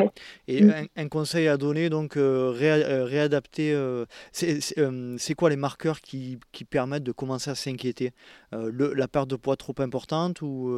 Et 0.47 0.63
mmh. 0.63 0.71
un, 0.71 1.03
un, 1.03 1.09
conseil 1.09 1.49
à 1.49 1.57
donner, 1.57 1.91
donc 1.91 2.17
euh, 2.17 2.51
ré, 2.55 2.71
euh, 2.71 3.05
réadapter, 3.05 3.73
euh, 3.73 4.05
c'est 4.33 5.35
quoi 5.35 5.51
les 5.51 5.57
marqueurs 5.57 6.01
qui, 6.01 6.39
qui, 6.53 6.65
permettent 6.65 7.03
de 7.03 7.13
commencer 7.13 7.51
à 7.51 7.55
s'inquiéter? 7.55 8.13
La 8.53 9.09
perte 9.09 9.29
de 9.29 9.37
poids 9.37 9.57
trop 9.57 9.75
importante 9.79 10.41
ou 10.43 10.73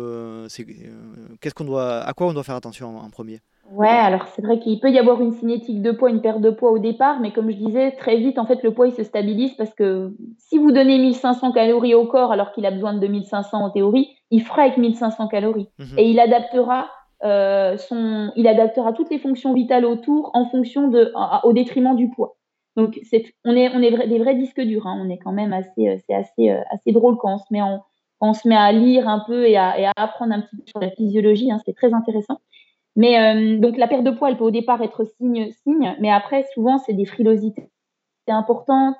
qu'est-ce 1.40 1.54
qu'on 1.54 1.64
doit, 1.64 2.00
à 2.00 2.12
quoi 2.14 2.28
on 2.28 2.32
doit 2.32 2.44
faire 2.44 2.56
attention 2.56 2.96
en, 2.96 3.04
en 3.04 3.10
premier? 3.10 3.40
Ouais, 3.72 3.88
alors 3.88 4.26
c'est 4.28 4.42
vrai 4.42 4.58
qu'il 4.58 4.78
peut 4.80 4.90
y 4.90 4.98
avoir 4.98 5.20
une 5.20 5.32
cinétique 5.32 5.82
de 5.82 5.90
poids, 5.90 6.10
une 6.10 6.20
perte 6.20 6.40
de 6.40 6.50
poids 6.50 6.70
au 6.70 6.78
départ, 6.78 7.20
mais 7.20 7.32
comme 7.32 7.50
je 7.50 7.56
disais, 7.56 7.92
très 7.92 8.16
vite, 8.16 8.38
en 8.38 8.46
fait, 8.46 8.62
le 8.62 8.72
poids, 8.72 8.86
il 8.86 8.94
se 8.94 9.02
stabilise 9.02 9.54
parce 9.54 9.74
que 9.74 10.14
si 10.38 10.58
vous 10.58 10.70
donnez 10.70 10.98
1500 10.98 11.52
calories 11.52 11.94
au 11.94 12.06
corps 12.06 12.32
alors 12.32 12.52
qu'il 12.52 12.64
a 12.64 12.70
besoin 12.70 12.94
de 12.94 13.00
2500 13.00 13.58
en 13.58 13.70
théorie, 13.70 14.08
il 14.30 14.42
fera 14.42 14.62
avec 14.62 14.76
1500 14.76 15.28
calories. 15.28 15.68
Mmh. 15.78 15.98
Et 15.98 16.10
il 16.10 16.20
adaptera 16.20 16.88
euh, 17.24 17.76
son, 17.76 18.30
il 18.36 18.46
adaptera 18.46 18.92
toutes 18.92 19.10
les 19.10 19.18
fonctions 19.18 19.52
vitales 19.52 19.84
autour 19.84 20.30
en 20.34 20.48
fonction 20.48 20.88
de, 20.88 21.12
au 21.42 21.52
détriment 21.52 21.96
du 21.96 22.10
poids. 22.10 22.36
Donc, 22.76 23.00
c'est, 23.04 23.24
on 23.44 23.56
est, 23.56 23.74
on 23.74 23.80
est 23.80 24.06
des 24.06 24.18
vrais 24.18 24.34
disques 24.34 24.60
durs. 24.60 24.86
Hein. 24.86 25.02
On 25.02 25.08
est 25.08 25.18
quand 25.18 25.32
même 25.32 25.52
assez, 25.52 25.88
euh, 25.88 25.96
c'est 26.06 26.14
assez, 26.14 26.50
euh, 26.50 26.60
assez 26.70 26.92
drôle 26.92 27.16
quand 27.16 27.34
on 27.34 27.38
se 27.38 27.46
met 27.50 27.62
en, 27.62 27.82
on 28.20 28.34
se 28.34 28.46
met 28.46 28.56
à 28.56 28.70
lire 28.70 29.08
un 29.08 29.22
peu 29.26 29.46
et 29.48 29.56
à, 29.56 29.78
et 29.80 29.86
à 29.86 29.92
apprendre 29.96 30.34
un 30.34 30.42
petit 30.42 30.56
peu 30.56 30.62
sur 30.66 30.80
la 30.80 30.90
physiologie. 30.90 31.50
Hein. 31.50 31.58
C'est 31.64 31.74
très 31.74 31.94
intéressant. 31.94 32.38
Mais 32.96 33.18
euh, 33.18 33.58
donc 33.58 33.76
la 33.76 33.88
perte 33.88 34.04
de 34.04 34.10
poids, 34.10 34.30
elle 34.30 34.38
peut 34.38 34.44
au 34.44 34.50
départ 34.50 34.82
être 34.82 35.04
signe, 35.04 35.52
signe, 35.62 35.96
mais 36.00 36.10
après 36.10 36.44
souvent 36.54 36.78
c'est 36.78 36.94
des 36.94 37.04
frilosités 37.04 37.68
importantes, 38.26 38.96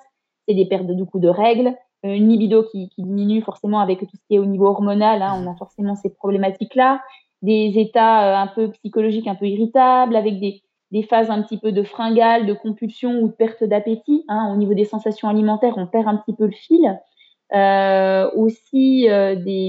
c'est 0.46 0.54
des 0.54 0.66
pertes 0.66 0.87
de, 0.87 0.94
du 0.94 1.06
coup 1.06 1.18
de 1.18 1.28
règles, 1.28 1.74
une 2.02 2.28
libido 2.28 2.62
qui, 2.70 2.90
diminue 2.98 3.42
forcément 3.42 3.80
avec 3.80 4.00
tout 4.00 4.16
ce 4.16 4.22
qui 4.28 4.37
est 4.37 4.38
au 4.38 4.44
niveau 4.44 4.66
hormonal. 4.66 5.22
Hein. 5.22 5.42
on 5.42 5.50
a 5.50 5.56
forcément 5.56 5.96
ces 5.96 6.11
problématiques-là 6.11 7.00
des 7.42 7.72
états 7.76 8.28
euh, 8.28 8.42
un 8.42 8.46
peu 8.46 8.70
psychologiques 8.70 9.26
un 9.26 9.35
peu 9.35 9.46
irritables, 9.46 10.14
avec 10.14 10.40
des, 10.40 10.62
des 10.90 11.02
phases 11.02 11.30
un 11.30 11.42
petit 11.42 11.59
peu 11.59 11.72
de 11.72 11.82
fringales, 11.82 12.46
de 12.46 12.54
compulsion 12.54 13.20
ou 13.20 13.28
de 13.28 13.32
perte 13.32 13.64
d'appétit. 13.64 14.24
Hein. 14.28 14.50
Au 14.52 14.56
niveau 14.56 14.74
des 14.74 14.85
sensations 14.85 15.28
alimentaires, 15.28 15.74
on 15.76 15.87
perd 15.87 16.09
un 16.09 16.16
petit 16.16 16.35
peu 16.35 16.46
le 16.46 16.52
fil. 16.52 16.98
Euh, 17.54 18.28
aussi 18.35 19.09
euh, 19.09 19.37
des, 19.37 19.68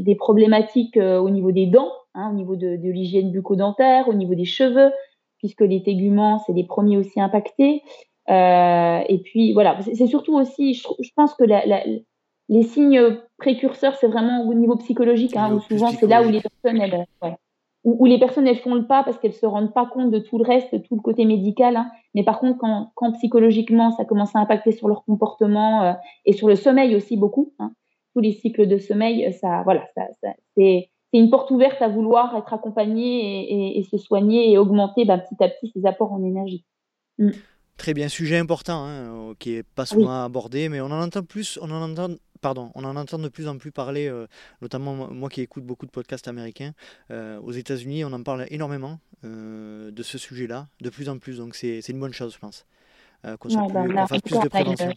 des, 0.00 0.16
problématiques 0.16 0.96
euh, 0.96 1.18
au 1.18 1.30
niveau 1.30 1.52
des 1.52 1.66
dents, 1.66 1.92
hein, 2.18 2.30
au 2.30 2.34
niveau 2.34 2.56
de, 2.56 2.76
de 2.76 2.90
l'hygiène 2.90 3.30
bucco-dentaire, 3.30 4.08
au 4.08 4.14
niveau 4.14 4.34
des 4.34 4.44
cheveux, 4.44 4.92
puisque 5.38 5.62
les 5.62 5.82
téguments, 5.82 6.38
c'est 6.40 6.52
les 6.52 6.64
premiers 6.64 6.96
aussi 6.98 7.20
impactés. 7.20 7.82
Euh, 8.28 9.00
et 9.08 9.18
puis 9.18 9.52
voilà, 9.54 9.78
c'est 9.80 10.06
surtout 10.06 10.36
aussi, 10.36 10.74
je, 10.74 10.86
je 11.00 11.10
pense 11.16 11.34
que 11.34 11.44
la, 11.44 11.64
la, 11.64 11.82
les 12.48 12.62
signes 12.62 13.18
précurseurs, 13.38 13.94
c'est 13.96 14.08
vraiment 14.08 14.46
au 14.46 14.54
niveau 14.54 14.76
psychologique, 14.76 15.36
hein, 15.36 15.54
où 15.54 15.60
souvent 15.60 15.88
c'est 15.88 16.06
là 16.06 16.22
où 16.22 16.28
les 16.28 16.40
personnes, 16.40 16.80
elles, 16.80 17.06
ouais, 17.22 17.36
où, 17.84 17.96
où, 18.00 18.06
les 18.06 18.18
personnes 18.18 18.46
elles 18.46 18.58
font 18.58 18.74
le 18.74 18.86
pas 18.86 19.02
parce 19.02 19.18
qu'elles 19.18 19.32
se 19.32 19.46
rendent 19.46 19.72
pas 19.72 19.86
compte 19.86 20.10
de 20.10 20.18
tout 20.18 20.36
le 20.36 20.44
reste, 20.44 20.82
tout 20.82 20.96
le 20.96 21.00
côté 21.00 21.24
médical. 21.24 21.76
Hein. 21.76 21.90
Mais 22.14 22.24
par 22.24 22.38
contre, 22.38 22.58
quand, 22.58 22.90
quand, 22.94 23.12
psychologiquement 23.12 23.92
ça 23.92 24.04
commence 24.04 24.34
à 24.36 24.40
impacter 24.40 24.72
sur 24.72 24.88
leur 24.88 25.04
comportement 25.04 25.84
euh, 25.84 25.92
et 26.26 26.32
sur 26.32 26.48
le 26.48 26.56
sommeil 26.56 26.94
aussi 26.96 27.16
beaucoup, 27.16 27.54
hein, 27.58 27.72
tous 28.14 28.20
les 28.20 28.32
cycles 28.32 28.66
de 28.66 28.76
sommeil, 28.76 29.32
ça, 29.32 29.62
voilà, 29.64 29.86
ça, 29.94 30.02
ça 30.22 30.28
c'est 30.56 30.90
c'est 31.12 31.18
une 31.18 31.30
porte 31.30 31.50
ouverte 31.50 31.80
à 31.80 31.88
vouloir 31.88 32.36
être 32.36 32.52
accompagné 32.52 33.42
et, 33.42 33.76
et, 33.76 33.78
et 33.78 33.82
se 33.84 33.96
soigner 33.96 34.52
et 34.52 34.58
augmenter 34.58 35.04
bah, 35.04 35.18
petit 35.18 35.42
à 35.42 35.48
petit 35.48 35.72
ses 35.74 35.86
apports 35.86 36.12
en 36.12 36.22
énergie. 36.22 36.64
Mm. 37.18 37.30
Très 37.76 37.94
bien, 37.94 38.08
sujet 38.08 38.38
important 38.38 38.84
hein, 38.86 39.34
qui 39.38 39.54
est 39.54 39.62
pas 39.62 39.86
souvent 39.86 40.18
oui. 40.18 40.24
abordé, 40.24 40.68
mais 40.68 40.80
on 40.80 40.86
en 40.86 41.00
entend 41.00 41.22
plus, 41.22 41.60
on 41.62 41.70
en 41.70 41.80
entend 41.80 42.08
pardon, 42.40 42.70
on 42.74 42.84
en 42.84 42.96
entend 42.96 43.18
de 43.18 43.28
plus 43.28 43.48
en 43.48 43.58
plus 43.58 43.72
parler, 43.72 44.08
euh, 44.08 44.26
notamment 44.62 44.94
moi 44.94 45.28
qui 45.28 45.40
écoute 45.40 45.64
beaucoup 45.64 45.86
de 45.86 45.90
podcasts 45.90 46.28
américains. 46.28 46.72
Euh, 47.10 47.40
aux 47.40 47.52
États-Unis, 47.52 48.04
on 48.04 48.12
en 48.12 48.22
parle 48.22 48.46
énormément 48.50 48.98
euh, 49.24 49.90
de 49.90 50.02
ce 50.02 50.18
sujet-là, 50.18 50.66
de 50.80 50.90
plus 50.90 51.08
en 51.08 51.18
plus. 51.18 51.38
Donc 51.38 51.54
c'est 51.54 51.86
une 51.88 52.00
bonne 52.00 52.12
chose, 52.12 52.34
je 52.34 52.38
pense, 52.38 52.66
qu'on 53.22 53.48
ouais, 53.48 53.88
qu 53.88 53.94
fasse 53.94 54.22
plus 54.22 54.40
de 54.40 54.48
prévention. 54.48 54.92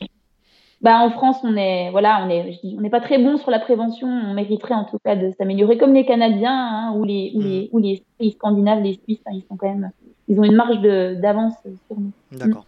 Bah, 0.82 0.98
en 1.00 1.12
France, 1.12 1.38
on 1.44 1.56
est, 1.56 1.92
voilà, 1.92 2.26
on 2.26 2.30
est, 2.30 2.60
on 2.76 2.82
n'est 2.82 2.90
pas 2.90 3.02
très 3.02 3.20
bon 3.20 3.38
sur 3.38 3.52
la 3.52 3.60
prévention. 3.60 4.08
On 4.08 4.34
mériterait 4.34 4.74
en 4.74 4.86
tout 4.86 4.98
cas 5.04 5.16
de 5.16 5.32
s'améliorer, 5.38 5.78
comme 5.78 5.94
les 5.94 6.06
Canadiens 6.06 6.52
hein, 6.52 6.94
ou 6.96 7.04
les, 7.04 7.32
ou 7.36 7.42
les, 7.42 7.62
mmh. 7.62 7.76
ou 7.76 7.80
les, 7.80 8.04
les 8.20 8.32
Scandinaves, 8.32 8.82
les 8.82 9.00
Suisses. 9.04 9.22
Hein, 9.28 9.34
ils 9.36 9.44
sont 9.48 9.58
quand 9.58 9.70
même, 9.70 9.92
ils 10.28 10.40
ont 10.40 10.44
une 10.44 10.56
marge 10.56 10.82
d'avance 10.82 11.54
sur 11.64 12.00
nous. 12.00 12.12
D'accord. 12.32 12.66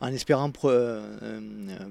Mmh. 0.00 0.04
en 0.04 0.08
espérant 0.08 0.50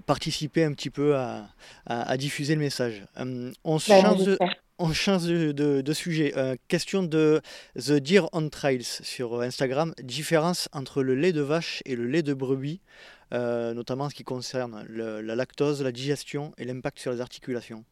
participer 0.06 0.64
un 0.64 0.74
petit 0.74 0.92
peu 0.92 1.16
à, 1.16 2.18
diffuser 2.18 2.54
le 2.54 2.62
message. 2.62 3.04
on, 3.18 3.52
bah, 3.66 3.80
change 3.80 4.24
de, 4.26 4.38
on 4.78 4.94
change 4.94 5.26
de, 5.26 5.94
sujet. 5.94 6.32
question 6.68 7.02
de 7.02 7.42
The 7.76 7.94
Deer 7.94 8.28
on 8.34 8.50
Trails 8.50 8.84
sur 8.84 9.42
Instagram. 9.42 9.96
Différence 10.04 10.70
entre 10.74 11.02
le 11.02 11.16
lait 11.16 11.34
de 11.34 11.42
vache 11.42 11.82
et 11.86 11.96
le 11.96 12.06
lait 12.06 12.22
de 12.22 12.36
brebis, 12.36 12.82
notamment 13.32 14.06
en 14.06 14.10
ce 14.10 14.16
qui 14.16 14.24
concerne 14.24 14.86
la 14.90 15.36
lactose, 15.36 15.84
la 15.84 15.92
digestion 15.92 16.52
et 16.58 16.66
l'impact 16.66 17.00
sur 17.00 17.12
les 17.12 17.22
articulations. 17.22 17.84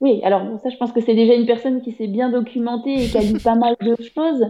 Oui, 0.00 0.20
alors 0.22 0.42
ça, 0.60 0.68
je 0.68 0.76
pense 0.76 0.92
que 0.92 1.00
c'est 1.00 1.14
déjà 1.14 1.34
une 1.34 1.46
personne 1.46 1.80
qui 1.80 1.92
s'est 1.92 2.08
bien 2.08 2.28
documentée 2.28 3.04
et 3.04 3.08
qui 3.08 3.16
a 3.16 3.22
dit 3.22 3.42
pas 3.42 3.54
mal 3.54 3.76
de 3.80 3.96
choses. 4.02 4.44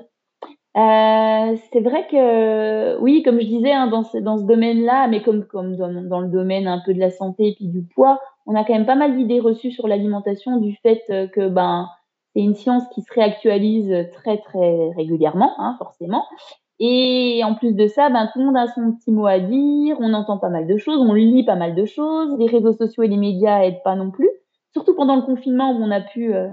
Euh, 0.77 1.57
c'est 1.73 1.81
vrai 1.81 2.09
que, 2.11 2.99
oui, 3.01 3.23
comme 3.23 3.41
je 3.41 3.47
disais, 3.47 3.71
hein, 3.71 3.87
dans 3.87 4.03
ce, 4.03 4.19
domaine-là, 4.19 5.07
mais 5.07 5.23
comme, 5.23 5.47
dans, 5.77 6.21
le 6.21 6.29
domaine 6.29 6.67
un 6.67 6.83
peu 6.85 6.93
de 6.93 6.99
la 6.99 7.11
santé 7.11 7.51
et 7.51 7.55
puis 7.55 7.69
du 7.69 7.83
poids, 7.83 8.21
on 8.47 8.57
a 8.57 8.65
quand 8.65 8.73
même 8.73 8.87
pas 8.87 8.97
mal 8.97 9.17
d'idées 9.17 9.39
reçues 9.39 9.71
sur 9.71 9.87
l'alimentation 9.87 10.57
du 10.57 10.77
fait 10.83 11.03
que 11.33 11.49
ben, 11.49 11.89
c'est 12.35 12.43
une 12.43 12.57
science 12.57 12.83
qui 12.93 13.03
se 13.03 13.15
réactualise 13.15 14.09
très, 14.13 14.39
très 14.39 14.91
régulièrement, 14.97 15.53
hein, 15.59 15.77
forcément. 15.79 16.25
Et 16.87 17.43
en 17.45 17.55
plus 17.55 17.73
de 17.73 17.87
ça, 17.87 18.11
ben, 18.11 18.29
tout 18.33 18.41
le 18.41 18.47
monde 18.47 18.57
a 18.57 18.67
son 18.67 18.93
petit 18.93 19.11
mot 19.11 19.27
à 19.27 19.39
dire, 19.39 19.97
on 20.01 20.13
entend 20.13 20.39
pas 20.39 20.49
mal 20.49 20.67
de 20.67 20.77
choses, 20.77 20.99
on 20.99 21.15
lit 21.15 21.45
pas 21.45 21.57
mal 21.57 21.75
de 21.75 21.85
choses, 21.85 22.37
les 22.39 22.47
réseaux 22.47 22.73
sociaux 22.73 23.05
et 23.05 23.09
les 23.09 23.17
médias 23.17 23.65
aident 23.65 23.83
pas 23.85 23.97
non 23.97 24.11
plus 24.11 24.29
surtout 24.75 24.95
pendant 24.95 25.17
le 25.17 25.23
confinement 25.23 25.73
où 25.73 25.83
on 25.83 25.91
a 25.91 26.01
pu 26.01 26.35
euh, 26.35 26.49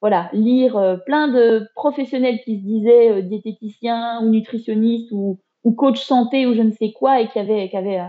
voilà, 0.00 0.28
lire 0.32 0.76
euh, 0.76 0.96
plein 0.96 1.28
de 1.28 1.68
professionnels 1.74 2.40
qui 2.44 2.58
se 2.58 2.64
disaient 2.64 3.10
euh, 3.12 3.22
diététiciens 3.22 4.22
ou 4.22 4.30
nutritionnistes 4.30 5.12
ou, 5.12 5.38
ou 5.62 5.72
coach 5.72 6.02
santé 6.02 6.46
ou 6.46 6.54
je 6.54 6.62
ne 6.62 6.72
sais 6.72 6.92
quoi 6.92 7.20
et 7.20 7.28
qui 7.28 7.38
avaient, 7.38 7.68
qui 7.68 7.76
avaient 7.76 8.00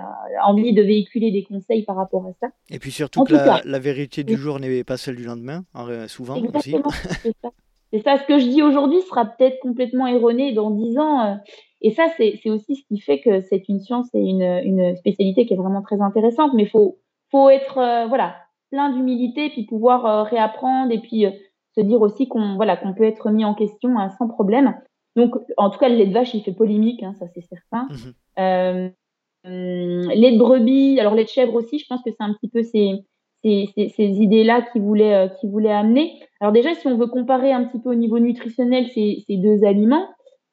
envie 0.44 0.74
de 0.74 0.82
véhiculer 0.82 1.32
des 1.32 1.44
conseils 1.44 1.84
par 1.84 1.98
rapport 1.98 2.26
à 2.26 2.34
ça. 2.40 2.48
Et 2.70 2.80
puis 2.80 2.92
surtout 2.92 3.24
que 3.24 3.34
la, 3.34 3.62
la, 3.64 3.80
vérité 3.80 4.24
du 4.24 4.38
jour 4.38 4.60
n'est 4.60 4.84
pas 4.84 4.98
celle 4.98 5.18
du 5.18 5.24
lendemain, 5.24 5.64
souvent 6.08 6.36
Exactement, 6.36 6.88
aussi. 6.88 7.34
C'est 7.94 8.04
ça. 8.04 8.18
Ce 8.18 8.24
que 8.24 8.38
je 8.38 8.48
dis 8.48 8.62
aujourd'hui 8.62 9.02
sera 9.04 9.26
peut-être 9.26 9.60
complètement 9.62 10.08
erroné 10.08 10.52
dans 10.52 10.72
dix 10.72 10.98
ans. 10.98 11.40
Et 11.82 11.92
ça, 11.92 12.08
c'est 12.18 12.50
aussi 12.50 12.76
ce 12.76 12.84
qui 12.88 13.00
fait 13.00 13.20
que 13.20 13.42
c'est 13.42 13.70
une 13.70 13.80
science 13.80 14.08
et 14.14 14.20
une, 14.20 14.42
une, 14.42 14.96
spécialité 14.96 15.46
qui 15.46 15.54
est 15.54 15.58
vraiment 15.58 15.82
très 15.82 16.02
intéressante. 16.02 16.54
Mais 16.56 16.64
il 16.64 16.70
faut, 16.70 16.98
faut 17.30 17.50
être, 17.50 18.08
voilà, 18.08 18.36
plein 18.72 18.92
d'humilité, 18.92 19.50
puis 19.50 19.64
pouvoir 19.64 20.06
euh, 20.06 20.24
réapprendre 20.24 20.92
et 20.92 21.00
puis 21.00 21.26
euh, 21.26 21.32
se 21.76 21.82
dire 21.82 22.02
aussi 22.02 22.28
qu'on 22.28 22.56
voilà, 22.56 22.78
qu'on 22.78 22.94
peut 22.94 23.04
être 23.04 23.30
mis 23.30 23.46
en 23.46 23.54
question 23.54 23.98
hein, 23.98 24.10
sans 24.18 24.28
problème. 24.28 24.76
Donc, 25.16 25.34
en 25.58 25.70
tout 25.70 25.80
cas, 25.80 25.90
le 25.90 25.96
lait 25.96 26.06
de 26.06 26.14
vache, 26.14 26.34
il 26.34 26.44
fait 26.44 26.54
polémique, 26.54 27.02
hein, 27.02 27.14
ça 27.20 27.26
c'est 27.34 27.42
certain. 27.42 27.88
Mmh 27.90 28.12
euh, 28.40 28.90
lait 29.44 30.34
de 30.34 30.38
brebis, 30.38 31.00
alors 31.00 31.16
lait 31.16 31.24
de 31.24 31.30
chèvre 31.30 31.56
aussi, 31.56 31.80
je 31.80 31.86
pense 31.88 32.04
que 32.04 32.12
c'est 32.12 32.24
un 32.24 32.34
petit 32.34 32.50
peu 32.50 32.64
ces, 32.64 33.06
ces, 33.44 33.72
ces, 33.96 34.04
idées-là 34.04 34.62
qui 34.62 34.80
voulaient, 34.80 35.32
qui 35.40 35.48
voulaient 35.48 35.72
amener. 35.72 36.20
Alors 36.42 36.52
déjà, 36.52 36.76
si 36.76 36.86
on 36.86 36.98
veut 36.98 37.08
comparer 37.08 37.54
un 37.54 37.64
petit 37.64 37.80
peu 37.80 37.90
au 37.90 37.96
niveau 37.96 38.20
nutritionnel 38.20 38.88
ces, 38.94 39.24
ces 39.26 39.38
deux 39.38 39.64
aliments, 39.64 40.06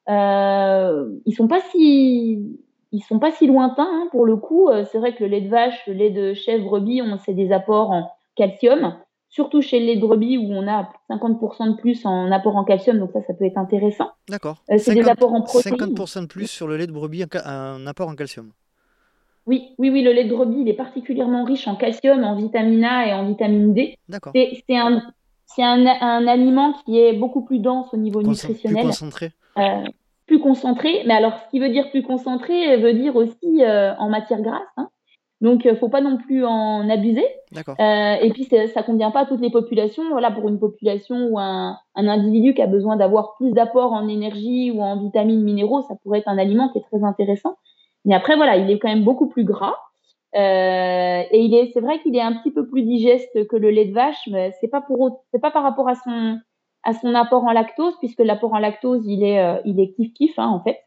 euh, 0.08 1.08
ils 1.24 1.34
sont 1.34 1.48
pas 1.48 1.60
si 1.70 2.58
ils 2.92 3.02
sont 3.02 3.18
pas 3.18 3.32
si 3.32 3.46
lointains 3.46 3.88
hein, 3.90 4.08
pour 4.10 4.24
le 4.24 4.36
coup. 4.36 4.68
Euh, 4.68 4.84
c'est 4.90 4.98
vrai 4.98 5.14
que 5.14 5.24
le 5.24 5.30
lait 5.30 5.40
de 5.40 5.48
vache, 5.48 5.78
le 5.86 5.94
lait 5.94 6.10
de 6.10 6.34
chèvre, 6.34 6.64
brebis, 6.64 7.02
on 7.02 7.18
sait 7.18 7.34
des 7.34 7.52
apports 7.52 7.90
en 7.90 8.10
calcium, 8.36 8.96
surtout 9.30 9.62
chez 9.62 9.80
le 9.80 9.86
lait 9.86 9.96
de 9.96 10.00
brebis 10.00 10.38
où 10.38 10.52
on 10.52 10.68
a 10.68 10.88
50% 11.10 11.72
de 11.72 11.76
plus 11.76 12.06
en 12.06 12.30
apport 12.30 12.56
en 12.56 12.64
calcium, 12.64 12.98
donc 12.98 13.10
ça, 13.12 13.20
ça 13.26 13.34
peut 13.34 13.44
être 13.44 13.58
intéressant. 13.58 14.10
D'accord. 14.28 14.62
Euh, 14.70 14.78
c'est 14.78 14.94
des 14.94 15.08
apports 15.08 15.32
en 15.32 15.42
protéines. 15.42 15.74
50% 15.74 16.22
de 16.22 16.26
plus 16.26 16.46
sur 16.46 16.68
le 16.68 16.76
lait 16.76 16.86
de 16.86 16.92
brebis, 16.92 17.24
un 17.44 17.86
apport 17.86 18.08
en 18.08 18.14
calcium. 18.14 18.52
Oui, 19.46 19.74
oui, 19.78 19.90
oui, 19.90 20.02
le 20.02 20.12
lait 20.12 20.24
de 20.24 20.34
brebis, 20.34 20.60
il 20.60 20.68
est 20.68 20.74
particulièrement 20.74 21.44
riche 21.44 21.68
en 21.68 21.76
calcium, 21.76 22.22
en 22.24 22.36
vitamine 22.36 22.84
A 22.84 23.08
et 23.08 23.12
en 23.12 23.26
vitamine 23.26 23.74
D. 23.74 23.98
D'accord. 24.08 24.32
C'est 24.32 24.76
un, 24.76 25.02
un, 25.58 25.86
un, 25.86 26.26
aliment 26.26 26.72
qui 26.84 26.98
est 26.98 27.12
beaucoup 27.12 27.42
plus 27.42 27.58
dense 27.58 27.92
au 27.92 27.96
niveau 27.96 28.22
nutritionnel. 28.22 28.82
Plus 28.82 28.86
concentré. 28.86 29.32
Euh, 29.58 29.84
plus 30.26 30.40
concentré. 30.40 31.02
Mais 31.06 31.14
alors, 31.14 31.38
ce 31.38 31.50
qui 31.50 31.60
veut 31.60 31.68
dire 31.68 31.90
plus 31.90 32.02
concentré 32.02 32.76
veut 32.78 32.94
dire 32.94 33.16
aussi 33.16 33.62
euh, 33.62 33.94
en 33.98 34.08
matière 34.08 34.40
grasse. 34.40 34.62
Hein. 34.76 34.88
Donc, 35.40 35.66
euh, 35.66 35.76
faut 35.76 35.90
pas 35.90 36.00
non 36.00 36.16
plus 36.16 36.44
en 36.44 36.88
abuser. 36.88 37.26
Euh, 37.56 38.14
et 38.14 38.30
puis, 38.30 38.44
ça 38.44 38.82
convient 38.82 39.10
pas 39.10 39.20
à 39.20 39.26
toutes 39.26 39.42
les 39.42 39.50
populations. 39.50 40.08
Voilà, 40.10 40.30
pour 40.30 40.48
une 40.48 40.58
population 40.58 41.28
ou 41.28 41.38
un, 41.38 41.76
un 41.94 42.08
individu 42.08 42.54
qui 42.54 42.62
a 42.62 42.66
besoin 42.66 42.96
d'avoir 42.96 43.34
plus 43.36 43.52
d'apport 43.52 43.92
en 43.92 44.08
énergie 44.08 44.70
ou 44.70 44.80
en 44.80 44.98
vitamines, 45.02 45.42
minéraux, 45.42 45.82
ça 45.82 45.96
pourrait 46.02 46.20
être 46.20 46.28
un 46.28 46.38
aliment 46.38 46.70
qui 46.70 46.78
est 46.78 46.86
très 46.90 47.04
intéressant. 47.04 47.56
Mais 48.06 48.14
après, 48.14 48.36
voilà, 48.36 48.56
il 48.56 48.70
est 48.70 48.78
quand 48.78 48.88
même 48.88 49.04
beaucoup 49.04 49.28
plus 49.28 49.44
gras. 49.44 49.74
Euh, 50.34 51.22
et 51.30 51.40
il 51.40 51.54
est, 51.54 51.70
c'est 51.74 51.80
vrai 51.80 52.00
qu'il 52.00 52.16
est 52.16 52.22
un 52.22 52.32
petit 52.32 52.50
peu 52.50 52.66
plus 52.66 52.82
digeste 52.82 53.46
que 53.46 53.56
le 53.56 53.70
lait 53.70 53.84
de 53.84 53.92
vache, 53.92 54.26
mais 54.30 54.52
c'est 54.60 54.68
pas 54.68 54.80
pour, 54.80 55.24
c'est 55.30 55.40
pas 55.40 55.52
par 55.52 55.62
rapport 55.62 55.88
à 55.88 55.94
son, 55.94 56.38
à 56.85 56.92
son 56.92 57.14
apport 57.14 57.44
en 57.44 57.53
lactose, 57.53 57.94
puisque 57.99 58.20
l'apport 58.20 58.53
en 58.53 58.59
lactose, 58.59 59.07
il 59.07 59.25
est, 59.25 59.40
euh, 59.40 59.61
il 59.64 59.81
est 59.81 59.97
kiff-kiff, 59.97 60.35
hein, 60.37 60.49
en 60.49 60.61
fait. 60.61 60.79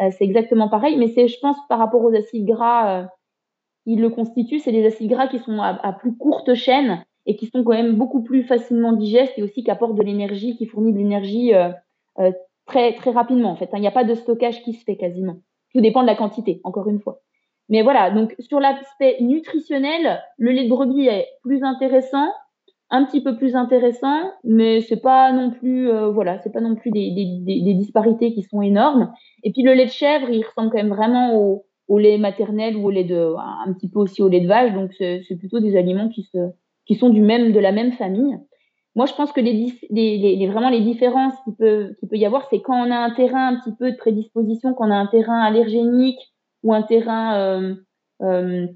Euh, 0.00 0.10
c'est 0.10 0.24
exactement 0.24 0.68
pareil, 0.68 0.96
mais 0.96 1.08
c'est, 1.08 1.28
je 1.28 1.38
pense, 1.40 1.56
par 1.68 1.78
rapport 1.78 2.02
aux 2.02 2.14
acides 2.14 2.46
gras, 2.46 3.02
euh, 3.02 3.04
ils 3.86 4.00
le 4.00 4.10
constituent, 4.10 4.58
c'est 4.58 4.72
des 4.72 4.86
acides 4.86 5.10
gras 5.10 5.28
qui 5.28 5.38
sont 5.38 5.60
à, 5.60 5.92
plus 5.92 6.16
courte 6.16 6.54
chaîne 6.54 7.04
et 7.26 7.36
qui 7.36 7.46
sont 7.46 7.62
quand 7.62 7.74
même 7.74 7.94
beaucoup 7.94 8.22
plus 8.22 8.42
facilement 8.42 8.92
digestes 8.92 9.34
et 9.36 9.42
aussi 9.42 9.62
qui 9.62 9.70
apportent 9.70 9.96
de 9.96 10.02
l'énergie, 10.02 10.56
qui 10.56 10.66
fournit 10.66 10.92
de 10.92 10.98
l'énergie 10.98 11.52
très, 12.66 12.94
très 12.94 13.10
rapidement, 13.10 13.50
en 13.50 13.56
fait. 13.56 13.66
Hein. 13.66 13.76
Il 13.76 13.82
n'y 13.82 13.86
a 13.86 13.92
pas 13.92 14.04
de 14.04 14.14
stockage 14.14 14.62
qui 14.62 14.72
se 14.72 14.84
fait 14.84 14.96
quasiment. 14.96 15.36
Tout 15.74 15.82
dépend 15.82 16.00
de 16.00 16.06
la 16.06 16.16
quantité, 16.16 16.62
encore 16.64 16.88
une 16.88 16.98
fois. 16.98 17.20
Mais 17.68 17.82
voilà, 17.82 18.10
donc 18.10 18.34
sur 18.40 18.60
l'aspect 18.60 19.18
nutritionnel, 19.20 20.22
le 20.38 20.50
lait 20.50 20.64
de 20.64 20.68
brebis 20.68 21.08
est 21.08 21.28
plus 21.42 21.62
intéressant 21.62 22.28
un 22.94 23.04
petit 23.04 23.22
peu 23.22 23.36
plus 23.36 23.56
intéressant, 23.56 24.32
mais 24.44 24.80
c'est 24.80 25.00
pas 25.00 25.32
non 25.32 25.50
plus, 25.50 25.90
euh, 25.90 26.10
voilà, 26.10 26.38
c'est 26.42 26.52
pas 26.52 26.60
non 26.60 26.74
plus 26.74 26.90
des, 26.90 27.10
disparités 27.74 28.32
qui 28.32 28.42
sont 28.42 28.62
énormes. 28.62 29.12
Et 29.42 29.52
puis 29.52 29.62
le 29.62 29.72
lait 29.72 29.86
de 29.86 29.90
chèvre, 29.90 30.30
il 30.30 30.44
ressemble 30.44 30.70
quand 30.70 30.78
même 30.78 30.94
vraiment 30.94 31.34
au, 31.88 31.98
lait 31.98 32.18
maternel 32.18 32.76
ou 32.76 32.86
au 32.86 32.90
lait 32.90 33.04
de, 33.04 33.34
un 33.36 33.72
petit 33.72 33.88
peu 33.88 33.98
aussi 33.98 34.22
au 34.22 34.28
lait 34.28 34.40
de 34.40 34.46
vache, 34.46 34.72
donc 34.72 34.90
c'est 34.98 35.36
plutôt 35.38 35.60
des 35.60 35.76
aliments 35.76 36.08
qui 36.08 36.22
se, 36.24 36.38
qui 36.86 36.94
sont 36.94 37.10
du 37.10 37.20
même, 37.20 37.52
de 37.52 37.60
la 37.60 37.72
même 37.72 37.92
famille. 37.92 38.38
Moi, 38.94 39.06
je 39.06 39.14
pense 39.14 39.32
que 39.32 39.40
les, 39.40 40.46
vraiment 40.46 40.70
les 40.70 40.80
différences 40.80 41.34
qu'il 41.42 41.54
peut, 41.56 41.94
qu'il 41.98 42.08
peut 42.08 42.16
y 42.16 42.26
avoir, 42.26 42.46
c'est 42.48 42.60
quand 42.60 42.86
on 42.86 42.90
a 42.92 42.96
un 42.96 43.10
terrain 43.10 43.48
un 43.48 43.58
petit 43.58 43.74
peu 43.76 43.90
de 43.90 43.96
prédisposition, 43.96 44.72
quand 44.74 44.86
on 44.86 44.92
a 44.92 44.96
un 44.96 45.06
terrain 45.06 45.40
allergénique 45.40 46.20
ou 46.62 46.72
un 46.72 46.82
terrain 46.82 47.36
euh, 47.36 47.74
euh, 48.22 48.66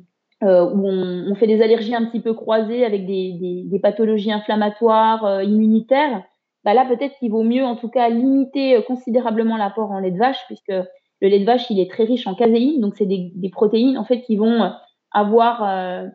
euh, 0.44 0.70
où 0.70 0.87
on, 0.87 1.35
fait 1.35 1.48
des 1.48 1.61
allergies 1.62 1.96
un 1.96 2.05
petit 2.05 2.20
peu 2.20 2.33
croisées 2.33 2.85
avec 2.85 3.07
des, 3.07 3.81
pathologies 3.83 4.31
inflammatoires, 4.31 5.24
euh, 5.24 5.42
immunitaires, 5.42 6.22
bah 6.62 6.74
là 6.74 6.85
peut-être 6.85 7.18
qu'il 7.18 7.33
vaut 7.33 7.42
mieux 7.42 7.64
en 7.64 7.74
tout 7.74 7.88
cas 7.88 8.09
limiter 8.09 8.77
euh, 8.77 8.83
considérablement 8.83 9.57
l'apport 9.57 9.90
en 9.90 9.98
lait 9.98 10.12
de 10.12 10.18
vache, 10.18 10.38
puisque 10.46 10.68
le 10.68 11.29
lait 11.29 11.40
de 11.40 11.44
vache 11.44 11.68
il 11.70 11.81
est 11.81 11.90
très 11.90 12.05
riche 12.05 12.29
en 12.29 12.37
caséine, 12.37 12.81
donc 12.81 12.94
c'est 12.96 13.07
des, 13.07 13.51
protéines 13.51 13.98
en 13.98 14.05
fait 14.05 14.20
qui 14.20 14.37
vont 14.37 14.72
avoir 15.11 16.09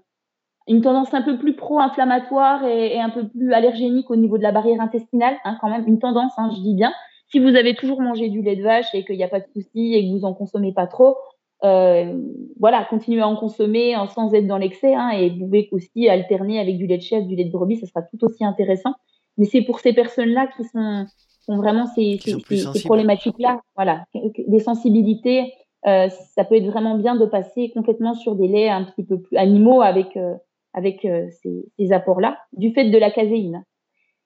une 0.70 0.82
tendance 0.82 1.14
un 1.14 1.22
peu 1.22 1.38
plus 1.38 1.58
pro-inflammatoire 1.58 2.64
et, 2.64 2.96
et, 2.96 3.02
un 3.02 3.10
peu 3.10 3.28
plus 3.28 3.52
allergénique 3.52 4.10
au 4.10 4.16
niveau 4.16 4.38
de 4.38 4.44
la 4.44 4.54
barrière 4.54 4.80
intestinale, 4.80 5.36
hein, 5.44 5.58
quand 5.60 5.70
même 5.70 5.86
une 5.86 6.00
tendance, 6.00 6.32
hein, 6.38 6.50
je 6.56 6.62
dis 6.62 6.76
bien. 6.76 6.94
Si 7.28 7.40
vous 7.40 7.56
avez 7.58 7.76
toujours 7.76 8.00
mangé 8.00 8.30
du 8.30 8.42
lait 8.42 8.56
de 8.56 8.64
vache 8.64 8.94
et 8.94 9.04
qu'il 9.04 9.18
n'y 9.18 9.24
a 9.24 9.28
pas 9.28 9.42
de 9.42 9.48
souci 9.52 9.96
et 9.96 10.06
que 10.06 10.18
vous 10.18 10.24
en 10.24 10.34
consommez 10.34 10.72
pas 10.72 10.88
trop, 10.88 11.18
euh, 11.64 12.20
voilà, 12.60 12.86
continuez 12.90 13.22
à 13.22 13.28
en 13.28 13.36
consommer 13.36 13.96
sans 14.14 14.34
être 14.34 14.48
dans 14.48 14.58
l'excès. 14.58 14.94
Hein, 14.94 15.12
et 15.12 15.30
vous 15.30 15.46
pouvez 15.46 15.70
aussi 15.72 16.10
alterner 16.10 16.60
avec 16.60 16.78
du 16.78 16.88
lait 16.88 16.98
de 16.98 17.04
chèvre, 17.04 17.26
du 17.26 17.36
lait 17.36 17.46
de 17.46 17.52
brebis, 17.52 17.78
ça 17.78 17.88
sera 17.88 18.02
tout 18.02 18.24
aussi 18.24 18.44
intéressant. 18.44 18.94
Mais 19.38 19.46
c'est 19.46 19.62
pour 19.62 19.80
ces 19.80 19.94
personnes-là 19.94 20.48
qui 20.56 20.64
sont, 20.66 21.06
sont 21.42 21.58
vraiment 21.58 21.88
ces, 21.88 22.20
ces, 22.22 22.38
ces 22.40 22.84
problématiques-là, 22.84 23.62
voilà, 23.76 24.06
des 24.14 24.60
sensibilités. 24.60 25.54
Euh, 25.88 26.08
ça 26.36 26.44
peut 26.46 26.56
être 26.56 26.68
vraiment 26.68 26.96
bien 26.96 27.16
de 27.16 27.26
passer 27.26 27.70
complètement 27.72 28.14
sur 28.14 28.36
des 28.36 28.48
laits 28.48 28.70
un 28.70 28.84
petit 28.84 29.04
peu 29.04 29.20
plus 29.20 29.36
animaux 29.38 29.82
avec 29.82 30.16
euh, 30.16 30.36
avec 30.76 31.02
ces, 31.02 31.66
ces 31.78 31.92
apports-là, 31.92 32.40
du 32.54 32.74
fait 32.74 32.90
de 32.90 32.98
la 32.98 33.12
caséine. 33.12 33.64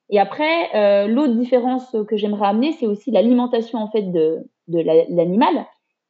Et 0.10 0.18
après, 0.18 1.06
l'autre 1.08 1.34
différence 1.34 1.94
que 2.08 2.16
j'aimerais 2.16 2.48
amener, 2.48 2.72
c'est 2.72 2.88
aussi 2.88 3.12
l'alimentation 3.12 3.80
en 3.80 3.92
fait 3.92 4.04
de, 4.04 4.48
de 4.70 4.80
l'animal 4.80 5.66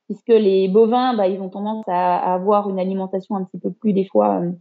puisque 0.08 0.30
les 0.30 0.68
bovins, 0.68 1.14
bah, 1.14 1.28
ils 1.28 1.42
ont 1.42 1.50
tendance 1.50 1.86
à, 1.88 2.34
avoir 2.34 2.70
une 2.70 2.80
alimentation 2.80 3.36
un 3.36 3.44
petit 3.44 3.60
peu 3.60 3.72
plus 3.72 3.94
des 3.94 4.06
fois, 4.06 4.42
euh, 4.42 4.52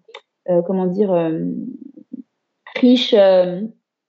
euh 0.51 0.63
comment 0.63 0.87
dire, 0.87 1.13
euh, 1.13 1.45
riche, 2.81 3.15
euh, 3.15 3.63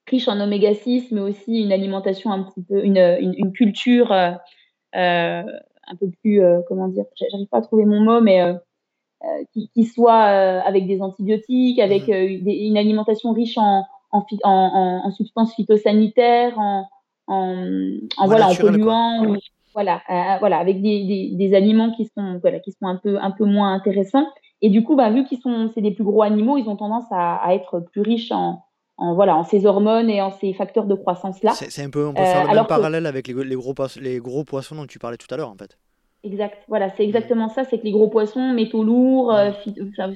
riche 0.10 0.28
en 0.28 0.40
oméga 0.40 0.74
6, 0.74 1.12
mais 1.12 1.22
aussi 1.22 1.62
une 1.62 1.72
alimentation 1.72 2.32
un 2.32 2.44
petit 2.44 2.64
peu, 2.64 2.84
une, 2.84 2.98
une, 2.98 3.34
une 3.38 3.52
culture 3.52 4.12
un 4.12 5.96
peu 6.00 6.10
plus, 6.22 6.42
comment 6.68 6.88
dire, 6.88 7.06
j'arrive 7.16 7.48
pas 7.48 7.60
à 7.60 7.62
trouver 7.62 7.86
mon 7.86 8.02
mot, 8.02 8.20
mais 8.20 8.42
qui, 9.54 9.70
qui, 9.70 9.86
soit 9.86 10.24
avec 10.24 10.88
des 10.88 11.02
antibiotiques, 11.02 11.80
avec 11.80 12.08
mmh. 12.08 12.44
des, 12.44 12.54
une 12.68 12.78
alimentation 12.78 13.32
riche 13.32 13.58
en, 13.58 13.84
en, 14.12 14.26
en, 14.44 15.02
en 15.06 15.12
substances 15.12 15.54
phytosanitaires, 15.54 16.58
en, 16.58 16.88
en, 17.28 18.00
en 18.18 18.26
voilà, 18.26 18.50
en 18.50 18.56
polluants. 18.56 19.38
Voilà, 19.74 20.02
voilà, 20.40 20.58
avec 20.58 20.82
des, 20.82 21.32
des, 21.34 21.54
aliments 21.54 21.92
qui 21.92 22.06
sont, 22.06 22.40
voilà, 22.42 22.60
qui 22.60 22.72
sont 22.72 22.88
un 22.88 22.96
peu, 22.96 23.18
un 23.22 23.32
peu 23.32 23.46
moins 23.46 23.74
intéressants. 23.74 24.26
Et 24.62 24.70
du 24.70 24.84
coup, 24.84 24.96
bah, 24.96 25.12
vu 25.12 25.24
qu'ils 25.24 25.40
sont, 25.40 25.70
c'est 25.76 25.82
des 25.82 25.92
plus 25.92 26.04
gros 26.04 26.24
animaux, 26.24 26.58
ils 26.58 26.68
ont 26.68 26.76
tendance 26.76 27.06
à, 27.12 27.36
à 27.36 27.54
être 27.54 27.80
plus 27.80 28.02
riches 28.02 28.32
en, 28.32 28.64
en, 28.98 29.14
voilà, 29.14 29.36
en 29.36 29.44
ces 29.44 29.66
hormones 29.66 30.10
et 30.10 30.22
en 30.22 30.32
ces 30.32 30.54
facteurs 30.54 30.86
de 30.86 30.96
croissance 30.96 31.44
là. 31.44 31.52
C'est 31.54 31.84
un 31.84 31.90
peu, 31.90 32.08
on 32.08 32.14
peut 32.14 32.24
faire 32.24 32.48
le 32.48 32.56
même 32.56 32.66
parallèle 32.66 33.06
avec 33.06 33.28
les, 33.28 33.34
les, 33.44 33.56
gros, 33.56 33.74
les 34.02 34.20
gros 34.20 34.44
poissons 34.44 34.76
dont 34.76 34.88
tu 34.88 35.00
parlais 35.00 35.18
tout 35.18 35.32
à 35.34 35.38
l'heure, 35.38 35.50
en 35.50 35.56
fait. 35.56 35.78
Exact. 36.24 36.64
Voilà, 36.68 36.90
c'est 36.90 37.04
exactement 37.04 37.48
ça. 37.48 37.64
C'est 37.64 37.78
que 37.78 37.84
les 37.84 37.92
gros 37.92 38.08
poissons, 38.08 38.54
métaux 38.54 38.84
lourds, 38.84 39.34
euh, 39.34 39.52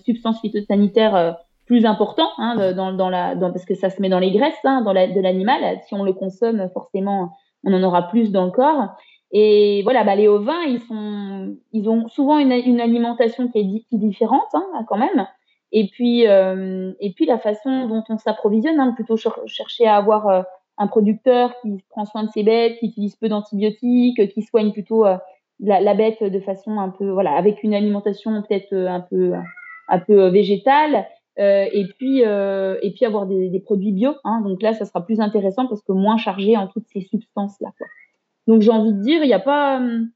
substances 0.04 0.42
phytosanitaires 0.42 1.16
euh, 1.16 1.32
plus 1.68 1.86
importants, 1.86 2.32
hein, 2.38 2.74
dans, 2.74 2.92
dans 2.92 3.10
la, 3.10 3.36
dans, 3.36 3.52
parce 3.52 3.66
que 3.66 3.76
ça 3.76 3.90
se 3.90 4.02
met 4.02 4.10
dans 4.10 4.20
les 4.20 4.32
graisses 4.32 4.54
hein, 4.64 4.82
dans 4.82 4.94
la, 4.94 5.08
de 5.08 5.22
l'animal. 5.22 5.80
Si 5.88 5.94
on 5.94 6.04
le 6.04 6.14
consomme, 6.14 6.68
forcément, 6.74 7.32
on 7.64 7.74
en 7.74 7.84
aura 7.84 8.10
plus 8.10 8.32
dans 8.32 8.46
le 8.46 8.52
corps. 8.52 8.90
Et 9.32 9.82
voilà, 9.84 10.04
bah, 10.04 10.16
les 10.16 10.28
ovins, 10.28 10.64
ils, 10.68 10.82
sont, 10.82 11.56
ils 11.72 11.90
ont 11.90 12.08
souvent 12.10 12.38
une, 12.38 12.52
alimentation 12.52 13.48
qui 13.48 13.60
est, 13.60 13.98
différente 13.98 14.54
hein, 14.54 14.86
quand 14.88 14.98
même. 14.98 15.28
Et 15.72 15.88
puis, 15.88 16.28
euh, 16.28 16.92
et 17.00 17.14
puis 17.14 17.26
la 17.26 17.38
façon 17.38 17.88
dont 17.88 18.04
on 18.10 18.18
s'approvisionne, 18.18 18.80
hein, 18.80 18.92
plutôt 18.94 19.16
chercher 19.46 19.88
à 19.88 19.96
avoir 19.96 20.28
euh, 20.28 20.42
un 20.78 20.88
producteur 20.88 21.54
qui 21.62 21.78
prend 21.90 22.06
soin 22.06 22.24
de 22.26 22.30
ses 22.30 22.44
bêtes, 22.44 22.78
qui 22.80 22.88
utilise 22.88 23.16
peu 23.16 23.30
d'antibiotiques, 23.30 24.34
qui 24.34 24.42
soigne 24.42 24.74
plutôt 24.74 25.06
euh, 25.06 25.16
la, 25.62 25.94
bête 25.94 26.22
de 26.22 26.40
façon 26.42 26.78
un 26.80 26.90
peu, 26.90 27.10
voilà, 27.10 27.32
avec 27.32 27.64
une 27.64 27.74
alimentation 27.74 28.42
peut-être 28.42 28.74
un 28.74 29.00
peu, 29.00 29.34
un 29.88 30.00
peu 30.00 30.28
végétale. 30.28 31.08
Et 31.38 31.86
puis, 31.98 32.20
et 32.20 32.92
puis 32.94 33.06
avoir 33.06 33.26
des, 33.26 33.60
produits 33.66 33.94
bio. 33.94 34.14
Hein, 34.24 34.42
donc 34.44 34.62
là, 34.62 34.74
ça 34.74 34.86
sera 34.86 35.04
plus 35.04 35.22
intéressant 35.22 35.68
parce 35.68 35.82
que 35.82 35.92
moins 35.92 36.18
chargé 36.18 36.58
en 36.58 36.68
toutes 36.68 36.88
ces 36.92 37.02
substances-là. 37.02 37.70
Donc 38.52 38.64
j'ai 38.64 38.72
envie 38.72 38.92
de 38.92 39.02
dire, 39.02 39.24
il 39.24 39.28
n'y 39.28 39.34
a 39.34 39.40
pas, 39.40 39.78
hum, 39.78 40.10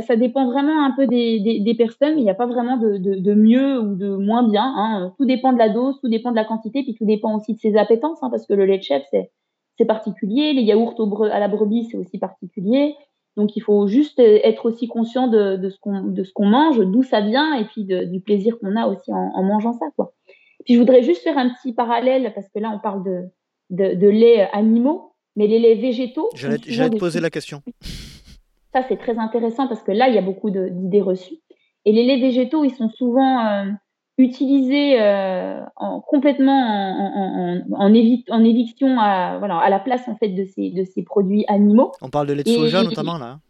ça, 0.00 0.16
dépend 0.16 0.50
vraiment 0.50 0.84
un 0.84 0.90
peu 0.90 1.06
des, 1.06 1.38
des, 1.38 1.60
des 1.60 1.74
personnes. 1.74 2.18
Il 2.18 2.24
n'y 2.24 2.30
a 2.30 2.34
pas 2.34 2.46
vraiment 2.46 2.76
de, 2.76 3.34
mieux 3.34 3.78
ou 3.78 3.94
de 3.94 4.16
moins 4.16 4.42
bien. 4.42 4.64
Hein. 4.64 5.14
Tout 5.16 5.24
dépend 5.24 5.52
de 5.52 5.58
la 5.58 5.68
dose, 5.68 6.00
tout 6.00 6.08
dépend 6.08 6.32
de 6.32 6.36
la 6.36 6.44
quantité, 6.44 6.82
puis 6.82 6.96
tout 6.96 7.04
dépend 7.04 7.36
aussi 7.36 7.54
de 7.54 7.60
ses 7.60 7.76
appétences, 7.76 8.20
hein, 8.24 8.28
parce 8.28 8.44
que 8.44 8.54
le 8.54 8.66
lait 8.66 8.78
de 8.78 8.82
chèvre, 8.82 9.04
c'est, 9.12 9.30
particulier. 9.86 10.52
Les 10.52 10.62
yaourts 10.62 10.96
à 11.24 11.38
la 11.38 11.46
brebis, 11.46 11.84
c'est 11.90 11.96
aussi 11.96 12.18
particulier. 12.18 12.96
Donc 13.36 13.56
il 13.56 13.60
faut 13.60 13.86
juste 13.86 14.18
être 14.18 14.66
aussi 14.66 14.88
conscient 14.88 15.28
de, 15.28 15.68
ce 15.68 16.32
qu'on 16.32 16.46
mange, 16.46 16.80
d'où 16.80 17.04
ça 17.04 17.20
vient, 17.20 17.54
et 17.54 17.66
puis 17.66 17.84
du 17.84 18.20
plaisir 18.20 18.58
qu'on 18.58 18.74
a 18.74 18.88
aussi 18.88 19.12
en, 19.12 19.42
mangeant 19.44 19.74
ça, 19.74 19.86
quoi. 19.96 20.12
Puis 20.64 20.74
je 20.74 20.78
voudrais 20.78 21.02
juste 21.02 21.22
faire 21.22 21.38
un 21.38 21.50
petit 21.50 21.72
parallèle 21.72 22.32
parce 22.34 22.48
que 22.48 22.60
là 22.60 22.70
on 22.72 22.78
parle 22.78 23.02
de 23.70 24.08
lait 24.08 24.48
animaux, 24.52 25.11
mais 25.36 25.46
les 25.46 25.58
laits 25.58 25.80
végétaux. 25.80 26.28
J'allais 26.34 26.58
te 26.58 26.98
poser 26.98 27.20
la 27.20 27.30
question. 27.30 27.62
Ça, 28.72 28.82
c'est 28.88 28.96
très 28.96 29.18
intéressant 29.18 29.68
parce 29.68 29.82
que 29.82 29.92
là, 29.92 30.08
il 30.08 30.14
y 30.14 30.18
a 30.18 30.22
beaucoup 30.22 30.50
d'idées 30.50 31.02
reçues. 31.02 31.38
Et 31.84 31.92
les 31.92 32.04
laits 32.04 32.20
végétaux, 32.20 32.64
ils 32.64 32.74
sont 32.74 32.88
souvent 32.88 33.44
euh, 33.46 33.64
utilisés 34.18 35.00
euh, 35.00 35.60
en, 35.76 36.00
complètement 36.00 36.52
en, 36.52 37.60
en, 37.72 37.94
en, 38.30 38.44
éviction 38.44 38.98
à, 38.98 39.38
voilà, 39.38 39.58
à 39.58 39.68
la 39.68 39.78
place 39.78 40.06
en 40.08 40.16
fait 40.16 40.28
de 40.28 40.44
ces, 40.44 40.70
de 40.70 40.84
ces 40.84 41.02
produits 41.02 41.44
animaux. 41.48 41.92
On 42.00 42.08
parle 42.08 42.28
de 42.28 42.32
lait 42.32 42.44
de 42.44 42.48
soja 42.48 42.82
notamment 42.82 43.18
là. 43.18 43.26
Hein. 43.26 43.40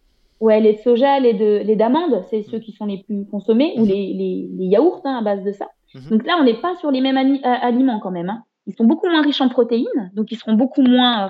Ouais, 0.40 0.60
lait 0.60 0.72
de 0.72 0.78
soja, 0.78 1.20
lait 1.20 1.34
de 1.34 1.62
lait 1.64 1.76
d'amande, 1.76 2.24
c'est 2.28 2.42
ceux 2.42 2.58
qui 2.58 2.72
sont 2.72 2.86
les 2.86 2.98
plus 3.04 3.24
consommés, 3.26 3.74
ou 3.76 3.82
mhm. 3.82 3.88
les, 3.88 4.12
les, 4.12 4.48
les 4.58 4.66
yaourts 4.66 5.02
hein, 5.04 5.18
à 5.20 5.22
base 5.22 5.44
de 5.44 5.52
ça. 5.52 5.68
Mhm. 5.94 6.10
Donc 6.10 6.26
là, 6.26 6.36
on 6.40 6.44
n'est 6.44 6.60
pas 6.60 6.74
sur 6.76 6.90
les 6.90 7.00
mêmes 7.00 7.16
euh, 7.16 7.38
aliments 7.42 8.00
quand 8.00 8.10
même. 8.10 8.28
Hein. 8.28 8.42
Ils 8.66 8.74
sont 8.74 8.84
beaucoup 8.84 9.08
moins 9.08 9.22
riches 9.22 9.40
en 9.40 9.48
protéines, 9.48 10.10
donc 10.14 10.30
ils 10.30 10.36
seront 10.36 10.54
beaucoup 10.54 10.82
moins 10.82 11.28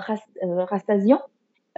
rassasiants. 0.69 1.21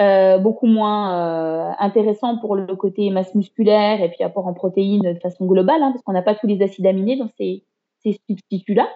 Euh, 0.01 0.39
beaucoup 0.39 0.65
moins 0.65 1.69
euh, 1.69 1.71
intéressant 1.79 2.37
pour 2.37 2.57
le 2.57 2.75
côté 2.75 3.09
masse 3.11 3.33
musculaire 3.33 4.01
et 4.01 4.09
puis 4.09 4.25
apport 4.25 4.45
en 4.45 4.53
protéines 4.53 5.13
de 5.13 5.19
façon 5.21 5.45
globale, 5.45 5.81
hein, 5.81 5.91
parce 5.93 6.03
qu'on 6.03 6.11
n'a 6.11 6.21
pas 6.21 6.35
tous 6.35 6.47
les 6.47 6.61
acides 6.61 6.85
aminés 6.85 7.15
dans 7.15 7.29
ces, 7.37 7.63
ces 8.03 8.19
substituts-là. 8.29 8.89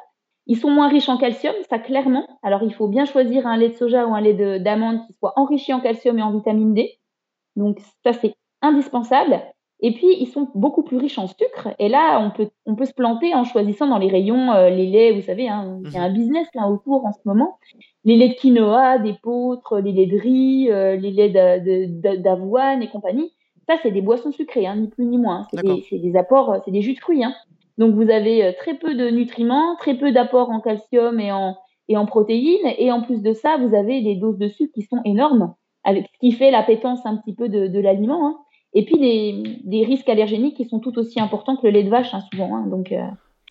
Ils 0.45 0.57
sont 0.57 0.69
moins 0.69 0.89
riches 0.89 1.07
en 1.07 1.17
calcium, 1.17 1.53
ça 1.69 1.79
clairement. 1.79 2.27
Alors 2.43 2.63
il 2.63 2.73
faut 2.73 2.89
bien 2.89 3.05
choisir 3.05 3.47
un 3.47 3.55
lait 3.55 3.69
de 3.69 3.75
soja 3.75 4.07
ou 4.07 4.13
un 4.13 4.19
lait 4.19 4.59
d'amande 4.59 4.99
qui 5.07 5.13
soit 5.13 5.31
enrichi 5.37 5.71
en 5.73 5.79
calcium 5.79 6.19
et 6.19 6.21
en 6.21 6.33
vitamine 6.33 6.73
D. 6.73 6.99
Donc 7.55 7.79
ça 8.03 8.11
c'est 8.11 8.35
indispensable. 8.61 9.39
Et 9.81 9.93
puis, 9.93 10.07
ils 10.19 10.27
sont 10.27 10.49
beaucoup 10.55 10.83
plus 10.83 10.97
riches 10.97 11.17
en 11.17 11.27
sucre. 11.27 11.69
Et 11.79 11.87
là, 11.87 12.19
on 12.19 12.31
peut, 12.31 12.49
on 12.65 12.75
peut 12.75 12.85
se 12.85 12.93
planter 12.93 13.33
en 13.33 13.45
choisissant 13.45 13.87
dans 13.87 13.97
les 13.97 14.09
rayons 14.09 14.51
euh, 14.51 14.69
les 14.69 14.87
laits, 14.87 15.15
vous 15.15 15.21
savez, 15.21 15.47
hein, 15.47 15.79
il 15.85 15.93
y 15.93 15.97
a 15.97 16.03
un 16.03 16.11
business 16.11 16.47
là 16.53 16.67
autour 16.67 17.05
en 17.05 17.13
ce 17.13 17.19
moment. 17.23 17.57
Les 18.03 18.17
laits 18.17 18.31
de 18.31 18.35
quinoa, 18.35 18.99
d'épeautre, 18.99 19.79
les 19.79 19.93
laits 19.93 20.09
de 20.09 20.17
riz, 20.17 20.69
euh, 20.69 20.97
les 20.97 21.11
laits 21.11 22.21
d'avoine 22.21 22.83
et 22.83 22.89
compagnie. 22.89 23.31
Ça, 23.67 23.75
c'est 23.81 23.91
des 23.91 24.01
boissons 24.01 24.31
sucrées, 24.31 24.67
hein, 24.67 24.75
ni 24.75 24.87
plus 24.87 25.05
ni 25.05 25.17
moins. 25.17 25.47
C'est 25.53 25.61
des, 25.63 25.99
des, 25.99 26.17
apports, 26.17 26.57
c'est 26.65 26.71
des 26.71 26.81
jus 26.81 26.95
de 26.95 26.99
fruits. 26.99 27.23
Hein. 27.23 27.33
Donc, 27.77 27.95
vous 27.95 28.09
avez 28.09 28.43
euh, 28.43 28.51
très 28.57 28.73
peu 28.73 28.95
de 28.95 29.09
nutriments, 29.09 29.77
très 29.77 29.95
peu 29.95 30.11
d'apports 30.11 30.49
en 30.49 30.59
calcium 30.59 31.21
et 31.21 31.31
en, 31.31 31.55
et 31.87 31.95
en 31.95 32.05
protéines. 32.05 32.73
Et 32.77 32.91
en 32.91 33.01
plus 33.01 33.21
de 33.21 33.31
ça, 33.31 33.57
vous 33.57 33.73
avez 33.73 34.01
des 34.01 34.15
doses 34.15 34.39
de 34.39 34.49
sucre 34.49 34.73
qui 34.73 34.81
sont 34.81 34.99
énormes, 35.05 35.53
avec 35.85 36.07
ce 36.07 36.19
qui 36.19 36.33
fait 36.33 36.51
l'appétence 36.51 37.05
un 37.05 37.15
petit 37.15 37.33
peu 37.33 37.47
de, 37.47 37.67
de 37.67 37.79
l'aliment. 37.79 38.39
Et 38.73 38.85
puis 38.85 38.97
des, 38.97 39.59
des, 39.63 39.83
risques 39.83 40.09
allergéniques 40.09 40.57
qui 40.57 40.65
sont 40.65 40.79
tout 40.79 40.97
aussi 40.99 41.19
importants 41.19 41.55
que 41.55 41.65
le 41.65 41.73
lait 41.73 41.83
de 41.83 41.89
vache, 41.89 42.13
hein, 42.13 42.21
souvent. 42.31 42.55
Hein. 42.55 42.67
Donc, 42.67 42.91
euh, 42.91 43.01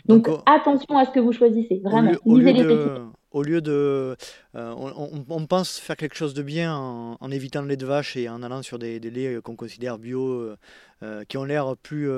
donc 0.07 0.29
attention 0.47 0.97
à 0.97 1.05
ce 1.05 1.11
que 1.11 1.19
vous 1.19 1.33
choisissez, 1.33 1.81
vraiment. 1.83 2.13
Au 2.25 2.37
lieu, 2.37 2.53
de, 2.53 3.03
au 3.33 3.43
lieu 3.43 3.61
de 3.61 4.17
euh, 4.55 4.75
on, 4.77 5.25
on, 5.29 5.47
pense 5.47 5.79
faire 5.79 5.97
quelque 5.97 6.15
chose 6.15 6.35
de 6.35 6.43
bien 6.43 6.77
en, 6.77 7.17
en, 7.21 7.31
évitant 7.33 7.63
le 7.63 7.69
lait 7.69 7.77
de 7.77 7.85
vache 7.85 8.17
et 8.17 8.29
en 8.29 8.43
allant 8.45 8.63
sur 8.63 8.79
des, 8.79 9.01
des 9.01 9.11
laits 9.11 9.41
qu'on 9.41 9.57
considère 9.57 9.99
bio, 9.99 10.55
euh, 11.03 11.25
qui 11.29 11.37
ont 11.37 11.45
l'air 11.45 11.77
plus, 11.77 12.09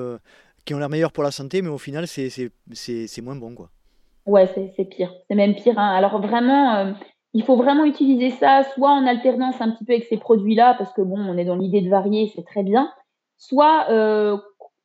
qui 0.66 0.74
ont 0.74 0.78
l'air 0.78 0.90
meilleurs 0.90 1.12
pour 1.12 1.24
la 1.24 1.30
santé, 1.30 1.62
mais 1.62 1.70
au 1.70 1.78
final, 1.78 2.06
c'est 2.06 3.22
moins 3.22 3.36
bon, 3.36 3.54
quoi. 3.54 3.70
Ouais, 4.26 4.46
c'est 4.76 4.84
pire. 4.84 5.12
C'est 5.26 5.34
même 5.34 5.54
pire. 5.54 5.78
Hein. 5.78 5.96
Alors 5.96 6.20
vraiment, 6.20 6.94
il 7.32 7.44
faut 7.44 7.56
vraiment 7.56 7.84
utiliser 7.84 8.30
ça 8.30 8.64
soit 8.74 8.90
en 8.90 9.06
alternance 9.06 9.60
un 9.60 9.70
petit 9.70 9.84
peu 9.84 9.92
avec 9.92 10.04
ces 10.04 10.16
produits-là, 10.16 10.74
parce 10.74 10.92
que 10.92 11.02
bon, 11.02 11.18
on 11.18 11.36
est 11.38 11.44
dans 11.44 11.56
l'idée 11.56 11.80
de 11.80 11.88
varier, 11.88 12.32
c'est 12.34 12.44
très 12.44 12.62
bien, 12.62 12.92
soit 13.38 13.86
euh, 13.90 14.36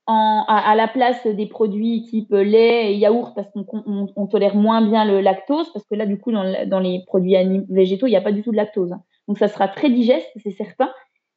à, 0.07 0.75
la 0.75 0.87
place 0.87 1.25
des 1.25 1.47
produits 1.47 2.03
type 2.03 2.31
lait 2.31 2.93
et 2.93 2.97
yaourt, 2.97 3.33
parce 3.35 3.49
qu'on 3.51 3.65
on, 3.71 4.07
on 4.15 4.27
tolère 4.27 4.55
moins 4.55 4.87
bien 4.87 5.05
le 5.05 5.21
lactose, 5.21 5.71
parce 5.73 5.85
que 5.87 5.95
là, 5.95 6.05
du 6.05 6.19
coup, 6.19 6.31
dans, 6.31 6.79
les 6.79 7.03
produits 7.07 7.35
végétaux, 7.69 8.05
il 8.05 8.11
n'y 8.11 8.15
a 8.15 8.21
pas 8.21 8.31
du 8.31 8.43
tout 8.43 8.51
de 8.51 8.57
lactose. 8.57 8.91
Hein. 8.93 9.01
Donc, 9.27 9.39
ça 9.39 9.47
sera 9.47 9.67
très 9.67 9.89
digeste, 9.89 10.29
c'est 10.37 10.51
certain. 10.51 10.91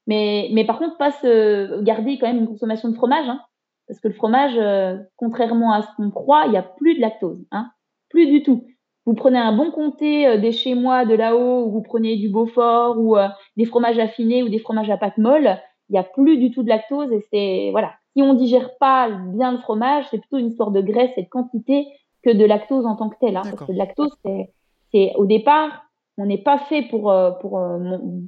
Mais, 0.06 0.48
mais 0.52 0.64
par 0.64 0.78
contre, 0.78 0.98
pas 0.98 1.12
se 1.12 1.82
garder 1.82 2.18
quand 2.18 2.26
même 2.26 2.38
une 2.38 2.48
consommation 2.48 2.90
de 2.90 2.94
fromage, 2.94 3.28
hein, 3.28 3.40
parce 3.86 4.00
que 4.00 4.08
le 4.08 4.14
fromage, 4.14 4.56
euh, 4.58 4.98
contrairement 5.16 5.72
à 5.72 5.82
ce 5.82 5.88
qu'on 5.96 6.10
croit, 6.10 6.44
il 6.46 6.50
n'y 6.50 6.58
a 6.58 6.62
plus 6.62 6.94
de 6.94 7.00
lactose, 7.00 7.42
hein, 7.50 7.70
plus 8.10 8.26
du 8.26 8.42
tout 8.42 8.66
vous 9.08 9.14
prenez 9.14 9.38
un 9.38 9.56
bon 9.56 9.70
comté 9.70 10.26
euh, 10.26 10.36
des 10.36 10.52
chez 10.52 10.74
moi 10.74 11.06
de 11.06 11.14
là-haut, 11.14 11.64
ou 11.64 11.70
vous 11.70 11.80
prenez 11.80 12.16
du 12.16 12.28
Beaufort, 12.28 12.98
ou 12.98 13.16
euh, 13.16 13.28
des 13.56 13.64
fromages 13.64 13.98
affinés, 13.98 14.42
ou 14.42 14.50
des 14.50 14.58
fromages 14.58 14.90
à 14.90 14.98
pâte 14.98 15.16
molle, 15.16 15.58
il 15.88 15.94
n'y 15.94 15.98
a 15.98 16.02
plus 16.02 16.36
du 16.36 16.50
tout 16.50 16.62
de 16.62 16.68
lactose. 16.68 17.10
Et 17.12 17.24
c'est, 17.32 17.70
voilà, 17.70 17.94
si 18.12 18.20
on 18.20 18.34
digère 18.34 18.76
pas 18.76 19.08
bien 19.08 19.52
le 19.52 19.58
fromage, 19.60 20.04
c'est 20.10 20.18
plutôt 20.18 20.36
une 20.36 20.48
histoire 20.48 20.72
de 20.72 20.82
graisse 20.82 21.12
et 21.16 21.22
de 21.22 21.28
quantité 21.30 21.86
que 22.22 22.28
de 22.28 22.44
lactose 22.44 22.84
en 22.84 22.96
tant 22.96 23.08
que 23.08 23.16
tel. 23.18 23.38
Hein, 23.38 23.44
parce 23.44 23.64
que 23.64 23.72
le 23.72 23.78
lactose, 23.78 24.12
c'est, 24.22 24.52
c'est 24.92 25.14
au 25.16 25.24
départ, 25.24 25.86
on 26.18 26.26
n'est 26.26 26.42
pas 26.42 26.58
fait 26.58 26.82
pour, 26.82 27.10
euh, 27.10 27.30
pour, 27.30 27.62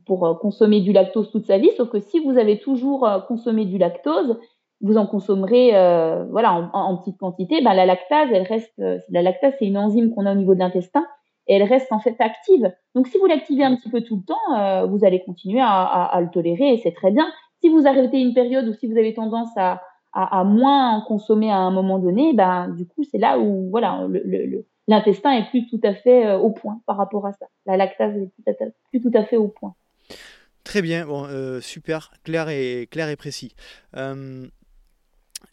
pour 0.07 0.39
consommer 0.41 0.81
du 0.81 0.93
lactose 0.93 1.31
toute 1.31 1.45
sa 1.45 1.59
vie, 1.59 1.73
sauf 1.77 1.91
que 1.91 2.01
si 2.01 2.21
vous 2.21 2.39
avez 2.39 2.59
toujours 2.59 3.07
consommé 3.29 3.67
du 3.67 3.77
lactose, 3.77 4.39
vous 4.81 4.97
en 4.97 5.07
consommerez 5.07 5.77
euh, 5.77 6.25
voilà 6.31 6.55
en, 6.55 6.71
en, 6.73 6.97
petite 6.97 7.19
quantité, 7.19 7.61
ben, 7.63 7.75
la 7.75 7.87
lactase, 7.87 8.29
elle 8.33 8.43
reste 8.43 8.73
euh, 8.81 8.99
la 9.11 9.23
lactase 9.23 9.55
c'est 9.59 9.67
une 9.67 9.77
enzyme 9.77 10.11
qu'on 10.15 10.27
a 10.27 10.33
au 10.33 10.37
niveau 10.37 10.55
de 10.55 10.61
l'intestin 10.61 11.05
et 11.47 11.55
elle 11.57 11.63
reste 11.65 11.93
en 11.93 12.01
fait 12.01 12.17
active. 12.19 12.73
Donc 12.95 13.09
si 13.09 13.19
vous 13.19 13.27
l'activez 13.27 13.65
un 13.65 13.77
petit 13.77 13.91
peu 13.91 14.03
tout 14.03 14.17
le 14.17 14.23
temps, 14.23 14.59
euh, 14.59 14.87
vous 14.87 15.05
allez 15.05 15.23
continuer 15.23 15.61
à, 15.63 16.19
le 16.21 16.31
tolérer 16.31 16.75
et 16.75 16.79
c'est 16.79 16.93
très 16.93 17.11
bien. 17.11 17.31
Si 17.61 17.69
vous 17.69 17.87
arrêtez 17.87 18.19
une 18.19 18.35
période 18.35 18.67
ou 18.69 18.75
si 18.75 18.87
vous 18.87 18.97
avez 18.97 19.13
tendance 19.15 19.51
à, 19.57 19.81
moins 20.45 20.97
en 20.97 21.03
consommer 21.03 21.51
à 21.51 21.57
un 21.57 21.71
moment 21.71 21.99
donné, 21.99 22.33
ben 22.35 22.69
du 22.69 22.87
coup 22.87 23.05
c'est 23.05 23.19
là 23.19 23.39
où 23.39 23.69
voilà 23.71 24.07
l'intestin 24.89 25.33
est 25.33 25.49
plus 25.51 25.69
tout 25.69 25.81
à 25.85 25.95
fait 25.95 26.35
au 26.35 26.51
point 26.51 26.81
par 26.87 26.97
rapport 26.97 27.27
à 27.27 27.33
ça. 27.33 27.47
La 27.67 27.77
lactase 27.77 28.17
est 28.17 28.31
plus, 28.91 29.01
tout 29.01 29.13
à 29.15 29.25
fait 29.25 29.37
au 29.37 29.49
point. 29.49 29.75
Très 30.65 30.83
bien, 30.83 31.07
super, 31.61 32.13
clair 32.25 32.49
et, 32.49 32.89
clair 32.91 33.09
et 33.09 33.17
précis. 33.17 33.55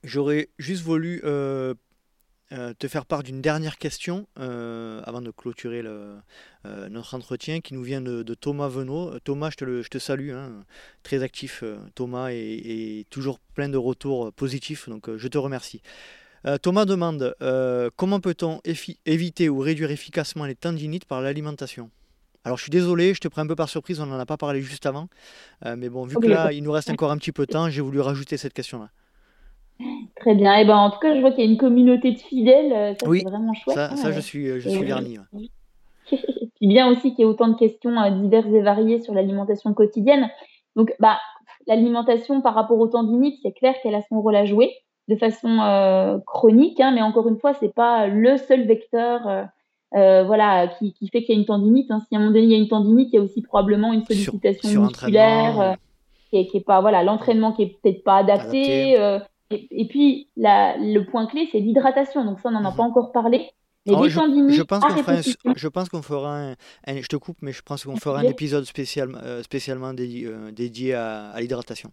J'aurais 0.03 0.49
juste 0.57 0.83
voulu 0.83 1.21
euh, 1.23 1.73
euh, 2.51 2.73
te 2.77 2.87
faire 2.87 3.05
part 3.05 3.23
d'une 3.23 3.41
dernière 3.41 3.77
question 3.77 4.27
euh, 4.39 5.01
avant 5.05 5.21
de 5.21 5.31
clôturer 5.31 5.81
le, 5.81 6.17
notre 6.89 7.15
entretien 7.15 7.61
qui 7.61 7.73
nous 7.73 7.83
vient 7.83 8.01
de, 8.01 8.23
de 8.23 8.33
Thomas 8.33 8.67
Venot. 8.67 9.19
Thomas, 9.19 9.49
je 9.49 9.57
te, 9.57 9.65
le, 9.65 9.81
je 9.81 9.89
te 9.89 9.97
salue, 9.97 10.31
hein, 10.31 10.63
très 11.03 11.23
actif 11.23 11.63
Thomas 11.95 12.31
et, 12.31 12.99
et, 12.99 13.05
toujours 13.09 13.39
plein 13.39 13.69
de 13.69 13.77
retours 13.77 14.31
positifs, 14.33 14.89
donc 14.89 15.15
je 15.15 15.27
te 15.27 15.37
remercie. 15.37 15.81
Thomas 16.61 16.85
demande 16.85 17.35
comment 17.95 18.19
peut-on 18.19 18.61
éviter 19.05 19.49
ou 19.49 19.59
réduire 19.59 19.91
efficacement 19.91 20.45
les 20.45 20.55
tendinites 20.55 21.05
par 21.05 21.21
l'alimentation? 21.21 21.89
Alors 22.45 22.57
je 22.57 22.63
suis 22.63 22.69
désolé, 22.69 23.13
je 23.13 23.19
te 23.19 23.27
prends 23.27 23.41
un 23.41 23.47
peu 23.47 23.55
par 23.55 23.67
surprise, 23.67 23.99
on 23.99 24.05
n'en 24.05 24.19
a 24.19 24.25
pas 24.25 24.37
parlé 24.37 24.61
juste 24.61 24.85
avant. 24.85 25.09
mais 25.65 25.89
bon, 25.89 26.05
vu 26.05 26.15
que 26.17 26.27
là, 26.27 26.53
il 26.53 26.63
nous 26.63 26.71
reste 26.71 26.89
encore 26.89 27.11
un 27.11 27.17
petit 27.17 27.31
peu 27.33 27.45
de 27.45 27.51
temps, 27.51 27.69
j'ai 27.69 27.81
voulu 27.81 27.99
rajouter 27.99 28.37
cette 28.37 28.53
question-là. 28.53 28.89
Très 30.15 30.35
bien. 30.35 30.55
Et 30.55 30.65
ben, 30.65 30.75
en 30.75 30.89
tout 30.89 30.99
cas, 30.99 31.15
je 31.15 31.21
vois 31.21 31.31
qu'il 31.31 31.43
y 31.45 31.47
a 31.47 31.51
une 31.51 31.57
communauté 31.57 32.11
de 32.11 32.19
fidèles. 32.19 32.95
Ça, 32.99 33.07
oui, 33.07 33.21
c'est 33.23 33.29
vraiment 33.29 33.53
chouette. 33.53 33.75
Ça, 33.75 33.95
ça 33.95 34.11
je 34.11 34.19
suis, 34.19 34.59
je 34.59 34.69
suis. 34.69 34.93
Puis 36.55 36.67
bien 36.67 36.89
aussi 36.89 37.11
qu'il 37.13 37.19
y 37.19 37.21
ait 37.21 37.25
autant 37.25 37.49
de 37.49 37.57
questions 37.57 37.91
diverses 38.21 38.47
et 38.47 38.61
variées 38.61 39.01
sur 39.01 39.13
l'alimentation 39.13 39.73
quotidienne. 39.73 40.29
Donc, 40.75 40.93
bah, 40.99 41.17
l'alimentation 41.67 42.41
par 42.41 42.55
rapport 42.55 42.79
au 42.79 42.87
tendinite, 42.87 43.35
c'est 43.43 43.51
clair 43.51 43.75
qu'elle 43.83 43.95
a 43.95 44.01
son 44.09 44.21
rôle 44.21 44.35
à 44.35 44.45
jouer 44.45 44.73
de 45.07 45.15
façon 45.15 45.59
euh, 45.59 46.17
chronique, 46.25 46.79
hein, 46.79 46.91
mais 46.93 47.01
encore 47.01 47.27
une 47.27 47.37
fois, 47.37 47.53
c'est 47.53 47.73
pas 47.73 48.07
le 48.07 48.37
seul 48.37 48.67
vecteur 48.67 49.27
euh, 49.27 49.43
euh, 49.95 50.23
voilà, 50.23 50.67
qui, 50.67 50.93
qui 50.93 51.07
fait 51.07 51.23
qu'il 51.23 51.35
y 51.35 51.37
a 51.37 51.39
une 51.39 51.45
tendinite. 51.45 51.89
Hein. 51.91 52.01
Si 52.07 52.15
à 52.15 52.17
un 52.17 52.21
moment 52.21 52.33
donné 52.33 52.45
il 52.45 52.51
y 52.51 52.55
a 52.55 52.57
une 52.57 52.67
tendinite, 52.67 53.09
il 53.13 53.15
y 53.15 53.19
a 53.19 53.21
aussi 53.21 53.41
probablement 53.41 53.93
une 53.93 54.03
sollicitation 54.03 54.83
musculaire 54.83 55.77
qui, 56.29 56.37
est, 56.37 56.47
qui 56.47 56.57
est 56.57 56.65
pas 56.65 56.81
voilà 56.81 57.03
l'entraînement 57.03 57.53
qui 57.53 57.63
est 57.63 57.77
peut-être 57.81 58.03
pas 58.03 58.17
adapté. 58.17 58.97
Et, 59.49 59.87
puis 59.87 60.29
la, 60.35 60.75
le 60.77 61.05
point 61.05 61.25
clé, 61.27 61.47
c'est 61.51 61.59
l'hydratation. 61.59 62.25
Donc 62.25 62.39
ça, 62.39 62.49
on 62.49 62.51
n'en 62.51 62.65
a 62.65 62.71
mhm. 62.71 62.77
pas 62.77 62.83
encore 62.83 63.11
parlé. 63.11 63.49
Oh, 63.89 64.03
je, 64.03 64.09
je, 64.09 64.63
pense 64.63 64.83
qu'on 64.83 64.97
fera 64.97 65.13
un, 65.13 65.21
je 65.55 65.67
pense 65.69 65.87
qu'on 65.87 66.01
fera 66.01 66.39
un, 66.41 66.55
je 66.87 67.07
te 67.07 67.15
coupe 67.15 67.37
mais 67.41 67.53
je 67.53 67.61
pense 67.61 67.85
qu'on 67.85 67.95
fera 67.95 68.19
un 68.19 68.23
épisode 68.23 68.65
spécial, 68.65 69.11
spécialement 69.43 69.93
dédié, 69.93 70.29
dédié 70.51 70.93
à, 70.93 71.29
à 71.29 71.39
l'hydratation 71.39 71.89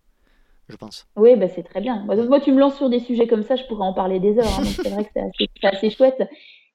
je 0.68 0.76
pense. 0.76 1.06
Oui, 1.16 1.36
bah, 1.36 1.48
c'est 1.48 1.62
très 1.62 1.80
bien. 1.80 2.04
Moi, 2.06 2.40
tu 2.40 2.52
me 2.52 2.58
lances 2.58 2.76
sur 2.76 2.88
des 2.88 3.00
sujets 3.00 3.26
comme 3.26 3.42
ça, 3.42 3.56
je 3.56 3.64
pourrais 3.64 3.84
en 3.84 3.92
parler 3.92 4.20
des 4.20 4.38
heures. 4.38 4.58
Hein, 4.58 4.64
c'est 4.64 4.88
vrai 4.88 5.04
que 5.04 5.10
c'est 5.12 5.66
assez, 5.66 5.90
chouette. 5.90 6.22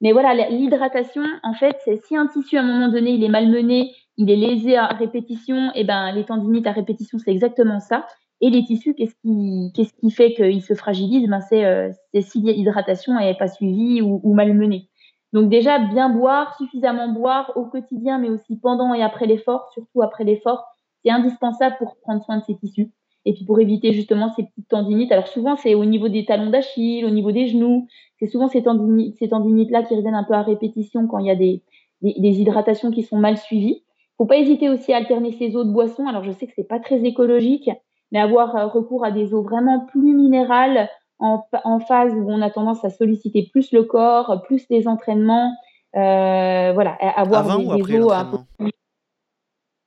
Mais 0.01 0.11
voilà, 0.11 0.49
l'hydratation, 0.49 1.23
en 1.43 1.53
fait, 1.53 1.77
c'est 1.83 1.97
si 2.05 2.15
un 2.15 2.27
tissu, 2.27 2.57
à 2.57 2.61
un 2.61 2.65
moment 2.65 2.89
donné, 2.89 3.11
il 3.11 3.23
est 3.23 3.29
malmené, 3.29 3.93
il 4.17 4.29
est 4.29 4.35
lésé 4.35 4.77
à 4.77 4.87
répétition, 4.87 5.71
et 5.75 5.81
eh 5.81 5.83
ben 5.83 6.11
les 6.13 6.25
tendinites 6.25 6.67
à 6.67 6.71
répétition, 6.71 7.17
c'est 7.19 7.31
exactement 7.31 7.79
ça. 7.79 8.05
Et 8.41 8.49
les 8.49 8.63
tissus, 8.63 8.95
qu'est-ce 8.95 9.15
qui, 9.21 10.11
fait 10.11 10.33
qu'ils 10.33 10.63
se 10.63 10.73
fragilisent? 10.73 11.27
Ben, 11.27 11.41
C'est 11.41 11.65
euh, 11.65 11.91
si 12.21 12.39
l'hydratation 12.39 13.13
n'est 13.13 13.35
pas 13.35 13.47
suivie 13.47 14.01
ou, 14.01 14.21
ou 14.23 14.33
malmenée. 14.33 14.89
Donc 15.33 15.49
déjà, 15.49 15.77
bien 15.79 16.09
boire, 16.09 16.55
suffisamment 16.57 17.09
boire 17.09 17.51
au 17.55 17.65
quotidien, 17.65 18.17
mais 18.17 18.29
aussi 18.29 18.57
pendant 18.57 18.93
et 18.93 19.03
après 19.03 19.27
l'effort, 19.27 19.69
surtout 19.73 20.01
après 20.01 20.23
l'effort, 20.23 20.63
c'est 21.03 21.11
indispensable 21.11 21.75
pour 21.77 21.97
prendre 22.01 22.23
soin 22.23 22.37
de 22.37 22.43
ces 22.43 22.57
tissus 22.57 22.91
et 23.25 23.33
puis 23.33 23.45
pour 23.45 23.59
éviter 23.59 23.93
justement 23.93 24.33
ces 24.35 24.43
petites 24.43 24.67
tendinites. 24.67 25.11
Alors 25.11 25.27
souvent 25.27 25.55
c'est 25.55 25.75
au 25.75 25.85
niveau 25.85 26.09
des 26.09 26.25
talons 26.25 26.49
d'Achille, 26.49 27.05
au 27.05 27.09
niveau 27.09 27.31
des 27.31 27.47
genoux, 27.47 27.87
c'est 28.17 28.27
souvent 28.27 28.47
ces 28.47 28.63
tendinites, 28.63 29.17
ces 29.17 29.29
tendinites 29.29 29.71
là 29.71 29.83
qui 29.83 29.95
reviennent 29.95 30.15
un 30.15 30.23
peu 30.23 30.33
à 30.33 30.41
répétition 30.41 31.07
quand 31.07 31.19
il 31.19 31.27
y 31.27 31.31
a 31.31 31.35
des, 31.35 31.61
hydratations 32.01 32.91
qui 32.91 33.03
sont 33.03 33.17
mal 33.17 33.37
suivies. 33.37 33.83
Faut 34.17 34.25
pas 34.25 34.37
hésiter 34.37 34.69
aussi 34.69 34.93
à 34.93 34.97
alterner 34.97 35.31
ces 35.33 35.55
eaux 35.55 35.63
de 35.63 35.71
boisson. 35.71 36.07
Alors 36.07 36.23
je 36.23 36.31
sais 36.31 36.47
que 36.47 36.53
c'est 36.55 36.67
pas 36.67 36.79
très 36.79 37.03
écologique, 37.05 37.69
mais 38.11 38.19
avoir 38.19 38.55
euh, 38.55 38.67
recours 38.67 39.05
à 39.05 39.11
des 39.11 39.33
eaux 39.33 39.43
vraiment 39.43 39.85
plus 39.85 40.13
minérales 40.13 40.89
en, 41.19 41.43
en 41.63 41.79
phase 41.79 42.13
où 42.13 42.25
on 42.29 42.41
a 42.41 42.49
tendance 42.49 42.83
à 42.85 42.89
solliciter 42.89 43.49
plus 43.51 43.71
le 43.71 43.83
corps, 43.83 44.41
plus 44.45 44.65
les 44.69 44.87
entraînements. 44.87 45.53
Euh, 45.95 46.71
voilà, 46.73 46.97
avoir 47.15 47.57
des, 47.57 47.65
des 47.65 47.99
eaux 47.99 48.11
un 48.11 48.25
peu 48.25 48.37
plus 48.57 48.71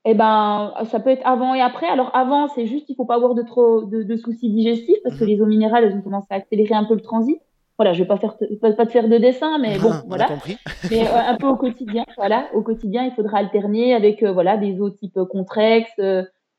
eh 0.04 0.14
ben, 0.14 0.74
ça 0.90 0.98
peut 0.98 1.10
être 1.10 1.24
avant 1.24 1.54
et 1.54 1.60
après. 1.60 1.86
Alors 1.86 2.10
avant, 2.14 2.48
c'est 2.48 2.66
juste, 2.66 2.86
il 2.88 2.96
faut 2.96 3.04
pas 3.04 3.14
avoir 3.14 3.34
de 3.34 3.42
trop 3.42 3.82
de, 3.82 4.16
soucis 4.16 4.50
digestifs 4.50 4.98
parce 5.04 5.16
que 5.16 5.24
mhm. 5.24 5.30
les 5.30 5.40
eaux 5.40 5.46
minérales, 5.46 5.84
elles 5.84 5.94
ont 5.94 6.00
tendance 6.00 6.24
à 6.30 6.34
accélérer 6.36 6.74
un 6.74 6.84
peu 6.84 6.94
le 6.94 7.00
transit. 7.00 7.40
Voilà, 7.78 7.94
je 7.94 8.02
vais 8.02 8.08
pas 8.08 8.16
faire 8.16 8.36
pas, 8.60 8.72
te 8.72 8.90
faire 8.90 9.08
de 9.08 9.16
dessin, 9.18 9.58
mais 9.58 9.78
bon, 9.78 9.92
voilà. 10.06 10.28
Mais 10.90 11.06
euh, 11.06 11.16
un 11.28 11.36
peu 11.36 11.46
au 11.46 11.56
quotidien, 11.56 12.04
voilà, 12.16 12.48
au 12.54 12.62
quotidien, 12.62 13.04
il 13.04 13.12
faudra 13.12 13.38
alterner 13.38 13.94
avec 13.94 14.22
euh, 14.22 14.32
voilà 14.32 14.56
des 14.56 14.80
eaux 14.80 14.90
type 14.90 15.18
Contrex, 15.30 15.90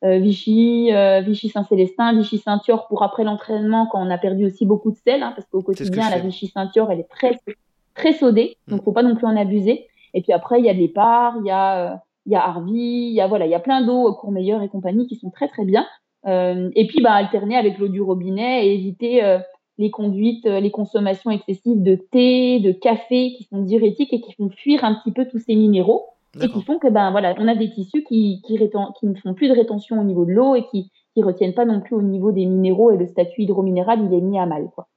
Vichy, 0.04 0.92
Vichy 1.26 1.48
Saint-Célestin, 1.48 2.18
Vichy 2.18 2.38
Saint-Thior 2.38 2.88
pour 2.88 3.04
après 3.04 3.24
l'entraînement 3.24 3.88
quand 3.88 4.06
on 4.06 4.10
a 4.10 4.18
perdu 4.18 4.46
aussi 4.46 4.66
beaucoup 4.66 4.92
de 4.92 4.98
sel, 4.98 5.24
hein, 5.24 5.32
parce 5.34 5.48
qu'au 5.48 5.62
quotidien, 5.62 6.10
la 6.10 6.20
Vichy 6.20 6.48
Saint-Thior, 6.48 6.92
elle 6.92 7.00
est 7.00 7.10
très 7.10 7.40
très 7.96 8.14
sodée, 8.14 8.58
donc 8.68 8.82
mm. 8.82 8.84
faut 8.84 8.92
pas 8.92 9.04
non 9.04 9.16
plus 9.16 9.26
en 9.26 9.38
abuser. 9.38 9.88
Et 10.14 10.22
puis 10.22 10.34
après, 10.34 10.60
il 10.60 10.66
y 10.66 10.70
a 10.70 10.74
de 10.74 10.80
l'épar, 10.80 11.36
il 11.40 11.48
y 11.48 11.52
a 11.52 12.04
il 12.26 12.32
y 12.32 12.36
a 12.36 12.46
Harvey, 12.46 12.72
il 12.74 13.14
y 13.14 13.22
a 13.22 13.28
voilà, 13.28 13.46
il 13.46 13.52
y 13.52 13.56
a 13.56 13.60
plein 13.60 13.82
d'eau 13.82 14.14
Courmeilleur 14.14 14.62
et 14.62 14.70
compagnie 14.70 15.08
qui 15.08 15.16
sont 15.16 15.30
très 15.30 15.48
très 15.48 15.66
bien. 15.66 15.86
Euh, 16.26 16.70
et 16.76 16.88
puis 16.88 17.02
bah 17.02 17.12
alterner 17.12 17.58
avec 17.58 17.78
l'eau 17.78 17.90
du 17.90 18.02
robinet 18.02 18.66
et 18.66 18.74
éviter 18.74 19.24
euh, 19.24 19.40
les 19.78 19.92
conduites, 19.92 20.46
euh, 20.46 20.62
les 20.62 20.72
consommations 20.72 21.32
excessives 21.32 21.84
de 21.84 21.96
thé, 21.96 22.60
de 22.60 22.72
café 22.72 23.34
qui 23.38 23.44
sont 23.44 23.62
diurétiques 23.62 24.14
et 24.14 24.22
qui 24.22 24.34
font 24.34 24.50
fuir 24.50 24.86
un 24.86 24.96
petit 24.96 25.12
peu 25.12 25.28
tous 25.28 25.40
ces 25.40 25.56
minéraux 25.56 26.06
et 26.42 26.48
qui 26.48 26.62
font 26.64 26.80
que 26.80 26.88
ben 26.88 27.12
voilà, 27.12 27.36
on 27.38 27.48
a 27.48 27.56
des 27.56 27.70
tissus 27.70 28.04
qui 28.04 28.42
qui, 28.46 28.58
qui 28.58 29.06
ne 29.06 29.16
font 29.16 29.34
plus 29.34 29.50
de 29.50 29.54
rétention 29.54 30.00
au 30.00 30.04
niveau 30.04 30.26
de 30.26 30.32
l'eau 30.32 30.56
et 30.56 30.66
qui 30.68 30.92
qui 31.14 31.22
retiennent 31.22 31.54
pas 31.54 31.66
non 31.66 31.80
plus 31.80 31.96
au 31.96 32.02
niveau 32.02 32.32
des 32.32 32.46
minéraux 32.46 32.92
et 32.92 32.98
le 32.98 33.06
statut 33.06 33.44
hydrominéral 33.44 34.02
il 34.04 34.14
est 34.14 34.22
mis 34.22 34.40
à 34.40 34.46
mal 34.46 34.70
quoi. 34.74 34.88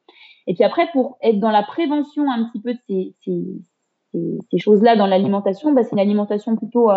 Et 0.47 0.55
puis 0.55 0.65
après 0.65 0.89
pour 0.93 1.19
être 1.23 1.39
dans 1.39 1.51
la 1.51 1.63
prévention 1.63 2.31
un 2.31 2.45
petit 2.45 2.61
peu 2.61 2.73
de 2.73 2.79
ces, 2.87 3.15
ces, 3.25 4.39
ces, 4.51 4.59
choses-là 4.59 4.97
dans 4.97 5.07
l'alimentation, 5.07 5.73
bah, 5.73 5.83
c'est 5.83 5.93
une 5.93 6.01
alimentation 6.01 6.57
plutôt 6.57 6.91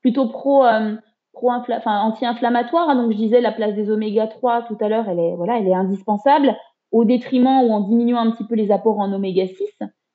plutôt 0.00 0.28
pro, 0.28 0.64
euh, 0.64 0.94
pro 1.32 1.50
enfin, 1.50 2.00
anti-inflammatoire. 2.00 2.88
Hein. 2.88 2.96
donc 2.96 3.12
je 3.12 3.16
disais 3.16 3.40
la 3.40 3.52
place 3.52 3.74
des 3.74 3.90
oméga 3.90 4.26
3 4.26 4.62
tout 4.62 4.76
à 4.80 4.88
l'heure, 4.88 5.08
elle 5.08 5.18
est 5.18 5.36
voilà, 5.36 5.58
elle 5.58 5.68
est 5.68 5.74
indispensable 5.74 6.56
au 6.92 7.04
détriment 7.04 7.64
ou 7.64 7.72
en 7.72 7.80
diminuant 7.80 8.20
un 8.20 8.30
petit 8.30 8.44
peu 8.44 8.54
les 8.54 8.70
apports 8.70 8.98
en 8.98 9.12
oméga 9.12 9.46
6. 9.46 9.56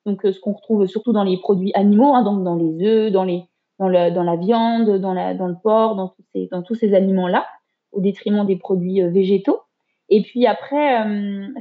Donc 0.05 0.25
euh, 0.25 0.31
ce 0.31 0.39
qu'on 0.39 0.53
retrouve 0.53 0.85
surtout 0.87 1.13
dans 1.13 1.23
les 1.23 1.37
produits 1.37 1.71
animaux, 1.73 2.13
hein, 2.13 2.23
donc 2.23 2.43
dans 2.43 2.55
les 2.55 2.85
œufs, 2.85 3.11
dans 3.11 3.23
les 3.23 3.43
dans, 3.79 3.87
le, 3.87 4.11
dans 4.11 4.23
la 4.23 4.35
viande, 4.35 4.99
dans, 4.99 5.13
la, 5.13 5.33
dans 5.33 5.47
le 5.47 5.55
porc, 5.55 5.95
dans 5.95 6.09
tous 6.09 6.23
ces, 6.33 6.47
dans 6.51 6.61
tous 6.61 6.75
ces 6.75 6.93
aliments-là, 6.93 7.47
au 7.93 8.01
détriment 8.01 8.45
des 8.45 8.57
produits 8.57 9.01
euh, 9.01 9.09
végétaux. 9.09 9.61
Et 10.09 10.21
puis 10.21 10.47
après, 10.47 11.05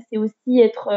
c'est 0.08 0.16
aussi 0.16 0.58
être 0.58 0.88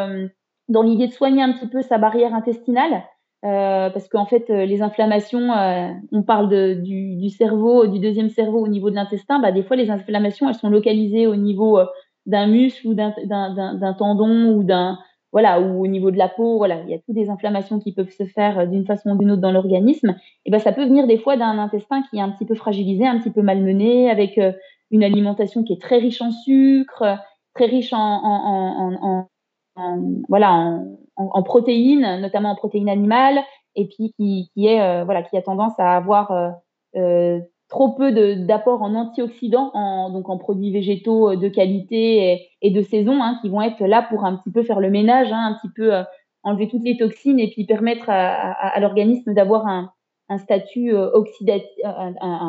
dans 0.69 0.83
l'idée 0.83 1.07
de 1.07 1.11
soigner 1.11 1.43
un 1.43 1.51
petit 1.51 1.67
peu 1.67 1.81
sa 1.81 1.97
barrière 1.97 2.33
intestinale. 2.33 3.03
Euh, 3.43 3.89
parce 3.89 4.07
qu'en 4.07 4.27
fait, 4.27 4.49
euh, 4.51 4.65
les 4.65 4.83
inflammations, 4.83 5.51
euh, 5.51 5.89
on 6.11 6.21
parle 6.21 6.81
du, 6.81 7.15
du, 7.15 7.29
cerveau, 7.29 7.87
du 7.87 7.99
deuxième 7.99 8.29
cerveau 8.29 8.59
au 8.59 8.67
niveau 8.67 8.91
de 8.91 8.95
l'intestin. 8.95 9.39
Bah, 9.39 9.51
des 9.51 9.63
fois, 9.63 9.75
les 9.75 9.89
inflammations, 9.89 10.47
elles 10.47 10.55
sont 10.55 10.69
localisées 10.69 11.25
au 11.25 11.35
niveau 11.35 11.79
d'un 12.27 12.45
muscle 12.45 12.87
ou 12.87 12.93
d'un 12.93 13.93
tendon 13.97 14.53
ou 14.53 14.63
d'un 14.63 14.99
voilà 15.31 15.61
ou 15.61 15.83
au 15.83 15.87
niveau 15.87 16.11
de 16.11 16.17
la 16.17 16.27
peau. 16.27 16.57
Voilà, 16.57 16.81
il 16.83 16.89
y 16.89 16.93
a 16.93 16.99
toutes 16.99 17.15
des 17.15 17.29
inflammations 17.29 17.79
qui 17.79 17.93
peuvent 17.93 18.09
se 18.09 18.25
faire 18.25 18.67
d'une 18.67 18.85
façon 18.85 19.11
ou 19.11 19.17
d'une 19.17 19.31
autre 19.31 19.41
dans 19.41 19.51
l'organisme. 19.51 20.15
Et 20.45 20.51
ben, 20.51 20.59
ça 20.59 20.71
peut 20.71 20.85
venir 20.85 21.07
des 21.07 21.17
fois 21.17 21.37
d'un 21.37 21.57
intestin 21.57 22.03
qui 22.09 22.17
est 22.17 22.21
un 22.21 22.29
petit 22.29 22.45
peu 22.45 22.55
fragilisé, 22.55 23.05
un 23.07 23.19
petit 23.19 23.31
peu 23.31 23.41
malmené, 23.41 24.09
avec 24.09 24.39
une 24.91 25.03
alimentation 25.03 25.63
qui 25.63 25.73
est 25.73 25.81
très 25.81 25.97
riche 25.97 26.21
en 26.21 26.31
sucre, 26.31 27.17
très 27.55 27.65
riche 27.65 27.93
en, 27.93 27.99
en, 27.99 28.97
en, 29.01 29.27
en 29.75 30.23
voilà 30.27 30.79
en 31.15 31.43
protéines, 31.43 32.19
notamment 32.19 32.51
en 32.51 32.55
protéines 32.55 32.89
animales, 32.89 33.39
et 33.75 33.87
puis 33.87 34.13
qui, 34.17 34.49
qui 34.53 34.67
est 34.67 34.81
euh, 34.81 35.03
voilà 35.03 35.23
qui 35.23 35.37
a 35.37 35.41
tendance 35.41 35.73
à 35.77 35.95
avoir 35.95 36.31
euh, 36.31 36.49
euh, 36.95 37.39
trop 37.71 37.89
peu 37.93 38.11
d'apport 38.35 38.83
en 38.83 38.93
antioxydants, 38.93 39.71
en, 39.73 40.11
donc 40.11 40.29
en 40.29 40.37
produits 40.37 40.71
végétaux 40.71 41.35
de 41.35 41.47
qualité 41.47 42.49
et, 42.61 42.69
de 42.69 42.81
saison, 42.81 43.23
hein, 43.23 43.39
qui 43.41 43.49
vont 43.49 43.61
être 43.61 43.83
là 43.85 44.05
pour 44.09 44.25
un 44.25 44.35
petit 44.35 44.51
peu 44.51 44.61
faire 44.61 44.79
le 44.79 44.91
ménage, 44.91 45.31
hein, 45.31 45.51
un 45.51 45.57
petit 45.59 45.73
peu 45.73 45.91
enlever 46.43 46.67
toutes 46.67 46.83
les 46.83 46.97
toxines 46.97 47.39
et 47.39 47.49
puis 47.49 47.65
permettre 47.65 48.05
à, 48.09 48.79
l'organisme 48.79 49.33
d'avoir 49.33 49.67
un, 49.67 49.91
un, 50.29 50.37
statut 50.37 50.93
oxydatif, 50.93 51.67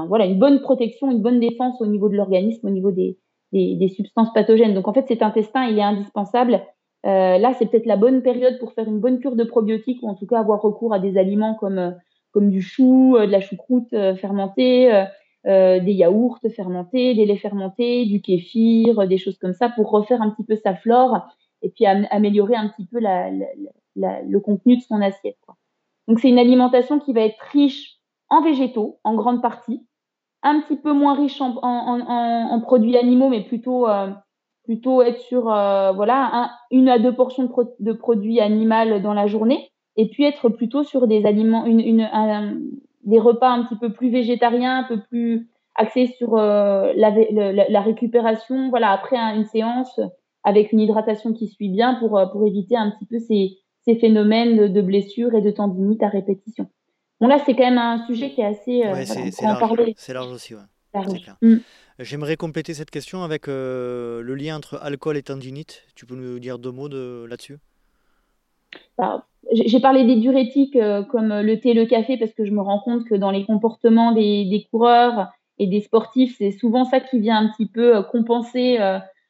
voilà, 0.08 0.26
une 0.26 0.38
bonne 0.38 0.60
protection, 0.60 1.10
une 1.10 1.22
bonne 1.22 1.40
défense 1.40 1.80
au 1.80 1.86
niveau 1.86 2.08
de 2.08 2.16
l'organisme, 2.16 2.66
au 2.66 2.70
niveau 2.70 2.90
des, 2.90 3.16
des, 3.52 3.88
substances 3.88 4.32
pathogènes. 4.32 4.74
Donc 4.74 4.88
en 4.88 4.92
fait, 4.92 5.06
cet 5.08 5.22
intestin, 5.22 5.64
il 5.66 5.78
est 5.78 5.82
indispensable 5.82 6.62
euh, 7.04 7.38
là, 7.38 7.52
c'est 7.58 7.66
peut-être 7.66 7.86
la 7.86 7.96
bonne 7.96 8.22
période 8.22 8.58
pour 8.58 8.72
faire 8.72 8.86
une 8.86 9.00
bonne 9.00 9.18
cure 9.18 9.34
de 9.34 9.44
probiotiques 9.44 10.02
ou 10.02 10.08
en 10.08 10.14
tout 10.14 10.26
cas 10.26 10.38
avoir 10.38 10.62
recours 10.62 10.94
à 10.94 11.00
des 11.00 11.18
aliments 11.18 11.54
comme, 11.54 11.78
euh, 11.78 11.90
comme 12.32 12.50
du 12.50 12.62
chou, 12.62 13.16
euh, 13.16 13.26
de 13.26 13.32
la 13.32 13.40
choucroute 13.40 13.90
fermentée, 14.16 15.06
des 15.44 15.92
yaourts 15.92 16.38
fermentés, 16.54 17.14
des 17.14 17.26
laits 17.26 17.40
fermentés, 17.40 18.06
du 18.06 18.20
kéfir, 18.20 19.08
des 19.08 19.18
choses 19.18 19.38
comme 19.38 19.54
ça 19.54 19.68
pour 19.68 19.90
refaire 19.90 20.22
un 20.22 20.30
petit 20.30 20.44
peu 20.44 20.54
sa 20.56 20.74
flore 20.74 21.18
et 21.62 21.70
puis 21.70 21.84
améliorer 21.84 22.54
un 22.54 22.68
petit 22.68 22.86
peu 22.86 23.00
la, 23.00 23.28
la, 23.96 24.22
le 24.22 24.40
contenu 24.40 24.76
de 24.76 24.82
son 24.82 25.00
assiette. 25.00 25.38
Quoi. 25.44 25.56
Donc 26.06 26.20
c'est 26.20 26.28
une 26.28 26.38
alimentation 26.38 27.00
qui 27.00 27.12
va 27.12 27.22
être 27.22 27.40
riche 27.52 27.98
en 28.28 28.42
végétaux 28.42 29.00
en 29.02 29.14
grande 29.14 29.42
partie, 29.42 29.84
un 30.44 30.60
petit 30.60 30.76
peu 30.76 30.92
moins 30.92 31.14
riche 31.14 31.40
en, 31.40 31.56
en, 31.60 32.00
en, 32.00 32.50
en 32.52 32.60
produits 32.60 32.96
animaux, 32.96 33.28
mais 33.28 33.42
plutôt 33.42 33.88
plutôt 34.64 35.02
être 35.02 35.20
sur 35.20 35.52
euh, 35.52 35.92
voilà 35.92 36.50
une 36.70 36.88
à 36.88 36.98
deux 36.98 37.14
portions 37.14 37.50
de, 37.80 37.92
produits 37.92 38.40
animaux 38.40 38.98
dans 39.00 39.14
la 39.14 39.26
journée 39.26 39.71
et 39.96 40.08
puis 40.08 40.24
être 40.24 40.48
plutôt 40.48 40.84
sur 40.84 41.06
des 41.06 41.24
aliments 41.26 41.64
une, 41.66 41.80
une 41.80 42.08
des 43.04 43.18
repas 43.18 43.50
un 43.50 43.64
petit 43.64 43.76
peu 43.76 43.92
plus 43.92 44.10
végétariens 44.10 44.78
un 44.78 44.84
peu 44.84 45.00
plus 45.00 45.48
axés 45.74 46.06
sur 46.18 46.36
euh, 46.36 46.92
la, 46.96 47.10
la, 47.68 47.80
récupération 47.80 48.70
voilà 48.70 48.90
après 48.90 49.16
une 49.16 49.44
séance 49.46 50.00
avec 50.44 50.72
une 50.72 50.80
hydratation 50.80 51.32
qui 51.32 51.48
suit 51.48 51.68
bien 51.68 51.94
pour 51.94 52.18
euh, 52.18 52.26
pour 52.26 52.46
éviter 52.46 52.76
un 52.76 52.90
petit 52.90 53.06
peu 53.06 53.18
ces, 53.18 53.58
ces 53.84 53.96
phénomènes 53.96 54.56
de, 54.56 54.68
de 54.68 54.80
blessures 54.82 55.34
et 55.34 55.40
de 55.40 55.50
tendinite 55.50 56.02
à 56.02 56.08
répétition 56.08 56.68
bon 57.20 57.28
là, 57.28 57.38
c'est 57.44 57.54
quand 57.54 57.64
même 57.64 57.78
un 57.78 58.04
sujet 58.06 58.30
qui 58.30 58.40
est 58.40 58.46
assez. 58.46 58.80
Ouais, 58.82 59.06
c'est 59.96 60.12
large. 60.12 60.32
Aussi, 60.32 60.54
ouais. 60.54 60.60
Mm. 61.40 61.58
J'aimerais 62.00 62.36
compléter 62.36 62.74
cette 62.74 62.90
question 62.90 63.22
avec 63.22 63.46
le 63.46 64.34
lien 64.34 64.56
entre 64.56 64.78
alcool 64.82 65.16
et 65.16 65.22
tendinite. 65.22 65.84
Tu 65.94 66.04
peux 66.04 66.16
nous 66.16 66.38
dire 66.40 66.58
deux 66.58 66.72
mots 66.72 66.88
là-dessus? 66.88 67.58
Bah, 68.98 69.26
J'ai 69.52 69.80
parlé 69.80 70.04
des 70.04 70.16
diurétiques 70.16 70.78
comme 71.10 71.40
le 71.40 71.60
thé 71.60 71.70
et 71.70 71.74
le 71.74 71.86
café 71.86 72.16
parce 72.16 72.32
que 72.32 72.44
je 72.44 72.52
me 72.52 72.60
rends 72.60 72.80
compte 72.80 73.04
que 73.04 73.14
dans 73.14 73.30
les 73.30 73.44
comportements 73.44 74.12
des, 74.12 74.66
coureurs 74.70 75.28
et 75.58 75.66
des 75.66 75.80
sportifs, 75.80 76.36
c'est 76.38 76.50
souvent 76.50 76.84
ça 76.84 77.00
qui 77.00 77.20
vient 77.20 77.36
un 77.36 77.48
petit 77.48 77.66
peu 77.66 78.02
compenser 78.04 78.78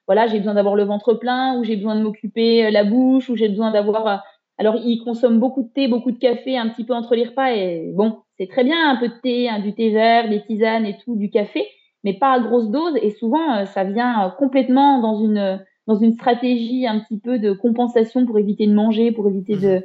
voilà, 0.06 0.26
j'ai 0.26 0.38
besoin 0.38 0.54
d'avoir 0.54 0.74
le 0.74 0.84
ventre 0.84 1.14
plein, 1.14 1.58
ou 1.58 1.64
j'ai 1.64 1.76
besoin 1.76 1.96
de 1.96 2.02
m'occuper 2.02 2.66
euh, 2.66 2.70
la 2.70 2.84
bouche, 2.84 3.28
ou 3.28 3.36
j'ai 3.36 3.48
besoin 3.48 3.70
d'avoir. 3.70 4.06
Euh, 4.06 4.16
alors, 4.58 4.76
ils 4.76 5.02
consomment 5.02 5.38
beaucoup 5.38 5.62
de 5.62 5.68
thé, 5.68 5.88
beaucoup 5.88 6.10
de 6.10 6.18
café, 6.18 6.58
un 6.58 6.68
petit 6.68 6.84
peu 6.84 6.92
entre 6.92 7.14
les 7.14 7.24
repas, 7.24 7.52
et 7.52 7.92
bon, 7.94 8.18
c'est 8.38 8.46
très 8.46 8.64
bien, 8.64 8.90
un 8.90 8.96
peu 8.96 9.08
de 9.08 9.14
thé, 9.22 9.48
hein, 9.48 9.60
du 9.60 9.74
thé 9.74 9.90
vert, 9.90 10.28
des 10.28 10.42
tisanes 10.42 10.86
et 10.86 10.98
tout, 10.98 11.16
du 11.16 11.30
café, 11.30 11.66
mais 12.04 12.14
pas 12.14 12.32
à 12.32 12.40
grosse 12.40 12.70
dose, 12.70 12.94
et 13.00 13.10
souvent, 13.10 13.56
euh, 13.56 13.64
ça 13.64 13.84
vient 13.84 14.34
complètement 14.38 15.00
dans 15.00 15.16
une 15.24 15.64
dans 15.86 15.96
une 15.96 16.12
stratégie 16.12 16.86
un 16.86 17.00
petit 17.00 17.18
peu 17.18 17.38
de 17.38 17.52
compensation 17.52 18.24
pour 18.26 18.38
éviter 18.38 18.66
de 18.66 18.74
manger, 18.74 19.12
pour 19.12 19.28
éviter 19.28 19.56
de, 19.56 19.82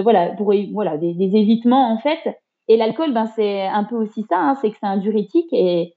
voilà, 0.00 0.30
pour 0.30 0.52
voilà 0.72 0.96
des, 0.96 1.14
évitements 1.36 1.92
en 1.92 1.98
fait. 1.98 2.38
Et 2.68 2.76
l'alcool, 2.76 3.12
ben 3.12 3.26
c'est 3.36 3.66
un 3.66 3.84
peu 3.84 3.96
aussi 3.96 4.22
ça, 4.22 4.38
hein, 4.38 4.54
c'est 4.60 4.70
que 4.70 4.76
c'est 4.80 4.86
un 4.86 4.96
diurétique 4.96 5.52
et 5.52 5.94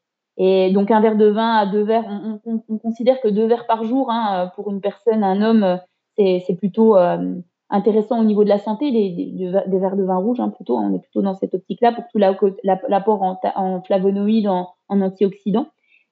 donc 0.71 0.91
un 0.91 1.01
verre 1.01 1.17
de 1.17 1.27
vin 1.27 1.55
à 1.55 1.65
deux 1.65 1.83
verres, 1.83 2.05
on, 2.45 2.77
considère 2.77 3.19
que 3.21 3.27
deux 3.27 3.47
verres 3.47 3.65
par 3.65 3.83
jour 3.83 4.11
hein, 4.11 4.51
pour 4.55 4.69
une 4.71 4.81
personne, 4.81 5.23
un 5.23 5.41
homme, 5.41 5.79
c'est 6.17 6.57
plutôt 6.57 6.95
euh, 6.95 7.35
intéressant 7.69 8.19
au 8.19 8.23
niveau 8.23 8.43
de 8.43 8.49
la 8.49 8.59
santé. 8.59 8.91
des 8.91 9.79
verres 9.79 9.95
de 9.95 10.03
vin 10.03 10.17
rouge, 10.17 10.39
hein, 10.39 10.49
plutôt, 10.49 10.77
on 10.77 10.93
est 10.93 10.99
plutôt 10.99 11.21
dans 11.21 11.33
cette 11.33 11.55
optique-là 11.55 11.91
pour 11.93 12.03
tout 12.11 12.19
l'apport 12.19 13.21
en, 13.23 13.81
flavonoïdes, 13.81 14.47
en, 14.47 14.69
antioxydants. 14.89 15.67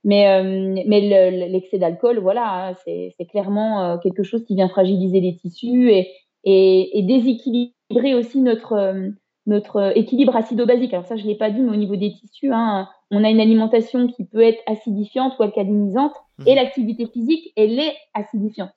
Mais, 0.05 0.29
euh, 0.29 0.83
mais 0.85 1.01
l'excès 1.49 1.79
d'alcool, 1.79 2.19
voilà, 2.19 2.73
c'est 2.85 3.13
clairement 3.29 3.83
euh, 3.83 3.97
quelque 3.97 4.23
chose 4.23 4.45
qui 4.45 4.55
vient 4.55 4.69
fragiliser 4.69 5.19
les 5.19 5.35
tissus 5.35 5.91
et, 5.91 6.11
et, 6.43 6.99
et 6.99 7.01
déséquilibrer 7.01 8.15
aussi 8.15 8.39
notre 8.39 9.11
notre 9.47 9.95
équilibre 9.95 10.35
acido-basique. 10.35 10.93
Alors 10.93 11.05
ça, 11.05 11.17
je 11.17 11.25
l'ai 11.25 11.35
pas 11.35 11.51
dit, 11.51 11.61
mais 11.61 11.71
au 11.71 11.75
niveau 11.75 11.95
des 11.95 12.11
tissus, 12.11 12.51
hein, 12.51 12.87
on 13.11 13.23
a 13.23 13.29
une 13.29 13.39
alimentation 13.39 14.07
qui 14.07 14.25
peut 14.25 14.41
être 14.41 14.61
acidifiante 14.65 15.33
ou 15.37 15.43
alcalinisante, 15.43 16.13
et 16.47 16.51
mhm. 16.51 16.55
l'activité 16.55 17.05
physique, 17.05 17.51
elle 17.55 17.79
est 17.79 17.93
acidifiante. 18.15 18.71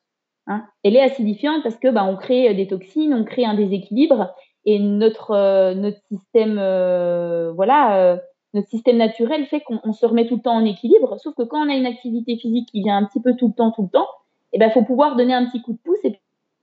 Hein. 0.47 0.65
Elle 0.83 0.97
est 0.97 1.01
acidifiante 1.01 1.63
parce 1.63 1.77
que 1.77 1.89
bah, 1.89 2.05
on 2.05 2.17
crée 2.17 2.53
des 2.55 2.67
toxines, 2.67 3.15
on 3.15 3.25
crée 3.25 3.45
un 3.45 3.55
déséquilibre, 3.55 4.35
et 4.65 4.79
notre 4.79 5.31
euh, 5.31 5.75
notre 5.75 5.99
système, 6.09 6.59
euh, 6.59 7.53
voilà, 7.53 7.97
euh, 7.97 8.17
notre 8.59 8.69
système 8.69 8.97
naturel 8.99 9.47
fait 9.47 9.61
qu'on 9.61 9.93
se 9.93 10.07
remet 10.07 10.27
tout 10.27 10.37
le 10.37 10.43
temps 10.43 10.57
en 10.57 10.65
équilibre. 10.65 11.19
Sauf 11.19 11.35
que 11.35 11.43
quand 11.43 11.65
on 11.67 11.71
a 11.71 11.75
une 11.75 11.87
activité 11.87 12.37
physique 12.37 12.69
qui 12.71 12.83
vient 12.83 12.97
un 12.97 13.05
petit 13.05 13.21
peu 13.21 13.35
tout 13.35 13.49
le 13.49 13.55
temps, 13.55 13.71
tout 13.71 13.83
le 13.83 13.89
temps, 13.89 14.09
il 14.53 14.57
eh 14.57 14.59
ben 14.59 14.71
faut 14.71 14.85
pouvoir 14.85 15.17
donner 15.17 15.35
un 15.35 15.47
petit 15.47 15.61
coup 15.63 15.73
de 15.73 15.79
pouce 15.79 15.99
et 16.05 16.19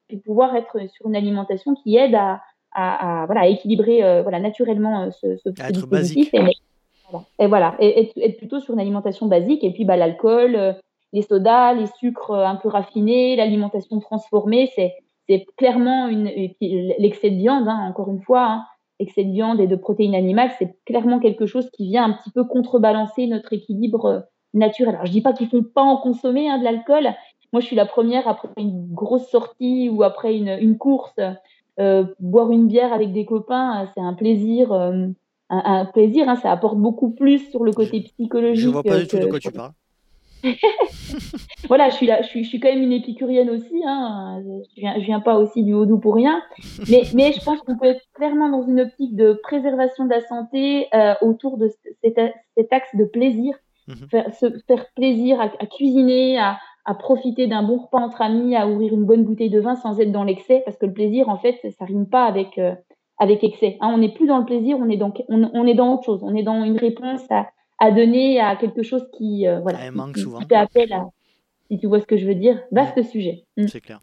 puis 0.07 0.17
pouvoir 0.17 0.55
être 0.55 0.77
sur 0.91 1.07
une 1.07 1.15
alimentation 1.15 1.75
qui 1.75 1.97
aide 1.97 2.15
à, 2.15 2.41
à, 2.73 3.25
voilà, 3.25 3.41
à 3.41 3.47
équilibrer 3.47 4.21
voilà, 4.23 4.39
naturellement 4.39 5.11
ce, 5.11 5.37
ce 5.37 5.49
dispositif. 5.71 6.33
Et, 6.33 6.41
et 7.39 7.47
voilà, 7.47 7.75
et 7.79 8.11
être, 8.17 8.37
plutôt 8.37 8.59
sur 8.59 8.73
une 8.73 8.79
alimentation 8.79 9.27
basique. 9.27 9.63
Et 9.63 9.71
puis 9.71 9.85
bah, 9.85 9.97
l'alcool, 9.97 10.55
euh, 10.55 10.73
les 11.13 11.21
sodas, 11.21 11.73
les 11.73 11.87
sucres 11.99 12.31
euh, 12.31 12.45
un 12.45 12.55
peu 12.55 12.69
raffinés, 12.69 13.35
l'alimentation 13.35 13.99
transformée, 13.99 14.71
c'est 14.75 14.93
clairement 15.57 16.07
l'excès 16.07 17.31
de 17.31 17.37
viande, 17.37 17.67
hein, 17.67 17.87
encore 17.89 18.09
une 18.09 18.21
fois, 18.21 18.43
hein, 18.43 18.65
excès 18.99 19.23
de 19.23 19.31
viande 19.31 19.59
et 19.59 19.67
de 19.67 19.75
protéines 19.75 20.15
animales, 20.15 20.51
c'est 20.57 20.75
clairement 20.85 21.19
quelque 21.19 21.45
chose 21.45 21.69
qui 21.71 21.87
vient 21.87 22.05
un 22.05 22.13
petit 22.13 22.31
peu 22.31 22.43
contrebalancer 22.43 23.27
notre 23.27 23.53
équilibre 23.53 24.05
euh, 24.05 24.19
naturel. 24.53 24.95
Alors 24.95 25.05
je 25.05 25.11
dis 25.11 25.21
pas 25.21 25.33
qu'il 25.33 25.47
faut 25.47 25.61
pas 25.61 25.81
en 25.81 25.97
consommer 25.97 26.49
hein, 26.49 26.59
de 26.59 26.63
l'alcool. 26.63 27.09
Moi, 27.53 27.61
je 27.61 27.67
suis 27.67 27.75
la 27.75 27.85
première 27.85 28.27
après 28.27 28.49
une 28.57 28.93
grosse 28.93 29.29
sortie 29.29 29.89
ou 29.89 30.03
après 30.03 30.35
une, 30.35 30.49
une 30.59 30.77
course, 30.77 31.19
euh, 31.79 32.05
boire 32.19 32.51
une 32.51 32.67
bière 32.67 32.91
avec 32.91 33.13
des 33.13 33.25
copains, 33.25 33.89
c'est 33.93 34.01
un 34.01 34.13
plaisir 34.13 34.73
un, 35.49 35.85
plaisir. 35.85 36.27
Hein, 36.29 36.35
ça 36.35 36.51
apporte 36.51 36.77
beaucoup 36.77 37.11
plus 37.11 37.49
sur 37.49 37.63
le 37.63 37.71
côté 37.71 38.01
psychologique. 38.01 38.63
Je 38.63 38.69
vois 38.69 38.83
pas 38.83 38.97
du 38.97 39.07
tout 39.07 39.17
de 39.17 39.25
quoi 39.27 39.39
tu 39.39 39.51
parles. 39.51 39.71
voilà, 41.67 41.89
je 41.89 41.95
suis 41.95 42.05
là, 42.05 42.21
je 42.21 42.27
suis, 42.27 42.43
je 42.43 42.49
suis 42.49 42.59
quand 42.59 42.69
même 42.69 42.83
une 42.83 42.91
épicurienne 42.91 43.49
aussi. 43.49 43.81
Hein. 43.85 44.41
Je, 44.75 44.81
viens, 44.81 44.95
je 44.99 45.05
viens 45.05 45.19
pas 45.19 45.37
aussi 45.37 45.63
du 45.63 45.73
haut 45.73 45.85
doux 45.85 45.99
pour 45.99 46.15
rien. 46.15 46.41
Mais, 46.89 47.03
mais 47.13 47.31
je 47.33 47.43
pense 47.43 47.59
qu'on 47.61 47.77
peut 47.77 47.87
être 47.87 48.01
clairement 48.13 48.49
dans 48.49 48.63
une 48.63 48.81
optique 48.81 49.15
de 49.15 49.39
préservation 49.43 50.05
de 50.05 50.09
la 50.09 50.21
santé 50.21 50.87
euh, 50.93 51.13
autour 51.21 51.57
de 51.57 51.69
cet, 52.03 52.19
cet, 52.57 52.73
axe 52.73 52.95
de 52.95 53.05
plaisir. 53.05 53.55
Mhm. 53.87 54.07
faire, 54.09 54.33
se 54.33 54.47
faire 54.65 54.85
plaisir 54.95 55.39
à, 55.39 55.49
cuisiner, 55.67 56.39
à, 56.39 56.57
à 56.85 56.95
profiter 56.95 57.45
d'un 57.45 57.61
bon 57.61 57.77
repas 57.77 57.99
entre 57.99 58.21
amis, 58.21 58.55
à 58.55 58.67
ouvrir 58.67 58.93
une 58.93 59.05
bonne 59.05 59.23
bouteille 59.23 59.51
de 59.51 59.59
vin 59.59 59.75
sans 59.75 59.99
être 59.99 60.11
dans 60.11 60.23
l'excès, 60.23 60.63
parce 60.65 60.77
que 60.77 60.87
le 60.87 60.93
plaisir, 60.93 61.29
en 61.29 61.37
fait, 61.37 61.59
ça 61.77 61.85
rime 61.85 62.07
pas 62.07 62.25
avec, 62.25 62.57
euh, 62.57 62.73
avec 63.17 63.43
excès. 63.43 63.77
Hein, 63.81 63.91
on 63.93 63.99
n'est 63.99 64.13
plus 64.13 64.27
dans 64.27 64.39
le 64.39 64.45
plaisir, 64.45 64.77
on 64.79 64.89
est 64.89 64.97
dans, 64.97 65.13
on, 65.29 65.67
est 65.67 65.73
dans 65.73 65.93
autre 65.93 66.03
chose. 66.03 66.21
On 66.23 66.35
est 66.35 66.43
dans 66.43 66.63
une 66.63 66.77
réponse 66.77 67.21
à, 67.29 67.47
à 67.79 67.91
donner 67.91 68.39
à 68.39 68.55
quelque 68.55 68.83
chose 68.83 69.05
qui, 69.17 69.47
euh, 69.47 69.59
voilà, 69.59 69.91
manque 69.91 70.17
souvent. 70.17 70.39
fait 70.41 70.55
appel 70.55 70.93
à, 70.93 71.05
si 71.69 71.77
tu 71.77 71.87
vois 71.87 71.99
ce 71.99 72.05
que 72.05 72.17
je 72.17 72.25
veux 72.25 72.35
dire, 72.35 72.61
vaste 72.71 73.01
sujet. 73.03 73.45
Mm. 73.57 73.67
C'est 73.67 73.81
clair. 73.81 74.01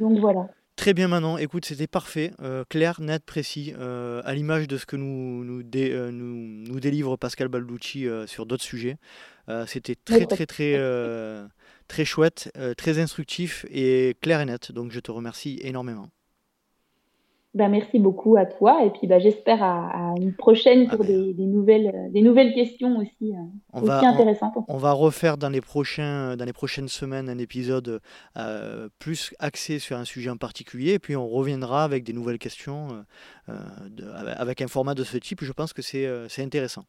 Donc 0.00 0.18
voilà. 0.18 0.48
Très 0.76 0.92
bien 0.92 1.06
Manon, 1.06 1.38
écoute, 1.38 1.64
c'était 1.64 1.86
parfait, 1.86 2.32
euh, 2.42 2.64
clair, 2.68 3.00
net, 3.00 3.24
précis, 3.24 3.72
euh, 3.78 4.22
à 4.24 4.34
l'image 4.34 4.66
de 4.66 4.76
ce 4.76 4.86
que 4.86 4.96
nous, 4.96 5.44
nous, 5.44 5.62
nous, 5.62 6.12
nous, 6.12 6.80
délivre 6.80 7.16
Pascal 7.16 7.46
Balducci 7.46 8.06
sur 8.26 8.44
d'autres 8.44 8.64
sujets. 8.64 8.96
c'était 9.66 9.94
très, 9.94 10.26
très, 10.26 10.46
très, 10.46 10.76
très 11.86 12.04
chouette, 12.04 12.50
très 12.76 12.98
instructif 12.98 13.64
et 13.70 14.16
clair 14.20 14.40
et 14.40 14.46
net, 14.46 14.72
donc 14.72 14.90
je 14.90 14.98
te 14.98 15.12
remercie 15.12 15.60
énormément. 15.62 16.08
Bah, 17.54 17.68
merci 17.68 18.00
beaucoup 18.00 18.36
à 18.36 18.46
toi 18.46 18.84
et 18.84 18.90
puis 18.90 19.06
bah, 19.06 19.20
j'espère 19.20 19.62
à, 19.62 20.12
une 20.20 20.34
prochaine 20.34 20.88
pour 20.88 21.02
ah, 21.04 21.06
des, 21.06 21.46
nouvelles, 21.46 21.86
euh, 21.94 22.10
des 22.10 22.20
nouvelles 22.20 22.52
questions 22.52 22.98
aussi, 22.98 23.32
euh, 23.32 23.80
aussi 23.80 24.04
intéressantes. 24.04 24.54
On, 24.66 24.76
va 24.76 24.90
refaire 24.90 25.38
dans 25.38 25.50
les, 25.50 25.60
prochains, 25.60 26.36
dans 26.36 26.44
les 26.44 26.52
prochaines 26.52 26.88
semaines 26.88 27.28
un 27.28 27.38
épisode 27.38 28.00
euh, 28.36 28.88
plus 28.98 29.32
axé 29.38 29.78
sur 29.78 29.96
un 29.96 30.04
sujet 30.04 30.30
en 30.30 30.36
particulier 30.36 30.94
et 30.94 30.98
puis 30.98 31.14
on 31.14 31.28
reviendra 31.28 31.84
avec 31.84 32.02
des 32.02 32.12
nouvelles 32.12 32.40
questions 32.40 32.88
avec 34.36 34.60
un 34.60 34.66
format 34.66 34.94
de 34.94 35.04
ce 35.04 35.16
type. 35.16 35.44
Je 35.44 35.52
pense 35.52 35.72
que 35.72 35.82
c'est 35.82 36.42
intéressant. 36.42 36.82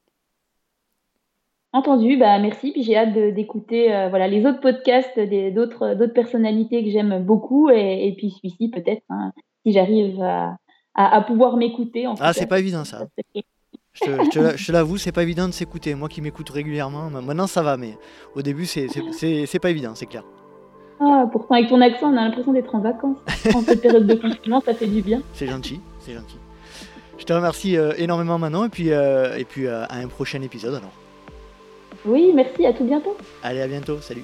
Entendu, 1.74 2.18
bah 2.18 2.39
merci. 2.39 2.72
Puis 2.72 2.82
j'ai 2.82 2.97
hâte 2.97 3.13
d'écouter 3.13 3.89
voilà 4.09 4.28
les 4.28 4.45
autres 4.47 4.61
podcasts 4.61 5.20
d'autres 5.53 5.93
d'autres 5.93 6.13
personnalités 6.13 6.84
que 6.84 6.89
j'aime 6.89 7.24
beaucoup 7.24 7.70
et, 7.70 8.07
et 8.07 8.16
puis 8.16 8.32
celui-ci 8.32 8.70
peut-être. 8.70 9.03
Hein 9.09 9.32
si 9.66 9.74
j'arrive 9.74 10.22
à, 10.22 10.57
à, 10.93 11.22
pouvoir 11.22 11.57
m'écouter. 11.57 12.05
Ah, 12.20 12.34
c'est 12.34 12.47
pas 12.47 12.59
évident 12.59 12.84
ça. 12.84 13.07
Je 13.93 14.30
te, 14.30 14.72
l'avoue, 14.72 14.97
c'est 14.97 15.11
pas 15.11 15.24
évident 15.24 15.47
de 15.47 15.53
s'écouter. 15.53 15.95
Moi 15.95 16.09
qui 16.09 16.22
m'écoute 16.22 16.49
régulièrement, 16.49 17.09
maintenant 17.09 17.47
ça 17.47 17.61
va, 17.61 17.78
mais 17.78 17.97
au 18.36 18.41
début, 18.41 18.66
c'est 18.66 19.59
pas 19.61 19.70
évident, 19.70 19.95
c'est 19.95 20.05
clair. 20.05 20.24
Ah, 20.99 21.26
pourtant, 21.32 21.55
avec 21.55 21.70
ton 21.70 21.82
accent, 21.82 22.13
on 22.13 22.18
a 22.18 22.22
l'impression 22.22 22.53
d'être 22.53 22.74
en 22.74 22.80
vacances. 22.80 23.18
en 23.53 23.61
cette 23.61 23.82
période 23.82 24.07
de 24.07 24.16
confinement, 24.16 24.61
ça 24.61 24.74
fait 24.74 24.88
du 24.88 25.01
bien. 25.01 25.22
C'est 25.34 25.47
gentil, 25.47 25.82
c'est 25.99 26.13
gentil. 26.13 26.38
Je 27.18 27.26
te 27.26 27.34
remercie 27.34 27.78
euh, 27.78 27.93
énormément 27.97 28.38
maintenant, 28.38 28.66
et 28.66 28.70
puis, 28.70 28.91
euh, 28.91 29.38
et 29.38 29.43
puis 29.45 29.68
euh, 29.68 29.86
à 29.86 29.97
un 29.97 30.07
prochain 30.07 30.41
épisode 30.41 30.76
alors. 30.76 30.93
Oui, 32.05 32.32
merci, 32.34 32.66
à 32.66 32.74
tout 32.74 32.84
bientôt. 32.84 33.16
Allez, 33.43 33.61
à 33.61 33.68
bientôt, 33.68 33.99
salut. 33.99 34.24